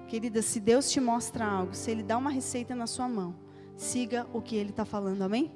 Querida, 0.08 0.42
se 0.42 0.60
Deus 0.60 0.92
te 0.92 1.00
mostra 1.00 1.46
algo, 1.46 1.74
se 1.74 1.90
Ele 1.90 2.04
dá 2.04 2.18
uma 2.18 2.30
receita 2.30 2.76
na 2.76 2.86
sua 2.86 3.08
mão, 3.08 3.36
siga 3.78 4.28
o 4.34 4.42
que 4.42 4.56
Ele 4.56 4.72
está 4.72 4.84
falando, 4.84 5.22
amém? 5.22 5.52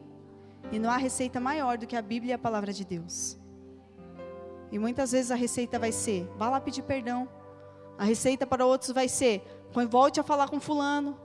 E 0.72 0.80
não 0.80 0.90
há 0.90 0.98
receita 0.98 1.40
maior 1.40 1.78
do 1.78 1.86
que 1.86 1.96
a 1.96 2.02
Bíblia 2.02 2.32
e 2.32 2.34
a 2.34 2.38
palavra 2.38 2.72
de 2.72 2.86
Deus. 2.86 3.38
E 4.72 4.80
muitas 4.80 5.12
vezes 5.12 5.30
a 5.30 5.36
receita 5.36 5.78
vai 5.78 5.92
ser: 5.92 6.28
vá 6.38 6.50
lá 6.50 6.60
pedir 6.60 6.82
perdão. 6.82 7.30
A 7.98 8.04
receita 8.04 8.48
para 8.48 8.66
outros 8.66 8.92
vai 8.92 9.08
ser: 9.08 9.44
volte 9.90 10.20
a 10.20 10.24
falar 10.24 10.50
com 10.50 10.60
Fulano. 10.60 11.20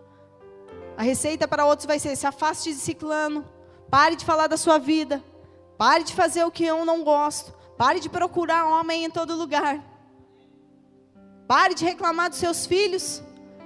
A 1.01 1.03
receita 1.03 1.49
para 1.49 1.65
outros 1.65 1.87
vai 1.87 1.99
ser: 1.99 2.15
se 2.15 2.27
afaste 2.27 2.75
de 2.75 2.79
ciclano, 2.79 3.43
pare 3.91 4.17
de 4.17 4.23
falar 4.23 4.49
da 4.49 4.59
sua 4.59 4.77
vida, 4.77 5.25
pare 5.79 6.05
de 6.05 6.13
fazer 6.13 6.45
o 6.45 6.51
que 6.51 6.63
eu 6.63 6.85
não 6.85 7.03
gosto, 7.03 7.55
pare 7.79 8.01
de 8.01 8.11
procurar 8.11 8.67
homem 8.67 9.07
em 9.07 9.11
todo 9.11 9.35
lugar, 9.35 9.83
pare 11.49 11.73
de 11.75 11.87
reclamar 11.87 12.29
dos 12.29 12.39
seus 12.39 12.67
filhos, 12.67 13.23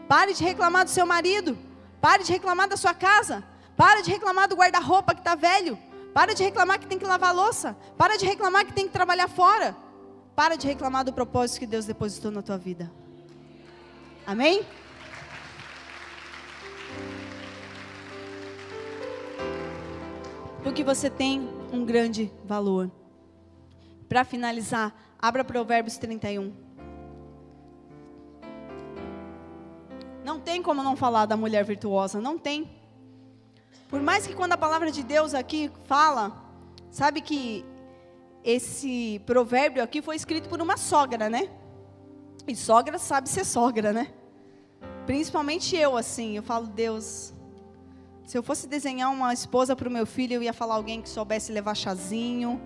pare 0.09 0.33
de 0.33 0.45
reclamar 0.45 0.85
do 0.85 0.91
seu 0.91 1.05
marido, 1.05 1.59
pare 2.01 2.23
de 2.23 2.31
reclamar 2.31 2.69
da 2.69 2.77
sua 2.77 2.95
casa, 2.95 3.43
pare 3.77 4.03
de 4.03 4.13
reclamar 4.13 4.47
do 4.47 4.55
guarda-roupa 4.55 5.13
que 5.13 5.21
está 5.21 5.35
velho, 5.35 5.77
pare 6.15 6.35
de 6.35 6.45
reclamar 6.45 6.79
que 6.79 6.87
tem 6.87 7.01
que 7.01 7.05
lavar 7.05 7.35
louça, 7.35 7.77
pare 7.99 8.17
de 8.17 8.27
reclamar 8.27 8.65
que 8.65 8.73
tem 8.73 8.87
que 8.87 8.93
trabalhar 8.93 9.27
fora, 9.27 9.75
pare 10.37 10.57
de 10.57 10.69
reclamar 10.69 11.05
do 11.05 11.13
propósito 11.13 11.59
que 11.59 11.67
Deus 11.67 11.85
depositou 11.85 12.31
na 12.31 12.43
tua 12.43 12.57
vida. 12.57 12.93
Amém? 14.25 14.65
Porque 20.65 20.83
você 20.83 21.11
tem 21.11 21.47
um 21.71 21.85
grande 21.85 22.33
valor. 22.43 22.91
Para 24.09 24.25
finalizar, 24.25 24.95
abra 25.21 25.45
Provérbios 25.45 25.99
31. 25.99 26.55
Não 30.25 30.41
tem 30.41 30.63
como 30.63 30.83
não 30.83 30.97
falar 30.97 31.27
da 31.27 31.37
mulher 31.37 31.65
virtuosa, 31.65 32.19
não 32.19 32.39
tem. 32.39 32.71
Por 33.91 34.01
mais 34.01 34.27
que 34.27 34.35
quando 34.35 34.55
a 34.55 34.57
palavra 34.57 34.91
de 34.91 35.03
Deus 35.03 35.35
aqui 35.35 35.71
fala, 35.85 36.33
sabe 36.91 37.21
que 37.21 37.63
esse 38.43 39.21
provérbio 39.27 39.83
aqui 39.83 40.01
foi 40.01 40.17
escrito 40.17 40.49
por 40.49 40.63
uma 40.63 40.79
sogra, 40.79 41.29
né? 41.29 41.51
E 42.49 42.57
sogra 42.57 42.99
sabe 42.99 43.29
ser 43.29 43.45
sogra, 43.45 43.93
né? 43.93 44.15
Principalmente 45.05 45.77
eu, 45.77 45.95
assim, 45.95 46.37
eu 46.37 46.43
falo, 46.43 46.67
Deus, 46.67 47.34
Se 48.25 48.39
eu 48.39 48.43
fosse 48.43 48.67
desenhar 48.67 49.13
uma 49.13 49.35
esposa 49.35 49.77
para 49.77 49.89
o 49.89 49.93
meu 49.93 50.07
filho, 50.07 50.35
eu 50.35 50.43
ia 50.43 50.53
falar 50.53 50.77
alguém 50.77 51.03
que 51.03 51.09
soubesse 51.09 51.53
levar 51.53 51.75
chazinho, 51.75 52.61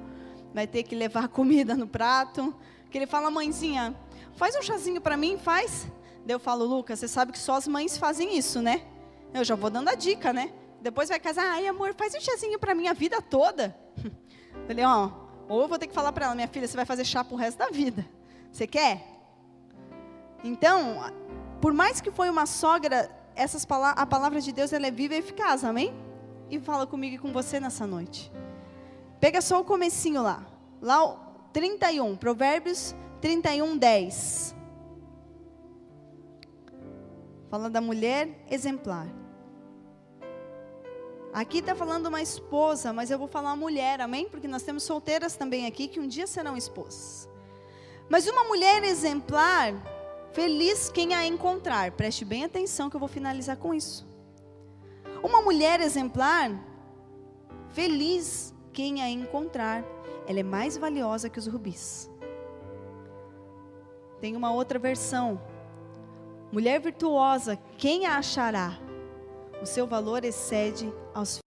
vai 0.54 0.66
ter 0.66 0.84
que 0.84 0.94
levar 0.94 1.26
comida 1.28 1.76
no 1.76 1.86
prato. 1.86 2.54
Que 2.90 2.96
ele 2.96 3.06
fala, 3.06 3.30
mãezinha, 3.30 3.94
faz 4.36 4.56
um 4.56 4.62
chazinho 4.62 5.00
para 5.00 5.16
mim, 5.16 5.36
faz. 5.36 5.86
Daí 6.24 6.34
eu 6.34 6.38
falo, 6.38 6.64
Lucas, 6.64 7.00
você 7.00 7.08
sabe 7.08 7.32
que 7.32 7.38
só 7.38 7.56
as 7.56 7.66
mães 7.66 7.98
fazem 7.98 8.38
isso, 8.38 8.62
né? 8.62 8.82
Eu 9.34 9.44
já 9.44 9.56
vou 9.56 9.68
dando 9.68 9.88
a 9.88 9.94
dica, 9.94 10.32
né? 10.32 10.52
Depois 10.80 11.08
vai 11.08 11.18
casar, 11.18 11.44
ai 11.44 11.66
amor, 11.66 11.92
faz 11.94 12.14
um 12.14 12.20
chazinho 12.20 12.58
para 12.58 12.74
mim 12.74 12.86
a 12.86 12.92
vida 12.92 13.20
toda. 13.20 13.76
Falei, 14.66 14.84
ó, 14.84 15.10
ou 15.48 15.62
eu 15.62 15.68
vou 15.68 15.78
ter 15.78 15.88
que 15.88 15.94
falar 15.94 16.12
para 16.12 16.26
ela, 16.26 16.34
minha 16.34 16.48
filha, 16.48 16.68
você 16.68 16.76
vai 16.76 16.86
fazer 16.86 17.04
chá 17.04 17.24
pro 17.24 17.36
resto 17.36 17.58
da 17.58 17.68
vida. 17.68 18.06
Você 18.52 18.66
quer? 18.66 19.04
Então, 20.44 21.12
por 21.60 21.72
mais 21.72 22.00
que 22.00 22.10
foi 22.10 22.30
uma 22.30 22.46
sogra, 22.46 23.10
essas 23.38 23.64
a 23.70 24.04
palavra 24.04 24.40
de 24.40 24.50
Deus 24.52 24.72
ela 24.72 24.88
é 24.88 24.90
viva 24.90 25.14
e 25.14 25.18
eficaz, 25.18 25.62
amém? 25.64 25.94
E 26.50 26.58
fala 26.58 26.86
comigo 26.86 27.14
e 27.14 27.18
com 27.18 27.32
você 27.32 27.60
nessa 27.60 27.86
noite. 27.86 28.32
Pega 29.20 29.40
só 29.40 29.60
o 29.60 29.64
comecinho 29.64 30.22
lá. 30.22 30.44
Lá 30.82 31.04
o 31.04 31.18
31, 31.52 32.16
Provérbios 32.16 32.94
31, 33.20 33.78
10. 33.78 34.54
Fala 37.48 37.70
da 37.70 37.80
mulher 37.80 38.28
exemplar. 38.50 39.06
Aqui 41.32 41.58
está 41.58 41.74
falando 41.74 42.06
uma 42.06 42.20
esposa, 42.20 42.92
mas 42.92 43.10
eu 43.10 43.18
vou 43.18 43.28
falar 43.28 43.54
mulher, 43.54 44.00
amém? 44.00 44.28
Porque 44.28 44.48
nós 44.48 44.62
temos 44.62 44.82
solteiras 44.82 45.36
também 45.36 45.66
aqui 45.66 45.86
que 45.86 46.00
um 46.00 46.08
dia 46.08 46.26
serão 46.26 46.56
esposas. 46.56 47.28
Mas 48.08 48.26
uma 48.26 48.44
mulher 48.44 48.82
exemplar, 48.82 49.74
feliz 50.32 50.88
quem 50.88 51.14
a 51.14 51.26
encontrar. 51.26 51.92
Preste 51.92 52.24
bem 52.24 52.44
atenção 52.44 52.88
que 52.88 52.96
eu 52.96 53.00
vou 53.00 53.08
finalizar 53.08 53.56
com 53.56 53.74
isso. 53.74 54.06
Uma 55.22 55.42
mulher 55.42 55.80
exemplar, 55.80 56.50
feliz 57.70 58.54
quem 58.72 59.02
a 59.02 59.08
encontrar. 59.08 59.84
Ela 60.26 60.40
é 60.40 60.42
mais 60.42 60.76
valiosa 60.76 61.28
que 61.28 61.38
os 61.38 61.46
rubis. 61.46 62.10
Tem 64.20 64.36
uma 64.36 64.52
outra 64.52 64.78
versão. 64.78 65.40
Mulher 66.52 66.80
virtuosa, 66.80 67.58
quem 67.76 68.06
a 68.06 68.18
achará? 68.18 68.78
O 69.60 69.66
seu 69.66 69.86
valor 69.86 70.24
excede 70.24 70.92
aos 71.14 71.38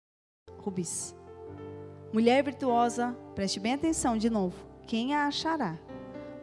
rubis. 0.58 1.16
Mulher 2.14 2.44
virtuosa, 2.44 3.16
preste 3.34 3.60
bem 3.60 3.74
atenção 3.74 4.18
de 4.18 4.30
novo. 4.30 4.56
Quem 4.86 5.16
a 5.16 5.28
achará? 5.28 5.80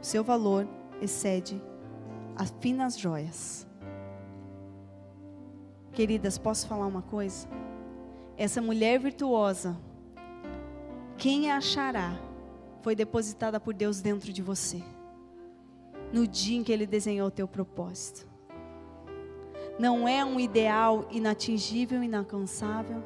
O 0.00 0.04
seu 0.04 0.24
valor 0.24 0.66
excede 1.02 1.60
as 2.38 2.54
finas 2.60 2.96
joias. 2.96 3.66
Queridas, 5.92 6.38
posso 6.38 6.68
falar 6.68 6.86
uma 6.86 7.02
coisa? 7.02 7.48
Essa 8.36 8.62
mulher 8.62 9.00
virtuosa, 9.00 9.76
quem 11.16 11.50
a 11.50 11.56
achará, 11.56 12.16
foi 12.80 12.94
depositada 12.94 13.58
por 13.58 13.74
Deus 13.74 14.00
dentro 14.00 14.32
de 14.32 14.40
você. 14.40 14.80
No 16.12 16.26
dia 16.26 16.56
em 16.56 16.62
que 16.62 16.72
Ele 16.72 16.86
desenhou 16.86 17.26
o 17.26 17.32
teu 17.32 17.48
propósito. 17.48 18.26
Não 19.78 20.06
é 20.06 20.24
um 20.24 20.38
ideal 20.38 21.06
inatingível, 21.10 22.02
inalcançável 22.02 23.02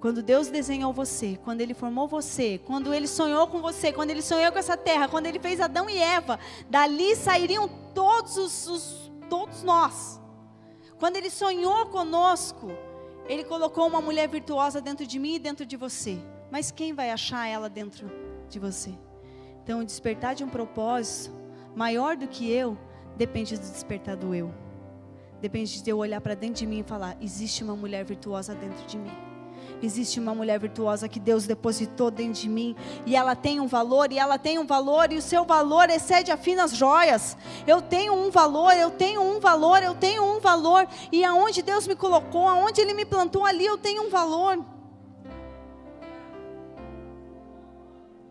quando 0.00 0.22
Deus 0.22 0.48
desenhou 0.48 0.92
você, 0.92 1.38
quando 1.44 1.60
Ele 1.60 1.74
formou 1.74 2.08
você, 2.08 2.58
quando 2.64 2.92
Ele 2.94 3.06
sonhou 3.06 3.46
com 3.46 3.60
você, 3.60 3.92
quando 3.92 4.10
Ele 4.10 4.22
sonhou 4.22 4.50
com 4.50 4.58
essa 4.58 4.76
terra, 4.76 5.08
quando 5.08 5.26
Ele 5.26 5.38
fez 5.38 5.60
Adão 5.60 5.90
e 5.90 5.98
Eva, 5.98 6.38
dali 6.70 7.14
sairiam 7.14 7.68
todos 7.94 8.36
os, 8.38 8.66
os 8.66 9.12
todos 9.28 9.62
nós. 9.62 10.18
Quando 10.98 11.16
Ele 11.16 11.28
sonhou 11.30 11.86
conosco, 11.86 12.68
Ele 13.28 13.44
colocou 13.44 13.86
uma 13.86 14.00
mulher 14.00 14.26
virtuosa 14.26 14.80
dentro 14.80 15.06
de 15.06 15.18
mim 15.18 15.34
e 15.34 15.38
dentro 15.38 15.66
de 15.66 15.76
você. 15.76 16.18
Mas 16.50 16.70
quem 16.70 16.94
vai 16.94 17.10
achar 17.10 17.46
ela 17.46 17.68
dentro 17.68 18.10
de 18.48 18.58
você? 18.58 18.92
Então, 19.62 19.80
o 19.80 19.84
despertar 19.84 20.34
de 20.34 20.42
um 20.42 20.48
propósito 20.48 21.32
maior 21.76 22.16
do 22.16 22.26
que 22.26 22.50
eu 22.50 22.76
depende 23.16 23.56
do 23.56 23.60
despertar 23.60 24.16
do 24.16 24.34
eu. 24.34 24.52
Depende 25.40 25.82
de 25.82 25.90
eu 25.90 25.98
olhar 25.98 26.20
para 26.20 26.34
dentro 26.34 26.56
de 26.56 26.66
mim 26.66 26.80
e 26.80 26.82
falar: 26.82 27.16
existe 27.20 27.62
uma 27.62 27.76
mulher 27.76 28.04
virtuosa 28.04 28.54
dentro 28.54 28.84
de 28.86 28.98
mim. 28.98 29.29
Existe 29.82 30.20
uma 30.20 30.34
mulher 30.34 30.58
virtuosa 30.58 31.08
que 31.08 31.18
Deus 31.18 31.46
depositou 31.46 32.10
dentro 32.10 32.40
de 32.40 32.48
mim 32.48 32.76
e 33.06 33.16
ela 33.16 33.34
tem 33.34 33.60
um 33.60 33.66
valor 33.66 34.12
e 34.12 34.18
ela 34.18 34.38
tem 34.38 34.58
um 34.58 34.66
valor 34.66 35.10
e 35.12 35.16
o 35.16 35.22
seu 35.22 35.44
valor 35.44 35.88
excede 35.88 36.30
a 36.30 36.36
finas 36.36 36.76
joias. 36.76 37.36
Eu 37.66 37.80
tenho 37.80 38.12
um 38.12 38.30
valor, 38.30 38.72
eu 38.74 38.90
tenho 38.90 39.22
um 39.22 39.40
valor, 39.40 39.82
eu 39.82 39.94
tenho 39.94 40.22
um 40.22 40.40
valor 40.40 40.86
e 41.10 41.24
aonde 41.24 41.62
Deus 41.62 41.86
me 41.86 41.96
colocou, 41.96 42.46
aonde 42.46 42.80
ele 42.80 42.92
me 42.94 43.04
plantou 43.04 43.44
ali, 43.44 43.64
eu 43.64 43.78
tenho 43.78 44.02
um 44.02 44.10
valor. 44.10 44.58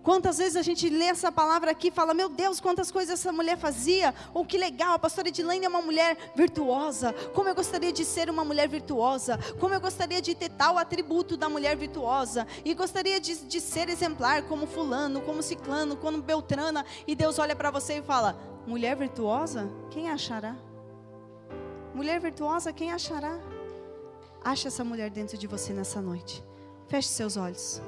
Quantas 0.04 0.38
vezes 0.38 0.56
a 0.56 0.62
gente 0.62 0.90
lê 0.90 1.06
essa 1.06 1.32
palavra 1.32 1.72
aqui 1.72 1.90
e 1.90 1.92
fala, 1.92 2.14
meu 2.14 2.30
Deus, 2.30 2.60
quantas 2.60 2.90
coisas 2.90 3.20
essa 3.20 3.32
mulher 3.32 3.58
fazia, 3.58 4.14
ou 4.34 4.46
que 4.46 4.58
legal, 4.58 4.94
a 4.94 5.00
pastora 5.00 5.28
Edilene 5.28 5.66
é 5.66 5.70
uma 5.70 5.82
mulher 5.82 6.18
virtuosa, 6.36 7.14
como 7.34 7.50
eu 7.50 7.56
gostaria 7.56 7.92
de 7.92 8.06
ser 8.06 8.30
uma 8.30 8.46
mulher 8.46 8.70
virtuosa, 8.70 9.38
como 9.60 9.74
eu 9.74 9.82
gostaria 9.82 10.22
de 10.22 10.34
ter 10.34 10.50
tal 10.50 10.78
atributo 10.78 11.36
da 11.36 11.50
mulher 11.50 11.76
virtuosa, 11.76 12.48
e 12.64 12.74
gostaria 12.74 13.20
de, 13.20 13.36
de 13.36 13.60
ser 13.60 13.90
exemplar 13.90 14.44
como 14.44 14.66
fulano, 14.66 15.22
como 15.22 15.44
ciclano, 15.44 15.98
como 15.98 16.22
beltrana, 16.22 16.86
e 17.06 17.14
Deus 17.14 17.38
olha 17.38 17.56
para 17.56 17.70
você 17.70 17.98
e 17.98 18.02
fala, 18.02 18.40
mulher 18.66 18.96
virtuosa, 18.96 19.70
quem 19.92 20.10
achará? 20.10 20.56
Mulher 21.94 22.22
virtuosa, 22.22 22.72
quem 22.72 22.94
achará? 22.94 23.38
Acha 24.42 24.70
essa 24.70 24.86
mulher 24.86 25.10
dentro 25.10 25.38
de 25.38 25.48
você 25.48 25.74
nessa 25.74 26.02
noite. 26.02 26.42
Feche 26.88 27.10
seus 27.10 27.36
olhos. 27.36 27.82